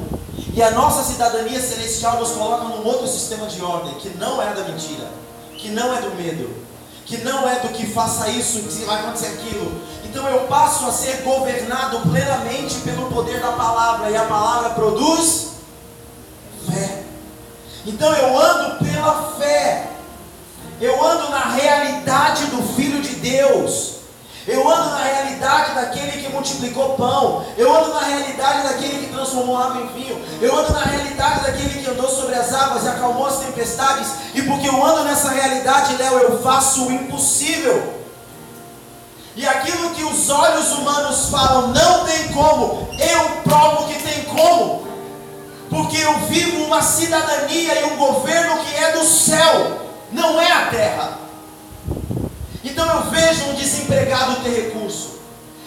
E 0.52 0.62
a 0.62 0.72
nossa 0.72 1.10
cidadania 1.10 1.60
celestial 1.60 2.20
nos 2.20 2.32
coloca 2.32 2.64
num 2.64 2.86
outro 2.86 3.08
sistema 3.08 3.46
de 3.46 3.62
ordem, 3.62 3.94
que 3.94 4.10
não 4.10 4.42
é 4.42 4.52
da 4.52 4.64
mentira 4.64 5.21
que 5.62 5.68
não 5.68 5.96
é 5.96 6.00
do 6.00 6.10
medo, 6.16 6.52
que 7.06 7.18
não 7.18 7.48
é 7.48 7.60
do 7.60 7.68
que 7.68 7.86
faça 7.86 8.28
isso, 8.28 8.62
que 8.64 8.84
vai 8.84 8.98
acontecer 8.98 9.28
aquilo. 9.28 9.80
Então 10.04 10.28
eu 10.28 10.40
passo 10.48 10.86
a 10.86 10.92
ser 10.92 11.22
governado 11.22 12.00
plenamente 12.00 12.80
pelo 12.80 13.06
poder 13.12 13.40
da 13.40 13.52
palavra, 13.52 14.10
e 14.10 14.16
a 14.16 14.24
palavra 14.24 14.70
produz 14.70 15.52
fé. 16.68 17.04
Então 17.86 18.12
eu 18.12 18.36
ando 18.36 18.84
pela 18.84 19.34
fé, 19.38 19.88
eu 20.80 21.06
ando 21.06 21.30
na 21.30 21.44
realidade 21.52 22.46
do 22.46 22.60
Filho 22.74 23.00
de 23.00 23.14
Deus. 23.14 24.01
Eu 24.46 24.68
ando 24.68 24.90
na 24.90 25.04
realidade 25.04 25.74
daquele 25.74 26.22
que 26.22 26.32
multiplicou 26.32 26.96
pão. 26.96 27.44
Eu 27.56 27.74
ando 27.74 27.94
na 27.94 28.00
realidade 28.00 28.68
daquele 28.68 29.06
que 29.06 29.12
transformou 29.12 29.56
água 29.56 29.82
em 29.82 29.86
vinho. 29.88 30.20
Eu 30.40 30.58
ando 30.58 30.72
na 30.72 30.82
realidade 30.82 31.44
daquele 31.44 31.82
que 31.82 31.90
andou 31.90 32.08
sobre 32.08 32.34
as 32.34 32.52
águas 32.52 32.84
e 32.84 32.88
acalmou 32.88 33.26
as 33.26 33.38
tempestades. 33.38 34.08
E 34.34 34.42
porque 34.42 34.68
eu 34.68 34.84
ando 34.84 35.04
nessa 35.04 35.30
realidade, 35.30 35.96
Léo, 35.96 36.18
eu 36.18 36.42
faço 36.42 36.86
o 36.86 36.92
impossível. 36.92 38.02
E 39.36 39.46
aquilo 39.46 39.90
que 39.90 40.02
os 40.02 40.28
olhos 40.28 40.72
humanos 40.72 41.30
falam 41.30 41.68
não 41.68 42.04
tem 42.04 42.28
como, 42.32 42.88
eu 42.98 43.30
provo 43.44 43.88
que 43.88 44.02
tem 44.02 44.24
como. 44.24 44.86
Porque 45.70 45.96
eu 45.96 46.18
vivo 46.26 46.64
uma 46.64 46.82
cidadania 46.82 47.80
e 47.80 47.84
um 47.84 47.96
governo 47.96 48.62
que 48.64 48.74
é 48.74 48.92
do 48.92 49.04
céu, 49.04 49.86
não 50.10 50.38
é 50.38 50.52
a 50.52 50.66
terra. 50.66 51.21
Então 52.64 52.86
eu 52.88 53.10
vejo 53.10 53.44
um 53.46 53.54
desempregado 53.54 54.42
ter 54.42 54.50
recurso. 54.50 55.21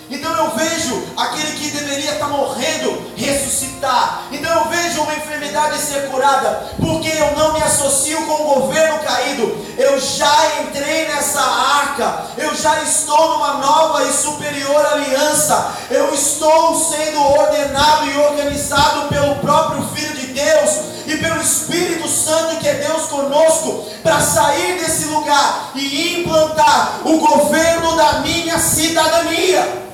Então 0.10 0.32
eu 0.36 0.52
vejo 0.52 1.04
aquele 1.18 1.58
que 1.58 1.72
deveria 1.72 2.12
estar 2.12 2.28
morrendo 2.28 3.12
ressuscitar. 3.16 4.24
Então 4.32 4.52
eu 4.52 4.66
vejo 4.70 5.02
uma 5.02 5.16
enfermidade 5.16 5.80
ser 5.80 6.10
curada, 6.10 6.74
porque 6.80 7.10
eu 7.10 7.36
não 7.36 7.54
me 7.54 7.62
associo 7.62 8.22
com 8.26 8.34
o 8.34 8.62
governo 8.62 9.00
caído. 9.00 9.66
Eu 9.78 10.00
já 10.00 10.62
entrei 10.62 11.08
nessa 11.08 11.42
arca, 11.42 12.26
eu 12.38 12.56
já 12.56 12.82
estou 12.84 13.34
numa 13.34 13.56
nova 13.56 14.04
e 14.04 14.14
superior 14.14 14.86
aliança. 14.86 15.74
Eu 15.90 16.14
estou 16.14 16.80
sendo 16.80 17.22
ordenado 17.22 18.06
e 18.10 18.18
organizado 18.18 19.08
pelo 19.08 19.36
próprio 19.36 19.88
Filho 19.96 20.16
de 20.16 20.28
Deus 20.28 20.72
e 21.08 21.18
pelo 21.18 21.42
Espírito 21.42 22.08
Santo 22.08 22.58
que 22.58 22.68
é 22.68 22.76
Deus 22.76 23.04
conosco 23.08 23.86
para 24.04 24.20
sair 24.20 24.80
desse 24.80 25.06
lugar 25.06 25.72
e 25.76 26.22
implantar 26.22 27.02
o 27.06 27.18
governo 27.18 27.96
da 27.96 28.20
minha 28.20 28.58
cidadania. 28.60 29.86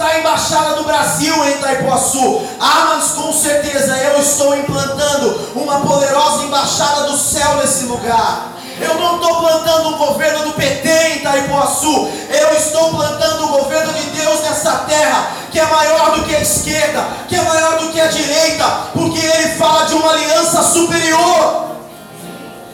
A 0.00 0.18
embaixada 0.18 0.76
do 0.76 0.84
Brasil 0.84 1.34
em 1.44 1.50
Itaipuaçu. 1.52 2.42
Ah, 2.58 2.94
mas 2.94 3.10
com 3.12 3.30
certeza 3.34 3.94
eu 3.98 4.18
estou 4.18 4.56
implantando 4.56 5.52
uma 5.54 5.80
poderosa 5.80 6.44
embaixada 6.44 7.02
do 7.02 7.18
céu 7.18 7.56
nesse 7.56 7.84
lugar. 7.84 8.52
Eu 8.80 8.94
não 8.94 9.16
estou 9.16 9.40
plantando 9.40 9.90
o 9.90 9.98
governo 9.98 10.44
do 10.44 10.52
PT 10.54 10.88
em 10.88 11.16
Itaipuaçu. 11.16 12.10
Eu 12.30 12.56
estou 12.56 12.94
plantando 12.94 13.44
o 13.44 13.48
governo 13.48 13.92
de 13.92 14.10
Deus 14.10 14.40
nessa 14.40 14.72
terra, 14.88 15.32
que 15.52 15.60
é 15.60 15.66
maior 15.66 16.12
do 16.12 16.24
que 16.24 16.34
a 16.34 16.40
esquerda, 16.40 17.06
que 17.28 17.36
é 17.36 17.42
maior 17.42 17.78
do 17.80 17.90
que 17.90 18.00
a 18.00 18.06
direita, 18.06 18.64
porque 18.94 19.18
ele 19.18 19.54
fala 19.58 19.84
de 19.84 19.94
uma 19.94 20.12
aliança 20.12 20.62
superior. 20.62 21.66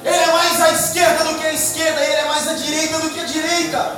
Ele 0.04 0.16
é 0.16 0.32
mais 0.32 0.60
à 0.60 0.70
esquerda 0.70 1.24
do 1.24 1.34
que 1.34 1.46
a 1.46 1.52
esquerda, 1.52 2.00
ele 2.00 2.14
é 2.14 2.24
mais 2.26 2.46
à 2.46 2.52
direita 2.52 3.00
do 3.00 3.10
que 3.10 3.20
a 3.20 3.24
direita. 3.24 3.96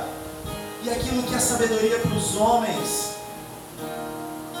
E 0.81 0.89
aquilo 0.89 1.21
que 1.23 1.35
é 1.35 1.39
sabedoria 1.39 1.99
para 1.99 2.17
os 2.17 2.35
homens, 2.35 3.08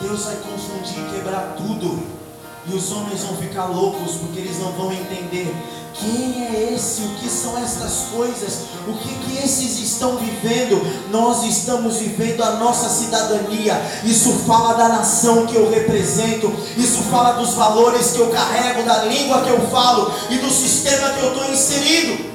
Deus 0.01 0.23
vai 0.25 0.35
confundir 0.35 0.99
e 0.99 1.15
quebrar 1.15 1.55
tudo. 1.57 2.19
E 2.67 2.73
os 2.73 2.91
homens 2.91 3.21
vão 3.21 3.35
ficar 3.37 3.65
loucos 3.65 4.15
porque 4.15 4.39
eles 4.39 4.59
não 4.59 4.71
vão 4.73 4.91
entender 4.91 5.55
quem 5.93 6.45
é 6.45 6.73
esse, 6.73 7.01
o 7.01 7.09
que 7.15 7.29
são 7.29 7.57
estas 7.57 8.05
coisas, 8.13 8.59
o 8.87 8.93
que, 8.93 9.13
que 9.15 9.43
esses 9.43 9.79
estão 9.79 10.17
vivendo. 10.17 10.81
Nós 11.11 11.43
estamos 11.43 11.97
vivendo 11.97 12.41
a 12.43 12.51
nossa 12.51 12.89
cidadania. 12.89 13.79
Isso 14.03 14.31
fala 14.47 14.73
da 14.75 14.89
nação 14.89 15.45
que 15.45 15.55
eu 15.55 15.69
represento, 15.69 16.51
isso 16.77 16.99
fala 17.03 17.33
dos 17.33 17.53
valores 17.53 18.11
que 18.11 18.19
eu 18.19 18.29
carrego, 18.29 18.83
da 18.83 19.03
língua 19.03 19.41
que 19.41 19.49
eu 19.49 19.67
falo 19.69 20.11
e 20.29 20.37
do 20.37 20.49
sistema 20.49 21.09
que 21.09 21.23
eu 21.23 21.33
estou 21.33 21.51
inserido. 21.51 22.29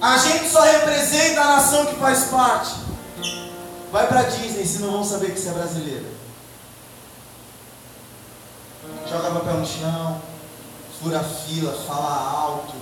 A 0.00 0.16
gente 0.16 0.48
só 0.50 0.62
representa 0.62 1.42
a 1.42 1.56
nação 1.56 1.84
que 1.84 1.96
faz 1.96 2.24
parte. 2.24 2.79
Vai 3.92 4.06
para 4.06 4.22
Disney, 4.22 4.64
se 4.64 4.78
não 4.78 4.92
vão 4.92 5.04
saber 5.04 5.32
que 5.32 5.40
você 5.40 5.48
é 5.48 5.52
brasileiro. 5.52 6.06
Joga 9.08 9.30
papel 9.32 9.58
no 9.58 9.66
chão, 9.66 10.22
fura 11.02 11.20
fila, 11.20 11.72
fala 11.72 12.30
alto. 12.30 12.74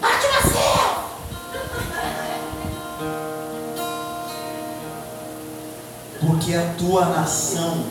Bate 0.00 0.26
Marcelo! 0.28 1.04
Porque 6.20 6.54
a 6.54 6.74
tua 6.78 7.04
nação 7.04 7.84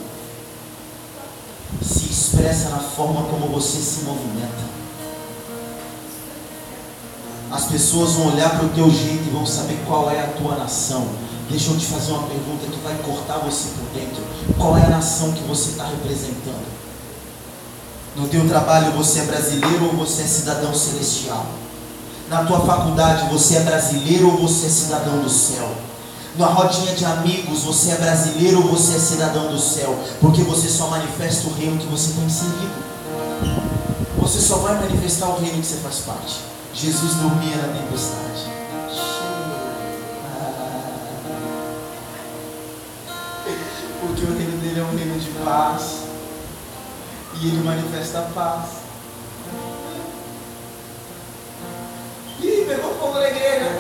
se 1.80 2.06
expressa 2.06 2.70
na 2.70 2.80
forma 2.80 3.24
como 3.30 3.50
você 3.50 3.78
se 3.78 4.02
movimenta. 4.06 4.74
As 7.52 7.66
pessoas 7.66 8.14
vão 8.14 8.34
olhar 8.34 8.50
para 8.58 8.66
o 8.66 8.70
teu 8.70 8.90
jeito 8.90 9.28
e 9.28 9.32
vão 9.32 9.46
saber 9.46 9.78
qual 9.86 10.10
é 10.10 10.20
a 10.20 10.34
tua 10.34 10.56
nação. 10.56 11.23
Deixa 11.50 11.72
eu 11.72 11.78
te 11.78 11.86
fazer 11.86 12.12
uma 12.14 12.28
pergunta 12.28 12.66
que 12.66 12.80
vai 12.80 12.96
cortar 12.98 13.40
você 13.40 13.70
por 13.70 14.00
dentro. 14.00 14.24
Qual 14.58 14.78
é 14.78 14.86
a 14.86 14.90
nação 14.90 15.32
que 15.34 15.44
você 15.44 15.72
está 15.72 15.86
representando? 15.86 16.66
No 18.16 18.28
teu 18.28 18.48
trabalho 18.48 18.92
você 18.92 19.20
é 19.20 19.24
brasileiro 19.24 19.86
ou 19.86 19.94
você 19.94 20.22
é 20.22 20.26
cidadão 20.26 20.74
celestial? 20.74 21.46
Na 22.30 22.46
tua 22.46 22.62
faculdade 22.62 23.30
você 23.30 23.58
é 23.58 23.60
brasileiro 23.62 24.32
ou 24.32 24.38
você 24.48 24.68
é 24.68 24.70
cidadão 24.70 25.20
do 25.20 25.30
céu? 25.30 25.70
Na 26.38 26.48
rodinha 26.48 26.94
de 26.96 27.06
amigos 27.06 27.64
você 27.64 27.92
é 27.92 27.96
brasileiro 27.96 28.64
ou 28.64 28.70
você 28.70 28.96
é 28.96 29.00
cidadão 29.00 29.48
do 29.52 29.60
céu? 29.60 29.98
Porque 30.22 30.42
você 30.44 30.70
só 30.70 30.88
manifesta 30.88 31.48
o 31.48 31.54
reino 31.54 31.78
que 31.78 31.88
você 31.88 32.12
está 32.12 32.22
inserido. 32.22 32.84
Você 34.18 34.40
só 34.40 34.58
vai 34.58 34.76
manifestar 34.76 35.28
o 35.28 35.40
reino 35.40 35.60
que 35.60 35.68
você 35.68 35.78
faz 35.78 35.98
parte. 35.98 36.40
Jesus 36.74 37.16
dormia 37.16 37.58
na 37.58 37.74
tempestade. 37.74 38.53
Porque 44.08 44.24
o 44.26 44.38
reino 44.38 44.58
dele 44.58 44.80
é 44.80 44.84
um 44.84 44.96
reino 44.96 45.18
de 45.18 45.30
paz. 45.46 46.04
E 47.42 47.48
ele 47.48 47.64
manifesta 47.64 48.20
a 48.20 48.24
paz. 48.24 48.84
Ih, 52.42 52.66
pegou 52.68 52.94
fogo 52.96 53.20
na 53.20 53.30
igreja. 53.30 53.72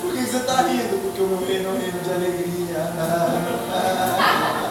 Por 0.00 0.12
que 0.12 0.22
você 0.22 0.36
está 0.36 0.62
rindo? 0.62 0.98
Porque 1.02 1.22
o 1.22 1.26
meu 1.26 1.46
reino 1.46 1.68
é 1.68 1.72
um 1.72 1.78
reino 1.78 2.00
de 2.00 2.12
alegria. 2.12 2.92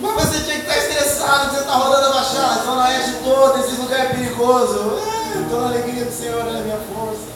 Mas 0.00 0.14
você 0.14 0.40
tinha 0.40 0.56
que 0.56 0.62
estar 0.62 0.76
estressado, 0.76 1.48
que 1.48 1.54
você 1.56 1.62
está 1.62 1.72
rodando 1.74 2.06
a 2.06 2.12
baixada, 2.12 2.62
Zona 2.64 2.88
Oeste 2.88 3.14
toda, 3.24 3.60
esse 3.60 3.80
lugar 3.80 4.00
é 4.00 4.08
perigoso. 4.10 4.98
Estou 5.42 5.60
na 5.62 5.68
alegria 5.68 6.04
do 6.04 6.12
Senhor, 6.12 6.46
é 6.46 6.58
a 6.58 6.62
minha 6.62 6.78
força. 6.92 7.33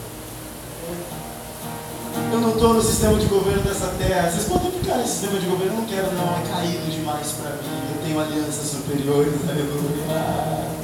Eu 2.31 2.41
não 2.41 2.51
estou 2.51 2.75
no 2.75 2.83
sistema 2.83 3.19
de 3.19 3.27
governo 3.27 3.63
dessa 3.63 3.87
terra. 3.99 4.31
Vocês 4.31 4.45
podem 4.45 4.71
ficar 4.71 4.97
nesse 4.99 5.13
sistema 5.13 5.41
de 5.41 5.47
governo, 5.47 5.73
eu 5.73 5.81
não 5.81 5.87
quero 5.87 6.13
não, 6.13 6.37
é 6.37 6.43
caído 6.47 6.91
demais 6.91 7.33
para 7.33 7.51
mim. 7.53 7.79
Eu 7.89 8.03
tenho 8.05 8.21
alianças 8.21 8.69
superiores, 8.69 9.33
aleluia. 9.49 10.79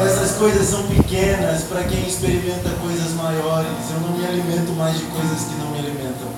Essas 0.00 0.38
coisas 0.38 0.66
são 0.66 0.82
pequenas 0.84 1.62
para 1.64 1.84
quem 1.84 2.06
experimenta 2.06 2.70
coisas 2.80 3.12
maiores. 3.12 3.68
Eu 3.92 4.00
não 4.00 4.16
me 4.16 4.26
alimento 4.26 4.72
mais 4.72 4.96
de 4.96 5.04
coisas 5.04 5.40
que 5.44 5.54
não 5.56 5.70
me 5.70 5.78
alimentam. 5.78 6.28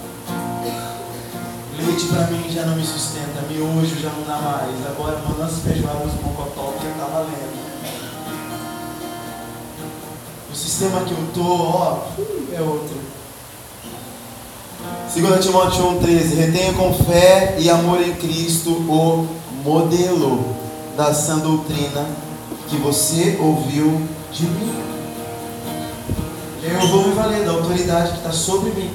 Leite 1.78 2.06
para 2.06 2.26
mim 2.26 2.50
já 2.50 2.66
não 2.66 2.74
me 2.74 2.84
sustenta, 2.84 3.42
miojo 3.48 4.00
já 4.00 4.10
não 4.10 4.24
dá 4.26 4.36
mais. 4.36 4.74
Agora 4.86 5.22
balanço 5.28 5.60
feijoadas 5.60 6.12
mocotó 6.22 6.74
que 6.80 6.86
tá 6.98 7.06
valendo. 7.06 7.75
O 10.56 10.58
sistema 10.58 11.00
que 11.00 11.12
eu 11.12 11.18
tô, 11.34 11.42
ó, 11.42 11.98
é 12.50 12.62
outro. 12.62 12.96
2 15.14 15.44
Timóteo 15.44 16.00
1,13 16.00 16.34
Retenha 16.34 16.72
com 16.72 16.94
fé 16.94 17.56
e 17.58 17.68
amor 17.68 18.00
em 18.00 18.14
Cristo 18.14 18.70
o 18.70 19.28
modelo 19.62 20.56
da 20.96 21.12
sã 21.12 21.40
doutrina 21.40 22.06
que 22.70 22.76
você 22.76 23.36
ouviu 23.38 24.00
de 24.32 24.44
mim. 24.44 24.74
Eu 26.62 26.88
vou 26.88 27.06
me 27.06 27.14
valer 27.14 27.44
da 27.44 27.52
autoridade 27.52 28.12
que 28.12 28.16
está 28.16 28.32
sobre 28.32 28.70
mim. 28.70 28.90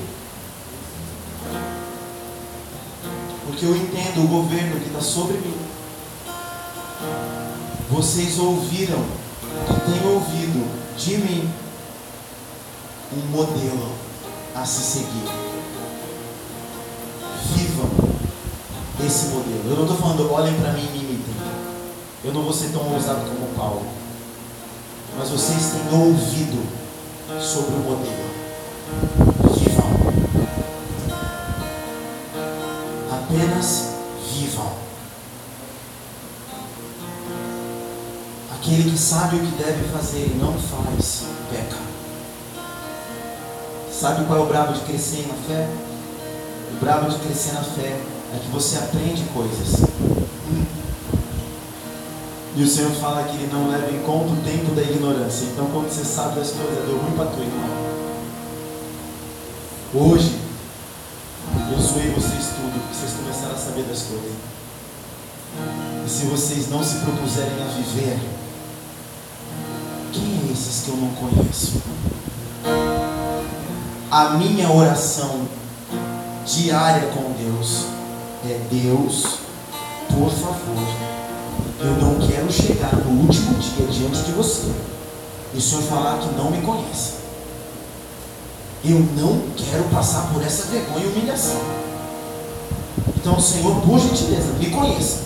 porque 3.46 3.66
eu 3.66 3.76
entendo 3.76 4.24
o 4.24 4.28
governo 4.28 4.80
que 4.80 4.88
está 4.88 5.02
sobre 5.02 5.38
mim. 5.38 5.54
Vocês 7.92 8.40
ouviram 8.40 9.04
têm 9.86 10.12
ouvido 10.12 10.81
de 11.04 11.18
mim 11.18 11.50
um 13.14 13.32
modelo 13.32 13.92
a 14.56 14.66
se 14.66 14.84
seguir. 14.84 15.30
Vivam 17.56 17.90
esse 19.06 19.26
modelo. 19.28 19.64
Eu 19.66 19.76
não 19.76 19.84
estou 19.84 19.98
falando, 19.98 20.32
olhem 20.32 20.54
para 20.62 20.74
mim 20.74 20.88
e 20.88 20.92
me 20.92 21.04
imitem. 21.04 21.36
Eu 22.24 22.34
não 22.34 22.44
vou 22.44 22.54
ser 22.54 22.70
tão 22.70 22.94
ousado 22.94 23.22
como 23.22 23.56
Paulo. 23.58 23.86
Mas 25.18 25.30
vocês 25.30 25.74
têm 25.74 26.00
ouvido 26.00 26.64
sobre 27.42 27.76
o 27.76 27.80
modelo. 27.80 28.42
apenas 33.32 33.94
vivam. 34.34 34.81
Aquele 38.72 38.90
que 38.90 38.98
sabe 38.98 39.36
o 39.36 39.40
que 39.40 39.62
deve 39.62 39.84
fazer 39.90 40.32
e 40.34 40.38
não 40.40 40.54
faz, 40.54 41.24
peca. 41.52 41.76
Sabe 43.92 44.24
qual 44.24 44.40
é 44.40 44.44
o 44.44 44.46
brabo 44.46 44.72
de 44.72 44.80
crescer 44.86 45.28
na 45.28 45.34
fé? 45.34 45.68
O 46.72 46.80
brabo 46.80 47.10
de 47.10 47.18
crescer 47.18 47.52
na 47.52 47.64
fé 47.64 48.00
é 48.34 48.40
que 48.42 48.50
você 48.50 48.78
aprende 48.78 49.26
coisas. 49.34 49.82
E 52.56 52.64
o 52.64 52.68
Senhor 52.68 52.92
fala 52.94 53.26
que 53.26 53.36
Ele 53.36 53.50
não 53.52 53.70
leva 53.70 53.92
em 53.92 54.00
conta 54.04 54.32
o 54.32 54.38
tempo 54.38 54.74
da 54.74 54.84
ignorância. 54.84 55.48
Então, 55.48 55.66
quando 55.70 55.90
você 55.90 56.06
sabe 56.06 56.40
das 56.40 56.52
coisas, 56.52 56.86
deu 56.86 56.98
ruim 56.98 57.12
para 57.18 57.26
tu, 57.26 57.42
irmão. 57.42 57.70
Hoje, 59.96 60.40
eu 61.74 61.78
zoei 61.78 62.10
vocês 62.12 62.46
tudo, 62.56 62.80
porque 62.80 62.96
vocês 62.96 63.12
começaram 63.20 63.54
a 63.54 63.58
saber 63.58 63.84
das 63.84 64.04
coisas. 64.04 64.32
E 66.06 66.10
se 66.10 66.26
vocês 66.28 66.70
não 66.70 66.82
se 66.82 67.00
propuserem 67.00 67.62
a 67.62 67.68
viver, 67.76 68.41
quem 70.12 70.50
é 70.50 70.52
esses 70.52 70.84
que 70.84 70.90
eu 70.90 70.98
não 70.98 71.10
conheço? 71.10 71.82
A 74.10 74.30
minha 74.32 74.70
oração 74.72 75.48
diária 76.46 77.08
com 77.10 77.32
Deus 77.32 77.86
é 78.46 78.60
Deus, 78.70 79.24
por 80.10 80.30
favor, 80.30 81.12
eu 81.80 81.92
não 81.98 82.28
quero 82.28 82.52
chegar 82.52 82.94
no 82.96 83.22
último 83.22 83.54
dia 83.56 83.88
diante 83.88 84.24
de 84.24 84.32
você 84.34 84.72
e 85.54 85.58
o 85.58 85.62
Senhor 85.62 85.84
falar 85.84 86.20
que 86.20 86.36
não 86.36 86.52
me 86.52 86.62
conhece. 86.62 87.22
Eu 88.84 89.00
não 89.00 89.42
quero 89.56 89.84
passar 89.86 90.32
por 90.34 90.44
essa 90.44 90.68
vergonha 90.68 91.06
e 91.06 91.10
humilhação. 91.10 91.62
Então, 93.16 93.40
Senhor, 93.40 93.80
por 93.82 94.00
gentileza, 94.00 94.54
me 94.60 94.70
conheça. 94.72 95.20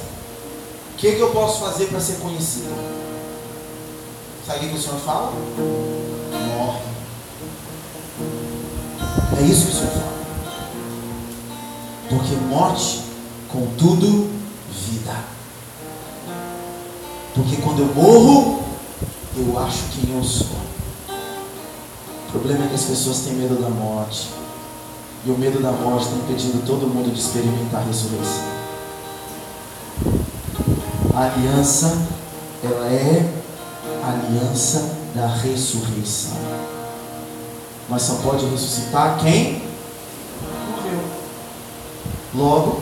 O 0.94 0.98
que, 0.98 1.14
que 1.14 1.20
eu 1.20 1.30
posso 1.30 1.62
fazer 1.62 1.86
para 1.86 2.00
ser 2.00 2.16
conhecido? 2.16 3.05
Sabe 4.46 4.68
o 4.68 4.70
que 4.70 4.76
o 4.76 4.82
Senhor 4.82 5.00
fala? 5.00 5.32
Morre. 6.56 6.82
É 9.40 9.42
isso 9.42 9.66
que 9.66 9.72
o 9.72 9.76
Senhor 9.76 9.92
fala. 9.92 10.14
Porque 12.10 12.36
morte, 12.48 13.02
contudo, 13.52 14.30
vida. 14.70 15.16
Porque 17.34 17.56
quando 17.64 17.80
eu 17.80 17.96
morro, 17.96 18.64
eu 19.36 19.60
acho 19.60 19.80
quem 19.96 20.16
eu 20.16 20.24
sou. 20.24 20.46
O 22.28 22.32
problema 22.32 22.66
é 22.66 22.68
que 22.68 22.76
as 22.76 22.84
pessoas 22.84 23.22
têm 23.22 23.34
medo 23.34 23.60
da 23.60 23.70
morte. 23.70 24.30
E 25.26 25.32
o 25.32 25.38
medo 25.40 25.60
da 25.60 25.72
morte 25.72 26.06
está 26.06 26.18
impedindo 26.18 26.64
todo 26.68 26.86
mundo 26.86 27.12
de 27.12 27.20
experimentar 27.20 27.82
a 27.82 27.86
ressurreição. 27.86 28.44
A 31.16 31.24
aliança, 31.24 31.98
ela 32.64 32.86
é 32.86 33.45
aliança 34.10 34.96
da 35.14 35.28
ressurreição. 35.28 36.38
Mas 37.90 38.02
só 38.02 38.16
pode 38.16 38.46
ressuscitar 38.48 39.18
quem 39.20 39.62
morreu. 40.72 41.00
Logo, 42.34 42.82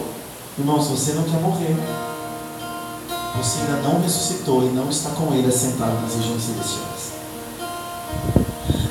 irmão, 0.57 0.81
se 0.81 0.89
você 0.89 1.13
não 1.13 1.23
quer 1.23 1.39
morrer, 1.39 1.75
você 3.37 3.59
ainda 3.61 3.87
não 3.87 4.01
ressuscitou 4.01 4.63
e 4.63 4.67
não 4.67 4.89
está 4.89 5.09
com 5.11 5.33
ele 5.33 5.47
assentado 5.47 5.99
nas 6.01 6.15
regiões 6.15 6.43
celestiais. 6.43 7.13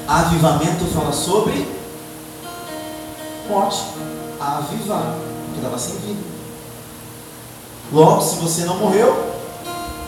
Avivamento 0.06 0.84
fala 0.92 1.12
sobre 1.12 1.66
morte, 3.48 3.82
a 4.40 4.58
avivar, 4.58 5.14
porque 5.46 5.58
estava 5.58 5.78
sem 5.78 5.94
vida. 5.96 6.20
Logo, 7.92 8.22
se 8.22 8.36
você 8.36 8.64
não 8.64 8.78
morreu, 8.78 9.34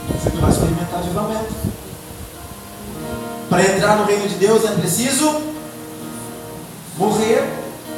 você 0.09 0.31
não 0.31 0.41
vai 0.41 0.51
experimentar 0.51 0.99
avivamento. 1.01 1.55
Para 3.55 3.73
entrar 3.73 3.99
no 3.99 4.05
reino 4.05 4.27
de 4.27 4.35
Deus 4.35 4.65
é 4.65 4.73
preciso 4.73 5.41
morrer 6.99 7.49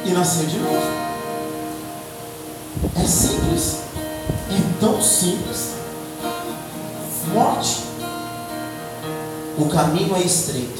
e 0.05 0.11
nascer 0.11 0.45
de 0.45 0.59
novo. 0.59 0.85
É 2.95 3.07
simples. 3.07 3.77
É 4.51 4.79
tão 4.79 5.01
simples. 5.01 5.71
Morte. 7.33 7.85
O 9.57 9.67
caminho 9.67 10.15
é 10.15 10.19
estreito. 10.19 10.79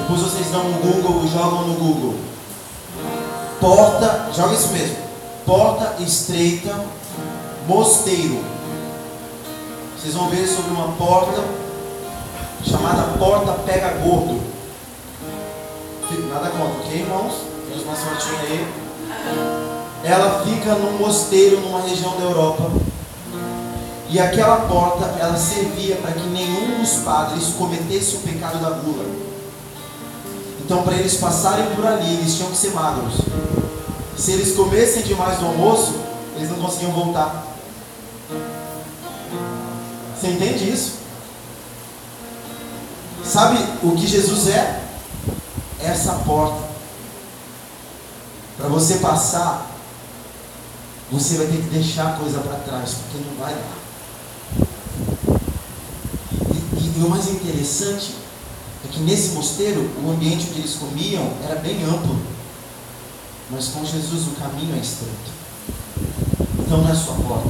Depois 0.00 0.20
vocês 0.20 0.50
dão 0.50 0.60
um 0.60 0.74
Google 0.74 1.26
jogam 1.26 1.66
no 1.66 1.74
Google 1.76 2.16
porta, 3.58 4.28
joga 4.36 4.52
isso 4.52 4.68
mesmo, 4.68 4.96
porta 5.46 6.02
estreita, 6.02 6.78
mosteiro. 7.66 8.44
Vocês 9.96 10.12
vão 10.12 10.28
ver 10.28 10.46
sobre 10.46 10.72
uma 10.72 10.88
porta 10.92 11.42
chamada 12.64 13.18
porta 13.18 13.52
pega 13.64 13.88
gordo. 14.04 14.40
Nada 16.28 16.50
contra, 16.50 16.80
ok, 16.80 17.00
irmãos? 17.00 17.34
Temos 17.68 17.84
uma 17.84 17.96
sortinha 17.96 18.40
aí. 18.42 18.66
Ela 20.04 20.44
fica 20.44 20.74
num 20.74 20.98
mosteiro 20.98 21.60
numa 21.60 21.82
região 21.82 22.16
da 22.16 22.24
Europa. 22.24 22.70
E 24.08 24.18
aquela 24.18 24.56
porta, 24.62 25.06
ela 25.18 25.36
servia 25.36 25.96
para 25.96 26.12
que 26.12 26.26
nenhum 26.28 26.80
dos 26.80 26.94
padres 27.04 27.48
cometesse 27.58 28.16
o 28.16 28.18
pecado 28.20 28.58
da 28.60 28.70
gula. 28.70 29.04
Então, 30.64 30.82
para 30.82 30.94
eles 30.94 31.16
passarem 31.16 31.66
por 31.74 31.86
ali, 31.86 32.14
eles 32.14 32.34
tinham 32.36 32.50
que 32.50 32.56
ser 32.56 32.70
magros. 32.70 33.14
Se 34.16 34.32
eles 34.32 34.54
comessem 34.54 35.02
demais 35.02 35.38
do 35.38 35.46
almoço, 35.46 35.94
eles 36.36 36.50
não 36.50 36.58
conseguiam 36.58 36.92
voltar. 36.92 37.44
Você 40.16 40.28
entende 40.28 40.70
isso? 40.70 40.99
Sabe 43.30 43.58
o 43.84 43.94
que 43.94 44.08
Jesus 44.08 44.48
é? 44.48 44.82
Essa 45.78 46.14
porta. 46.14 46.68
Para 48.56 48.68
você 48.68 48.96
passar, 48.96 49.70
você 51.12 51.36
vai 51.36 51.46
ter 51.46 51.58
que 51.58 51.68
deixar 51.68 52.08
a 52.08 52.12
coisa 52.18 52.40
para 52.40 52.56
trás, 52.56 52.94
porque 52.94 53.24
não 53.24 53.36
vai 53.36 53.54
dar. 53.54 53.78
E, 56.76 56.98
e, 56.98 57.04
o 57.04 57.08
mais 57.08 57.28
interessante 57.28 58.16
é 58.84 58.88
que 58.88 58.98
nesse 58.98 59.28
mosteiro, 59.30 59.88
o 60.04 60.10
ambiente 60.10 60.48
onde 60.50 60.58
eles 60.58 60.74
comiam 60.74 61.32
era 61.44 61.54
bem 61.60 61.84
amplo. 61.84 62.20
Mas 63.48 63.68
com 63.68 63.84
Jesus 63.84 64.26
o 64.26 64.40
caminho 64.40 64.74
é 64.74 64.80
estreito. 64.80 65.30
Então 66.58 66.78
não 66.78 66.90
é 66.90 66.94
só 66.96 67.12
a 67.12 67.14
porta, 67.14 67.48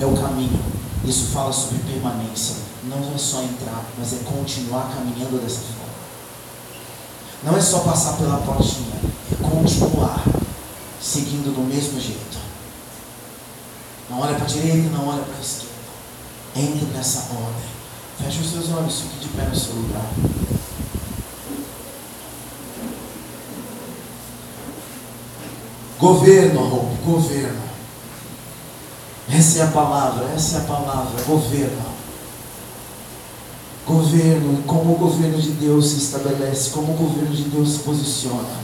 é 0.00 0.06
o 0.06 0.16
caminho. 0.16 0.60
Isso 1.04 1.26
fala 1.26 1.52
sobre 1.52 1.78
permanência. 1.78 2.69
Não 2.90 3.14
é 3.14 3.18
só 3.18 3.40
entrar, 3.42 3.84
mas 3.96 4.12
é 4.14 4.16
continuar 4.24 4.92
caminhando 4.92 5.40
dessa 5.40 5.60
forma. 5.60 5.94
Não 7.44 7.56
é 7.56 7.60
só 7.60 7.78
passar 7.78 8.16
pela 8.16 8.38
portinha, 8.38 9.00
é 9.30 9.36
continuar 9.36 10.24
seguindo 11.00 11.54
do 11.54 11.62
mesmo 11.62 12.00
jeito. 12.00 12.36
Não 14.10 14.18
olha 14.20 14.34
para 14.34 14.44
a 14.44 14.48
direita, 14.48 14.88
não 14.88 15.06
olha 15.06 15.22
para 15.22 15.36
a 15.36 15.40
esquerda. 15.40 15.70
Entre 16.56 16.84
nessa 16.86 17.20
ordem. 17.32 17.70
Feche 18.18 18.40
os 18.40 18.50
seus 18.50 18.70
olhos, 18.70 19.00
fique 19.02 19.20
de 19.20 19.28
pé 19.28 19.44
no 19.44 19.54
seu 19.54 19.72
lugar. 19.72 20.10
Governo, 25.96 26.96
governo. 27.04 27.62
Essa 29.32 29.60
é 29.60 29.62
a 29.62 29.68
palavra, 29.68 30.24
essa 30.34 30.56
é 30.56 30.60
a 30.60 30.64
palavra, 30.64 31.22
governo. 31.22 31.99
Governo, 33.86 34.62
como 34.66 34.94
o 34.94 34.98
governo 34.98 35.38
de 35.38 35.50
Deus 35.52 35.88
se 35.88 35.98
estabelece, 35.98 36.70
como 36.70 36.92
o 36.92 36.96
governo 36.96 37.34
de 37.34 37.44
Deus 37.44 37.72
se 37.72 37.78
posiciona. 37.80 38.60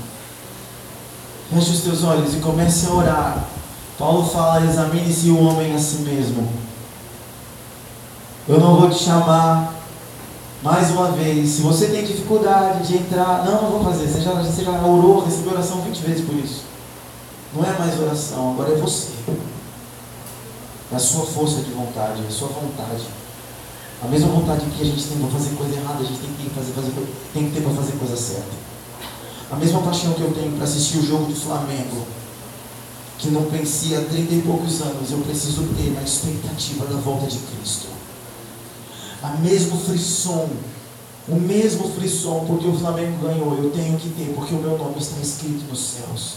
Feche 1.51 1.71
os 1.71 1.81
teus 1.81 2.05
olhos 2.05 2.35
e 2.35 2.39
comece 2.39 2.87
a 2.87 2.93
orar. 2.93 3.45
Paulo 3.99 4.25
fala: 4.29 4.65
examine-se 4.65 5.31
o 5.31 5.43
homem 5.43 5.75
a 5.75 5.79
si 5.79 5.99
mesmo. 5.99 6.49
Eu 8.49 8.61
não 8.61 8.77
vou 8.77 8.91
te 8.91 9.03
chamar 9.03 9.75
mais 10.63 10.91
uma 10.91 11.13
vez. 11.13 11.51
Se 11.51 11.63
você 11.63 11.87
tem 11.87 12.05
dificuldade 12.05 12.87
de 12.87 12.97
entrar, 12.99 13.45
não, 13.45 13.63
não 13.63 13.71
vou 13.71 13.85
fazer. 13.85 14.07
Você 14.07 14.21
já, 14.21 14.33
você 14.33 14.65
já 14.65 14.73
orou, 14.73 15.25
recebeu 15.25 15.53
oração 15.53 15.81
20 15.81 15.99
vezes 15.99 16.25
por 16.25 16.35
isso. 16.35 16.65
Não 17.55 17.65
é 17.65 17.79
mais 17.79 17.99
oração, 18.01 18.53
agora 18.53 18.73
é 18.73 18.77
você. 18.77 19.09
É 20.93 20.97
a 20.97 20.99
sua 20.99 21.25
força 21.25 21.61
de 21.61 21.71
vontade, 21.71 22.23
é 22.23 22.29
a 22.29 22.31
sua 22.31 22.49
vontade. 22.49 23.05
A 24.03 24.09
mesma 24.09 24.29
vontade 24.29 24.67
que 24.67 24.83
a 24.83 24.85
gente 24.85 25.05
tem 25.05 25.19
para 25.19 25.31
fazer 25.31 25.57
coisa 25.57 25.75
errada, 25.75 26.01
a 26.01 26.07
gente 26.07 26.21
tem 26.21 26.31
que, 26.35 26.51
fazer, 26.51 26.73
fazer, 26.73 26.93
tem 27.33 27.45
que 27.47 27.55
ter 27.55 27.63
para 27.63 27.73
fazer 27.73 27.93
coisa 27.93 28.17
certa. 28.17 28.67
A 29.51 29.57
mesma 29.57 29.81
paixão 29.81 30.13
que 30.13 30.21
eu 30.21 30.33
tenho 30.33 30.53
para 30.53 30.65
assistir 30.65 30.99
o 30.99 31.07
jogo 31.07 31.27
do 31.27 31.35
Flamengo, 31.35 32.07
que 33.19 33.31
não 33.31 33.45
pensei 33.45 33.97
há 33.97 34.03
30 34.03 34.35
e 34.35 34.43
poucos 34.43 34.83
anos, 34.83 35.11
eu 35.11 35.19
preciso 35.19 35.63
ter 35.77 35.93
na 35.93 36.03
expectativa 36.03 36.85
da 36.85 36.97
volta 36.97 37.27
de 37.27 37.39
Cristo. 37.39 37.87
A 39.23 39.31
mesmo 39.37 39.79
frisson, 39.81 40.51
o 41.29 41.37
mesmo 41.37 41.89
frisson, 41.95 42.45
porque 42.47 42.67
o 42.67 42.79
Flamengo 42.79 43.27
ganhou, 43.27 43.57
eu 43.57 43.71
tenho 43.71 43.99
que 43.99 44.11
ter, 44.11 44.35
porque 44.35 44.55
o 44.55 44.59
meu 44.59 44.77
nome 44.77 44.99
está 44.99 45.19
escrito 45.21 45.65
nos 45.71 45.81
céus. 45.81 46.35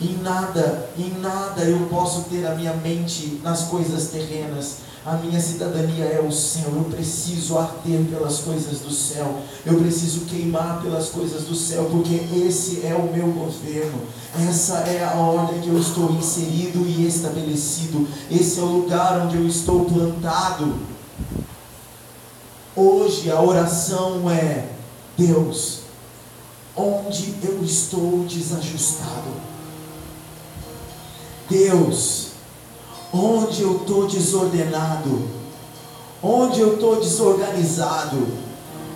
Em 0.00 0.16
nada, 0.22 0.88
em 0.96 1.18
nada 1.18 1.62
eu 1.62 1.86
posso 1.90 2.22
ter 2.30 2.46
a 2.46 2.54
minha 2.54 2.72
mente 2.74 3.40
nas 3.42 3.62
coisas 3.64 4.08
terrenas. 4.08 4.87
A 5.08 5.16
minha 5.16 5.40
cidadania 5.40 6.04
é 6.04 6.20
o 6.20 6.30
céu. 6.30 6.70
Eu 6.76 6.84
preciso 6.84 7.56
arder 7.56 8.04
pelas 8.10 8.40
coisas 8.40 8.80
do 8.80 8.90
céu. 8.90 9.40
Eu 9.64 9.78
preciso 9.78 10.26
queimar 10.26 10.82
pelas 10.82 11.08
coisas 11.08 11.44
do 11.44 11.54
céu, 11.54 11.88
porque 11.90 12.14
esse 12.46 12.84
é 12.84 12.94
o 12.94 13.10
meu 13.10 13.28
governo. 13.28 14.02
Essa 14.46 14.80
é 14.80 15.02
a 15.02 15.14
ordem 15.14 15.62
que 15.62 15.68
eu 15.68 15.78
estou 15.78 16.10
inserido 16.10 16.86
e 16.86 17.06
estabelecido. 17.06 18.06
Esse 18.30 18.60
é 18.60 18.62
o 18.62 18.66
lugar 18.66 19.22
onde 19.22 19.38
eu 19.38 19.46
estou 19.46 19.86
plantado. 19.86 20.74
Hoje 22.76 23.30
a 23.30 23.40
oração 23.40 24.30
é: 24.30 24.68
Deus, 25.16 25.84
onde 26.76 27.34
eu 27.42 27.64
estou 27.64 28.26
desajustado? 28.26 29.32
Deus, 31.48 32.32
onde 33.12 33.62
eu 33.62 33.76
estou 33.76 34.06
desordenado, 34.06 35.28
onde 36.22 36.60
eu 36.60 36.74
estou 36.74 36.96
desorganizado, 36.96 38.48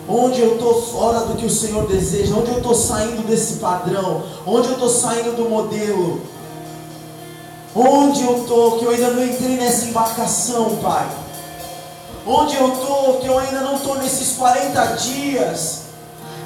Onde 0.08 0.40
eu 0.40 0.54
estou 0.54 0.82
fora 0.82 1.20
do 1.20 1.36
que 1.36 1.46
o 1.46 1.50
Senhor 1.50 1.86
deseja, 1.86 2.34
onde 2.34 2.50
eu 2.50 2.58
estou 2.58 2.74
saindo 2.74 3.26
desse 3.26 3.54
padrão, 3.54 4.22
onde 4.44 4.68
eu 4.68 4.74
estou 4.74 4.88
saindo 4.88 5.36
do 5.36 5.48
modelo, 5.48 6.20
onde 7.74 8.22
eu 8.22 8.38
estou, 8.38 8.78
que 8.78 8.84
eu 8.84 8.90
ainda 8.90 9.10
não 9.10 9.24
entrei 9.24 9.56
nessa 9.56 9.86
embarcação, 9.86 10.76
Pai, 10.82 11.08
onde 12.26 12.56
eu 12.56 12.72
estou, 12.72 13.20
que 13.20 13.26
eu 13.28 13.38
ainda 13.38 13.60
não 13.60 13.76
estou 13.76 13.96
nesses 13.96 14.36
40 14.36 14.84
dias, 14.96 15.82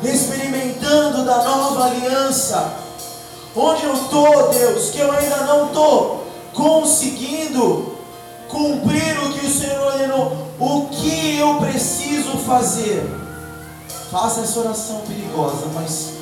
experimentando 0.05 1.25
da 1.25 1.43
nova 1.43 1.87
aliança, 1.87 2.73
onde 3.57 3.85
eu 3.85 3.95
estou, 3.95 4.51
Deus, 4.51 4.91
que 4.91 4.99
eu 4.99 5.11
ainda 5.11 5.39
não 5.45 5.69
estou 5.69 6.26
conseguindo 6.57 7.95
cumprir 8.49 9.19
o 9.19 9.33
que 9.35 9.47
o 9.47 9.51
Senhor 9.51 9.93
ordenou, 9.93 10.49
o 10.59 10.87
que 10.87 11.37
eu 11.37 11.57
preciso 11.57 12.39
fazer? 12.39 13.05
Faça 14.11 14.41
essa 14.41 14.61
oração 14.61 15.03
perigosa, 15.07 15.67
mas 15.75 16.15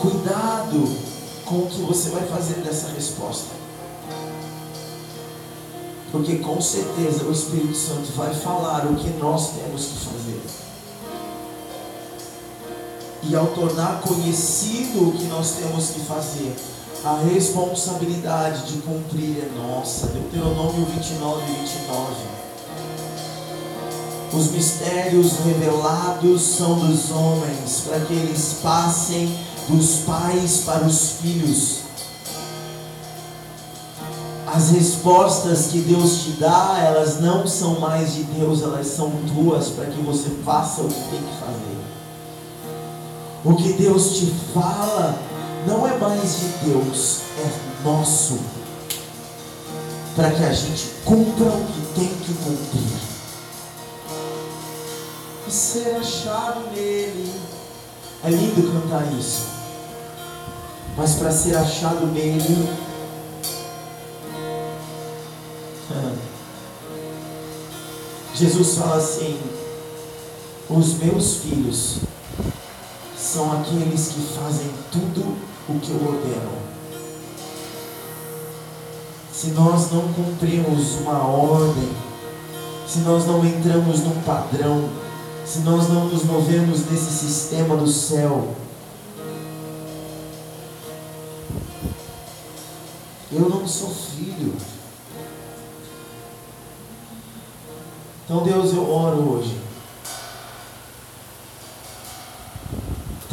cuidado 0.00 0.96
com 1.44 1.56
o 1.56 1.66
que 1.66 1.82
você 1.82 2.08
vai 2.08 2.26
fazer 2.26 2.54
dessa 2.62 2.88
resposta. 2.88 3.50
Porque 6.10 6.36
com 6.36 6.58
certeza 6.60 7.24
o 7.24 7.32
Espírito 7.32 7.76
Santo 7.76 8.12
vai 8.16 8.32
falar 8.32 8.86
o 8.86 8.94
que 8.94 9.10
nós 9.18 9.50
temos 9.50 9.84
que 9.84 9.98
fazer. 10.06 10.40
E 13.24 13.36
ao 13.36 13.48
tornar 13.48 14.00
conhecido 14.00 15.08
o 15.08 15.12
que 15.12 15.24
nós 15.24 15.52
temos 15.52 15.90
que 15.90 16.00
fazer, 16.00 16.54
a 17.04 17.18
responsabilidade 17.18 18.72
de 18.72 18.78
cumprir 18.78 19.36
é 19.38 19.50
nossa. 19.58 20.06
Deuteronômio 20.06 20.86
29, 20.86 21.42
29. 21.60 22.14
Os 24.32 24.50
mistérios 24.50 25.32
revelados 25.44 26.40
são 26.40 26.78
dos 26.78 27.10
homens, 27.10 27.82
para 27.86 28.00
que 28.00 28.14
eles 28.14 28.56
passem 28.62 29.36
dos 29.68 29.96
pais 30.06 30.62
para 30.64 30.84
os 30.84 31.10
filhos. 31.20 31.80
As 34.46 34.70
respostas 34.70 35.66
que 35.66 35.80
Deus 35.80 36.22
te 36.22 36.30
dá, 36.32 36.78
elas 36.82 37.20
não 37.20 37.46
são 37.46 37.80
mais 37.80 38.14
de 38.14 38.22
Deus, 38.24 38.62
elas 38.62 38.86
são 38.86 39.12
tuas, 39.34 39.68
para 39.68 39.86
que 39.86 40.00
você 40.00 40.30
faça 40.44 40.80
o 40.80 40.88
que 40.88 40.94
tem 40.94 41.20
que 41.20 41.36
fazer. 41.38 41.74
O 43.44 43.54
que 43.56 43.72
Deus 43.74 44.16
te 44.16 44.34
fala 44.54 45.33
não 45.66 45.86
é 45.86 45.96
mais 45.98 46.40
de 46.40 46.46
Deus, 46.66 47.20
é 47.38 47.84
nosso, 47.84 48.38
para 50.14 50.30
que 50.30 50.44
a 50.44 50.52
gente 50.52 50.90
cumpra 51.04 51.46
o 51.46 51.66
que 51.66 51.94
tem 51.94 52.08
que 52.08 52.34
cumprir 52.34 53.14
e 55.46 55.50
ser 55.50 55.96
achado 55.96 56.70
nele. 56.74 57.32
É 58.24 58.30
lindo 58.30 58.72
cantar 58.72 59.12
isso. 59.12 59.46
Mas 60.96 61.14
para 61.16 61.30
ser 61.30 61.56
achado 61.56 62.06
nele, 62.06 62.68
Jesus 68.34 68.78
fala 68.78 68.96
assim: 68.96 69.38
os 70.68 70.94
meus 70.94 71.36
filhos 71.36 71.98
são 73.16 73.52
aqueles 73.60 74.08
que 74.08 74.20
fazem 74.38 74.70
tudo 74.90 75.36
o 75.68 75.78
que 75.80 75.90
eu 75.90 76.08
ordeno. 76.08 76.64
Se 79.32 79.50
nós 79.50 79.90
não 79.90 80.12
cumprimos 80.12 81.00
uma 81.00 81.26
ordem, 81.26 81.90
se 82.86 83.00
nós 83.00 83.26
não 83.26 83.44
entramos 83.44 84.00
num 84.00 84.20
padrão, 84.22 84.88
se 85.44 85.60
nós 85.60 85.88
não 85.88 86.06
nos 86.06 86.24
movemos 86.24 86.86
nesse 86.90 87.10
sistema 87.10 87.76
do 87.76 87.86
céu. 87.86 88.54
Eu 93.32 93.48
não 93.48 93.66
sou 93.66 93.90
filho. 93.90 94.54
Então, 98.24 98.42
Deus, 98.42 98.72
eu 98.72 98.88
oro 98.90 99.32
hoje. 99.32 99.63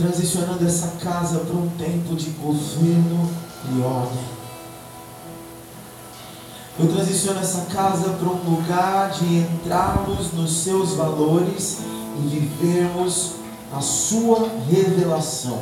Transicionando 0.01 0.65
essa 0.65 0.93
casa 0.99 1.37
para 1.41 1.55
um 1.55 1.69
tempo 1.77 2.15
de 2.15 2.31
governo 2.31 3.29
e 3.71 3.81
ordem. 3.83 4.23
Eu 6.79 6.87
transiciono 6.91 7.39
essa 7.39 7.67
casa 7.71 8.09
para 8.09 8.27
um 8.27 8.49
lugar 8.49 9.11
de 9.11 9.37
entrarmos 9.37 10.33
nos 10.33 10.63
seus 10.63 10.93
valores 10.93 11.81
e 12.17 12.27
vivermos 12.29 13.33
a 13.71 13.79
sua 13.79 14.49
revelação. 14.67 15.59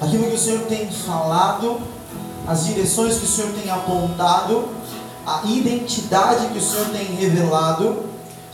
Aquilo 0.00 0.28
que 0.28 0.36
o 0.36 0.38
Senhor 0.38 0.60
tem 0.66 0.88
falado, 0.88 1.80
as 2.46 2.66
direções 2.66 3.18
que 3.18 3.24
o 3.24 3.28
Senhor 3.28 3.50
tem 3.52 3.68
apontado, 3.68 4.68
a 5.26 5.42
identidade 5.44 6.46
que 6.52 6.58
o 6.58 6.62
Senhor 6.62 6.86
tem 6.90 7.16
revelado. 7.16 8.04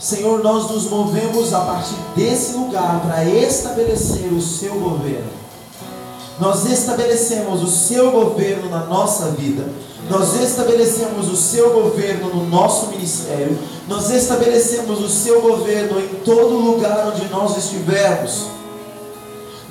Senhor, 0.05 0.43
nós 0.43 0.69
nos 0.69 0.83
movemos 0.89 1.53
a 1.53 1.61
partir 1.61 1.95
desse 2.15 2.53
lugar 2.53 3.01
para 3.01 3.25
estabelecer 3.25 4.31
o 4.31 4.41
seu 4.41 4.75
governo. 4.75 5.31
Nós 6.39 6.65
estabelecemos 6.65 7.63
o 7.63 7.67
seu 7.67 8.11
governo 8.11 8.69
na 8.69 8.85
nossa 8.85 9.31
vida 9.31 9.65
nós 10.09 10.39
estabelecemos 10.39 11.31
o 11.31 11.35
seu 11.35 11.71
governo 11.71 12.29
no 12.29 12.47
nosso 12.47 12.87
ministério, 12.87 13.57
nós 13.87 14.11
estabelecemos 14.11 14.99
o 15.01 15.09
seu 15.09 15.41
governo 15.41 15.99
em 15.99 16.07
todo 16.23 16.59
lugar 16.59 17.11
onde 17.11 17.27
nós 17.29 17.57
estivermos. 17.57 18.47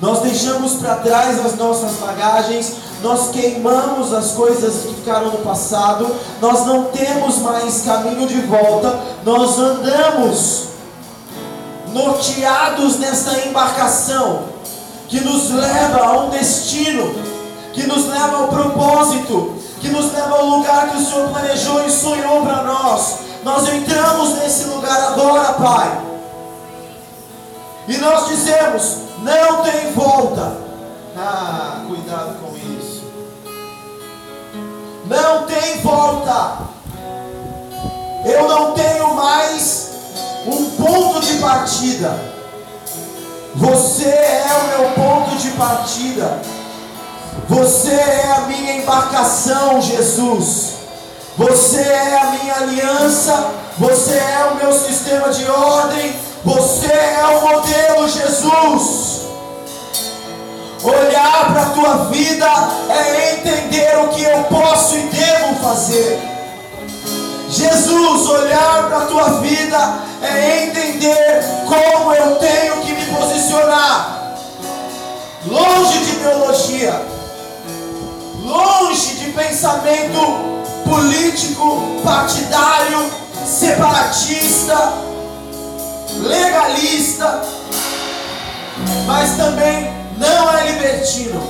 Nós 0.01 0.19
deixamos 0.19 0.73
para 0.73 0.95
trás 0.95 1.43
as 1.43 1.55
nossas 1.55 1.93
bagagens, 1.93 2.73
nós 3.01 3.29
queimamos 3.29 4.13
as 4.13 4.31
coisas 4.31 4.83
que 4.83 4.95
ficaram 4.95 5.27
no 5.31 5.37
passado, 5.39 6.13
nós 6.41 6.65
não 6.65 6.85
temos 6.85 7.39
mais 7.39 7.81
caminho 7.81 8.27
de 8.27 8.41
volta, 8.41 8.99
nós 9.23 9.59
andamos 9.59 10.67
norteados 11.93 12.97
nessa 12.97 13.47
embarcação 13.47 14.43
que 15.07 15.21
nos 15.21 15.51
leva 15.51 16.03
a 16.03 16.19
um 16.21 16.29
destino, 16.29 17.13
que 17.73 17.85
nos 17.87 18.07
leva 18.07 18.37
ao 18.37 18.47
propósito, 18.47 19.55
que 19.79 19.89
nos 19.89 20.11
leva 20.11 20.35
ao 20.35 20.45
lugar 20.45 20.89
que 20.89 20.97
o 20.97 21.05
Senhor 21.05 21.29
planejou 21.29 21.85
e 21.85 21.91
sonhou 21.91 22.41
para 22.41 22.63
nós. 22.63 23.19
Nós 23.43 23.69
entramos 23.69 24.37
nesse 24.39 24.65
lugar 24.65 25.13
agora, 25.13 25.53
Pai. 25.53 26.01
E 27.87 27.97
nós 27.97 28.27
dizemos: 28.27 28.97
não 29.21 29.61
tem 29.61 29.91
volta. 29.93 30.57
Ah, 31.15 31.83
cuidado 31.87 32.35
com 32.41 32.57
isso. 32.57 32.84
Não 35.07 35.43
tem 35.45 35.81
volta. 35.81 36.57
Eu 38.25 38.47
não 38.47 38.71
tenho 38.73 39.13
mais 39.13 39.91
um 40.47 40.69
ponto 40.71 41.21
de 41.21 41.35
partida. 41.35 42.19
Você 43.55 44.09
é 44.09 44.47
o 44.63 44.79
meu 44.79 44.89
ponto 44.91 45.35
de 45.37 45.51
partida. 45.51 46.39
Você 47.47 47.91
é 47.91 48.33
a 48.35 48.41
minha 48.41 48.77
embarcação, 48.77 49.79
Jesus. 49.79 50.71
Você 51.37 51.81
é 51.81 52.17
a 52.17 52.31
minha 52.31 52.55
aliança. 52.55 53.51
Você 53.77 54.13
é 54.13 54.49
o 54.51 54.55
meu 54.55 54.73
sistema 54.73 55.29
de 55.29 55.47
ordem. 55.47 56.15
Você 56.43 56.91
é 56.91 57.25
o 57.27 57.41
modelo, 57.41 58.09
Jesus. 58.09 59.14
Olhar 60.85 61.51
para 61.51 61.61
a 61.61 61.69
tua 61.71 62.05
vida 62.05 62.47
é 62.89 63.33
entender 63.33 63.97
o 63.99 64.07
que 64.09 64.23
eu 64.23 64.43
posso 64.43 64.95
e 64.95 65.01
devo 65.01 65.55
fazer. 65.61 66.19
Jesus, 67.49 68.29
olhar 68.29 68.87
para 68.87 68.97
a 68.97 69.05
tua 69.05 69.29
vida 69.41 69.99
é 70.21 70.63
entender 70.63 71.43
como 71.67 72.13
eu 72.13 72.35
tenho 72.35 72.81
que 72.81 72.93
me 72.93 73.05
posicionar. 73.05 74.35
Longe 75.47 75.99
de 75.99 76.15
teologia 76.17 77.15
longe 78.45 79.15
de 79.15 79.31
pensamento 79.31 80.19
político, 80.87 82.01
partidário, 82.03 83.11
separatista, 83.45 84.93
legalista, 86.21 87.41
mas 89.07 89.35
também 89.35 90.04
não 90.17 90.57
é 90.57 90.71
libertino. 90.71 91.41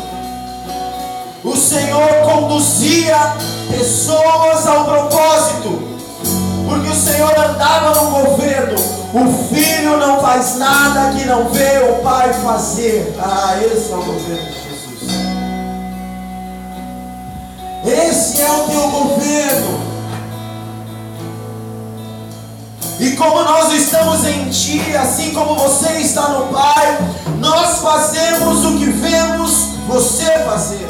O 1.43 1.55
Senhor 1.55 2.09
conduzia 2.23 3.35
pessoas 3.69 4.65
ao 4.65 4.85
propósito, 4.85 5.79
porque 6.67 6.89
o 6.89 6.95
Senhor 6.95 7.37
andava 7.37 8.01
no 8.01 8.11
governo. 8.11 8.75
O 9.13 9.53
filho 9.53 9.97
não 9.97 10.19
faz 10.19 10.57
nada 10.57 11.13
que 11.15 11.25
não 11.25 11.47
vê 11.49 11.77
o 11.89 12.03
pai 12.03 12.33
fazer. 12.33 13.15
Ah, 13.19 13.57
esse 13.63 13.91
é 13.91 13.95
o 13.95 14.03
governo. 14.03 14.65
Esse 17.85 18.41
é 18.41 18.51
o 18.51 18.63
teu 18.67 18.89
governo. 18.89 19.85
E 22.99 23.11
como 23.11 23.43
nós 23.43 23.73
estamos 23.73 24.25
em 24.25 24.49
Ti, 24.49 24.95
assim 24.95 25.33
como 25.33 25.55
você 25.55 25.99
está 25.99 26.29
no 26.29 26.47
Pai, 26.47 26.97
nós 27.39 27.74
você 29.95 30.39
fazer. 30.39 30.89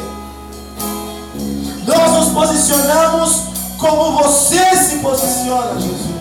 Nós 1.86 2.12
nos 2.12 2.28
posicionamos 2.32 3.42
como 3.78 4.20
você 4.20 4.76
se 4.76 4.96
posiciona, 4.96 5.80
Jesus. 5.80 6.16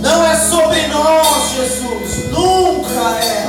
Não 0.00 0.24
é 0.24 0.36
sobre 0.36 0.86
nós, 0.86 1.50
Jesus. 1.56 2.30
Nunca 2.30 3.10
é. 3.18 3.48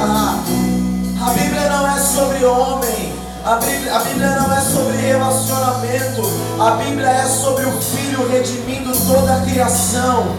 A 1.22 1.30
Bíblia 1.34 1.70
não 1.70 1.88
é 1.88 2.00
sobre 2.00 2.44
homem. 2.46 3.19
A 3.50 3.56
Bíblia, 3.56 3.96
a 3.96 4.00
Bíblia 4.02 4.30
não 4.30 4.56
é 4.56 4.62
sobre 4.62 4.98
relacionamento. 4.98 6.22
A 6.60 6.70
Bíblia 6.76 7.08
é 7.08 7.26
sobre 7.26 7.66
o 7.66 7.82
Filho 7.82 8.30
redimindo 8.30 8.92
toda 9.08 9.38
a 9.38 9.42
criação. 9.42 10.36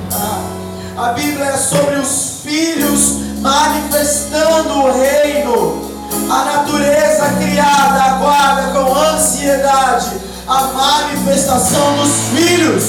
A 0.97 1.13
Bíblia 1.15 1.47
é 1.47 1.57
sobre 1.57 1.97
os 1.97 2.39
filhos 2.45 3.17
manifestando 3.41 4.75
o 4.75 4.93
reino. 4.93 5.91
A 6.31 6.45
natureza 6.45 7.33
criada 7.41 8.01
aguarda 8.01 8.79
com 8.79 8.95
ansiedade 8.95 10.13
a 10.47 10.61
manifestação 10.69 11.97
dos 11.97 12.13
filhos. 12.33 12.85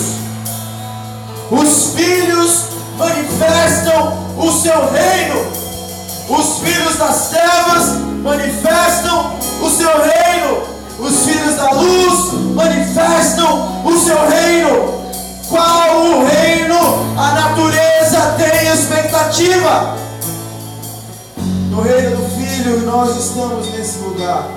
Os 1.50 1.96
filhos 1.96 2.66
manifestam 2.96 4.20
o 4.38 4.52
seu 4.52 4.88
reino. 4.92 5.71
Os 6.32 6.60
filhos 6.60 6.96
das 6.96 7.28
trevas 7.28 7.98
manifestam 8.24 9.36
o 9.62 9.70
seu 9.70 9.92
reino. 10.02 10.64
Os 10.98 11.26
filhos 11.26 11.56
da 11.58 11.72
luz 11.72 12.34
manifestam 12.56 13.86
o 13.86 13.98
seu 14.00 14.16
reino. 14.30 15.02
Qual 15.50 16.06
o 16.06 16.26
reino 16.26 16.78
a 17.18 17.34
natureza 17.34 18.36
tem 18.38 18.72
expectativa? 18.72 19.98
No 21.70 21.82
reino 21.82 22.16
do 22.16 22.30
Filho, 22.30 22.86
nós 22.86 23.18
estamos 23.18 23.68
nesse 23.74 24.00
lugar. 24.00 24.48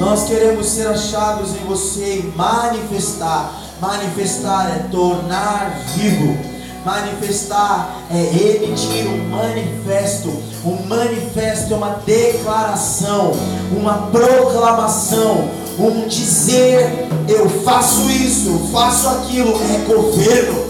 Nós 0.00 0.24
queremos 0.24 0.66
ser 0.66 0.88
achados 0.88 1.50
em 1.50 1.64
você 1.68 2.18
e 2.18 2.32
manifestar. 2.36 3.52
Manifestar 3.80 4.70
é 4.70 4.88
tornar 4.90 5.70
vivo 5.94 6.53
Manifestar 6.84 7.96
é 8.10 8.20
emitir 8.62 9.06
um 9.06 9.30
manifesto. 9.30 10.28
Um 10.64 10.86
manifesto 10.86 11.72
é 11.72 11.76
uma 11.76 12.00
declaração, 12.04 13.32
uma 13.74 14.08
proclamação, 14.12 15.48
um 15.78 16.06
dizer: 16.06 17.08
eu 17.26 17.48
faço 17.62 18.10
isso, 18.10 18.68
faço 18.70 19.08
aquilo, 19.08 19.54
é 19.72 19.78
governo. 19.86 20.64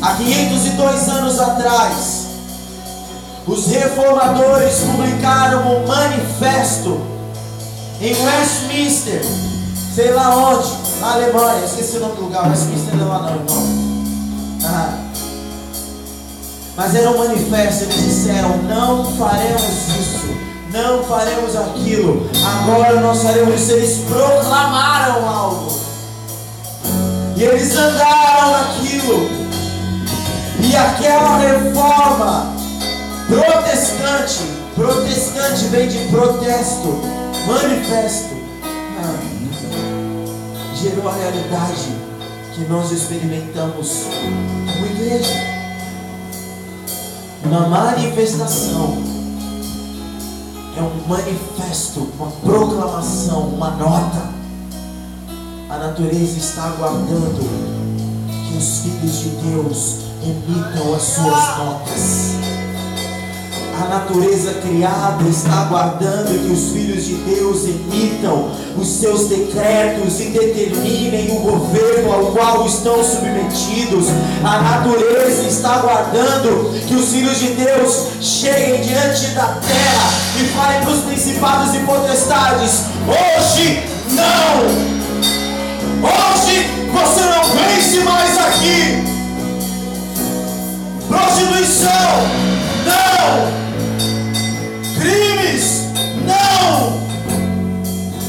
Há 0.00 0.14
502 0.14 1.08
anos 1.08 1.40
atrás, 1.40 2.26
os 3.48 3.66
reformadores 3.66 4.74
publicaram 4.78 5.76
um 5.76 5.86
manifesto 5.88 7.00
em 8.00 8.14
Westminster, 8.14 9.24
sei 9.92 10.12
lá 10.12 10.36
onde, 10.36 10.68
na 11.00 11.14
Alemanha, 11.14 11.64
esqueci 11.64 11.96
o 11.96 12.00
nome 12.00 12.14
do 12.14 12.22
lugar, 12.22 12.48
Westminster 12.48 12.94
não 12.94 13.06
é 13.06 13.08
lá 13.08 13.18
não, 13.22 13.30
irmão. 13.30 13.87
Mas 16.76 16.94
era 16.94 17.10
um 17.10 17.18
manifesto, 17.18 17.84
eles 17.84 18.04
disseram: 18.04 18.56
não 18.64 19.04
faremos 19.16 19.62
isso, 19.98 20.28
não 20.72 21.02
faremos 21.04 21.56
aquilo, 21.56 22.30
agora 22.44 23.00
nós 23.00 23.22
faremos. 23.22 23.60
Isso. 23.60 23.72
Eles 23.72 23.98
proclamaram 24.08 25.28
algo, 25.28 25.80
e 27.36 27.42
eles 27.42 27.76
andaram 27.76 28.52
naquilo, 28.52 29.28
e 30.60 30.76
aquela 30.76 31.38
reforma 31.38 32.54
protestante, 33.28 34.40
protestante 34.74 35.64
vem 35.66 35.88
de 35.88 35.98
protesto, 36.08 37.00
manifesto, 37.46 38.38
gerou 40.74 41.08
a 41.08 41.12
realidade 41.12 41.88
que 42.58 42.64
nós 42.64 42.90
experimentamos 42.90 44.06
como 44.72 44.86
igreja 44.86 45.32
uma 47.44 47.68
manifestação, 47.68 48.98
é 50.76 50.82
um 50.82 51.08
manifesto, 51.08 52.08
uma 52.18 52.30
proclamação, 52.44 53.42
uma 53.42 53.70
nota. 53.70 54.28
A 55.70 55.78
natureza 55.78 56.36
está 56.36 56.64
aguardando 56.64 57.48
que 58.48 58.58
os 58.58 58.78
filhos 58.80 59.18
de 59.20 59.28
Deus 59.28 59.98
emitam 60.24 60.94
as 60.94 61.02
suas 61.02 61.58
notas. 61.58 62.37
A 63.80 63.86
natureza 63.86 64.54
criada 64.54 65.22
está 65.28 65.62
aguardando 65.62 66.36
que 66.36 66.52
os 66.52 66.72
filhos 66.72 67.04
de 67.04 67.14
Deus 67.14 67.64
emitam 67.64 68.50
os 68.76 68.88
seus 68.88 69.28
decretos 69.28 70.18
e 70.18 70.30
determinem 70.30 71.30
o 71.30 71.40
governo 71.40 72.12
ao 72.12 72.26
qual 72.32 72.66
estão 72.66 73.04
submetidos. 73.04 74.06
A 74.42 74.60
natureza 74.62 75.46
está 75.46 75.76
aguardando 75.76 76.72
que 76.88 76.94
os 76.96 77.10
filhos 77.10 77.38
de 77.38 77.48
Deus 77.50 78.06
cheguem 78.20 78.80
diante 78.80 79.26
da 79.28 79.46
terra 79.46 80.10
e 80.40 80.44
falem 80.56 80.80
para 80.80 80.90
os 80.90 81.04
principados 81.04 81.74
e 81.76 81.78
potestades: 81.78 82.82
hoje 83.06 83.82
não! 84.10 84.98
Hoje 86.02 86.66
você 86.92 87.20
não 87.20 87.44
vence 87.54 88.00
mais 88.00 88.38
aqui. 88.38 89.04
Prostituição, 91.08 91.90
não! 92.84 93.57
Crimes. 94.98 95.84
Não! 96.26 97.08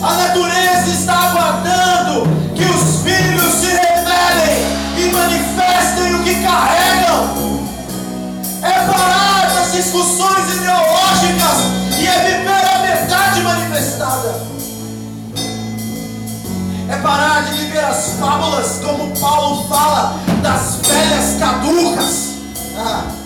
A 0.01 0.13
natureza 0.13 0.89
está 0.91 1.13
aguardando 1.13 2.29
que 2.55 2.63
os 2.63 3.01
filhos 3.03 3.53
se 3.55 3.67
revelem 3.67 4.63
e 4.97 5.11
manifestem 5.11 6.15
o 6.15 6.23
que 6.23 6.35
carregam. 6.41 7.67
É 8.61 8.85
parar 8.85 9.53
das 9.53 9.71
discussões 9.73 10.55
ideológicas 10.55 11.57
e 11.99 12.07
é 12.07 12.37
viver 12.37 12.65
a 12.65 12.77
verdade 12.81 13.41
manifestada. 13.41 14.41
É 16.89 16.97
parar 16.97 17.43
de 17.43 17.53
viver 17.57 17.83
as 17.83 18.13
fábulas, 18.19 18.79
como 18.83 19.15
Paulo 19.19 19.67
fala, 19.67 20.19
das 20.41 20.75
velhas 20.87 21.39
caducas. 21.39 22.29
Ah, 22.77 23.18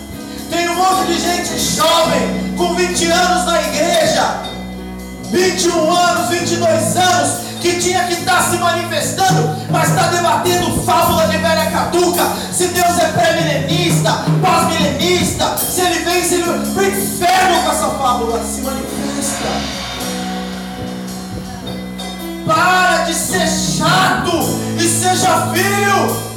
tem 0.54 0.68
um 0.68 0.76
monte 0.76 1.12
de 1.12 1.20
gente 1.20 1.58
jovem 1.58 2.54
com 2.56 2.74
20 2.74 3.10
anos 3.10 3.44
na 3.44 3.60
igreja, 3.60 4.42
21 5.30 5.92
anos, 5.92 6.28
22 6.30 6.96
anos, 6.96 7.38
que 7.60 7.80
tinha 7.80 8.04
que 8.04 8.12
estar 8.12 8.36
tá 8.36 8.50
se 8.50 8.56
manifestando, 8.58 9.56
mas 9.70 9.88
está 9.88 10.08
debatendo 10.08 10.80
fábula 10.84 11.26
de 11.26 11.38
velha 11.38 11.70
caduca, 11.72 12.22
se 12.52 12.68
Deus 12.68 12.98
é 12.98 13.08
pré-milenista, 13.08 14.12
pós-milenista, 14.40 15.56
se 15.58 15.80
ele 15.80 15.98
vem, 16.04 16.22
se 16.22 16.34
ele 16.34 16.44
para 16.44 16.82
o 16.82 16.86
inferno 16.86 17.62
com 17.64 17.70
essa 17.70 17.88
fábula, 17.90 18.40
se 18.44 18.60
manifesta. 18.60 19.84
Para 22.46 23.04
de 23.04 23.14
ser 23.14 23.48
chato 23.48 24.60
e 24.78 24.82
seja 24.86 25.48
filho. 25.52 26.33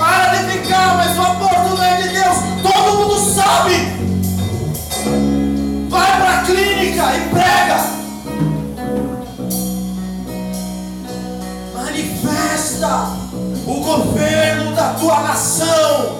Para 0.00 0.30
de 0.30 0.50
ficar, 0.50 0.96
mas 0.96 1.14
o 1.18 1.20
aborto 1.20 1.76
não 1.76 1.84
é 1.84 2.00
de 2.00 2.08
Deus. 2.08 2.36
Todo 2.62 2.96
mundo 3.00 3.34
sabe. 3.34 3.74
Vai 5.90 6.16
para 6.16 6.38
a 6.38 6.42
clínica 6.42 7.04
e 7.16 7.20
prega. 7.28 7.80
Manifesta 11.74 13.10
o 13.66 13.80
governo 13.84 14.74
da 14.74 14.94
tua 14.94 15.20
nação. 15.20 16.18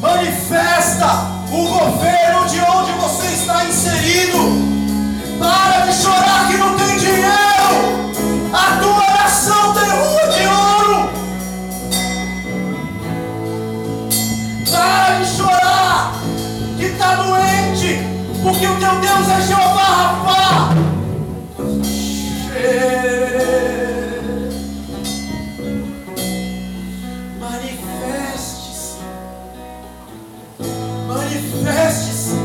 Manifesta 0.00 1.06
o 1.52 1.68
governo 1.68 2.46
de 2.48 2.60
onde 2.62 2.92
você 2.94 3.26
está 3.28 3.64
inserido. 3.64 4.38
Para 5.38 5.86
de 5.86 5.92
chorar 5.94 6.48
que 6.48 6.56
não 6.56 6.76
tem 6.76 6.98
dinheiro. 6.98 8.10
A 8.52 8.80
tua 8.82 8.89
Porque 18.42 18.66
o 18.66 18.78
teu 18.78 19.00
Deus 19.00 19.28
é 19.28 19.40
Jeová 19.42 20.16
Rafa. 20.24 20.74
Manifeste-se. 27.38 28.98
Manifeste-se. 31.06 32.36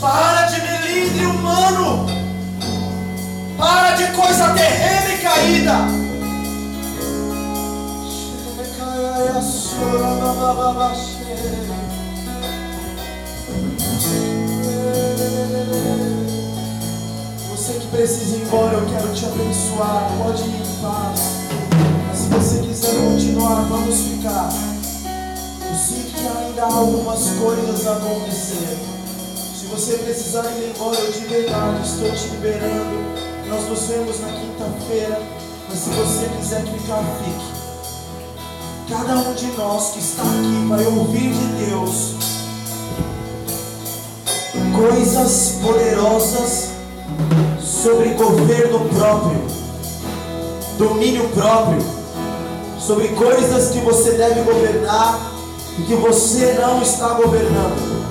Para 0.00 0.46
de 0.46 0.60
melindre 0.62 1.26
humano. 1.26 2.06
Para 3.56 3.90
de 3.92 4.06
coisa 4.16 4.52
terrena 4.52 5.14
e 5.14 5.18
caída. 5.18 5.76
Chega, 8.10 8.64
caia, 8.78 9.40
sua, 9.40 10.94
Você 17.50 17.72
que 17.74 17.86
precisa 17.88 18.36
ir 18.36 18.42
embora, 18.42 18.74
eu 18.74 18.86
quero 18.86 19.12
te 19.14 19.24
abençoar. 19.24 20.10
Pode 20.22 20.42
ir 20.42 20.60
em 20.60 20.82
paz. 20.82 21.20
Mas 22.08 22.18
se 22.18 22.28
você 22.28 22.58
quiser 22.66 22.94
continuar, 22.94 23.66
vamos 23.68 23.96
ficar. 24.00 24.48
Eu 25.68 25.76
sinto 25.76 26.14
que 26.14 26.28
ainda 26.28 26.62
há 26.62 26.72
algumas 26.72 27.30
coisas 27.40 27.86
a 27.86 27.96
acontecer. 27.96 28.78
Se 29.58 29.66
você 29.66 29.98
precisar 29.98 30.44
ir 30.52 30.72
embora, 30.74 30.98
eu 31.00 31.10
de 31.10 31.20
verdade 31.20 31.86
estou 31.86 32.10
te 32.10 32.28
liberando. 32.34 33.14
Nós 33.48 33.68
nos 33.68 33.80
vemos 33.86 34.20
na 34.20 34.28
quinta-feira. 34.28 35.20
Mas 35.68 35.78
se 35.78 35.90
você 35.90 36.28
quiser 36.36 36.62
ficar, 36.64 37.02
fique. 37.24 37.64
Cada 38.88 39.14
um 39.16 39.34
de 39.34 39.46
nós 39.56 39.90
que 39.94 39.98
está 39.98 40.22
aqui 40.22 40.66
vai 40.68 40.84
ouvir 40.86 41.32
de 41.32 41.66
Deus 41.66 42.33
coisas 44.74 45.58
poderosas 45.62 46.70
sobre 47.60 48.10
governo 48.10 48.80
próprio, 48.88 49.40
domínio 50.76 51.28
próprio, 51.28 51.80
sobre 52.78 53.08
coisas 53.08 53.70
que 53.70 53.78
você 53.78 54.12
deve 54.12 54.42
governar 54.42 55.32
e 55.78 55.82
que 55.82 55.94
você 55.94 56.58
não 56.60 56.82
está 56.82 57.08
governando. 57.10 58.04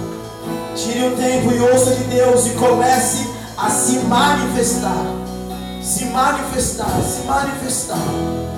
Tire 0.76 1.04
um 1.06 1.16
tempo 1.16 1.52
e 1.54 1.60
ouça 1.60 1.92
de 1.92 2.04
Deus 2.06 2.48
e 2.48 2.52
comece 2.52 3.30
a 3.58 3.70
se 3.70 4.00
manifestar. 4.00 5.06
Se 5.82 6.06
manifestar, 6.06 7.02
se 7.02 7.28
manifestar. 7.28 8.53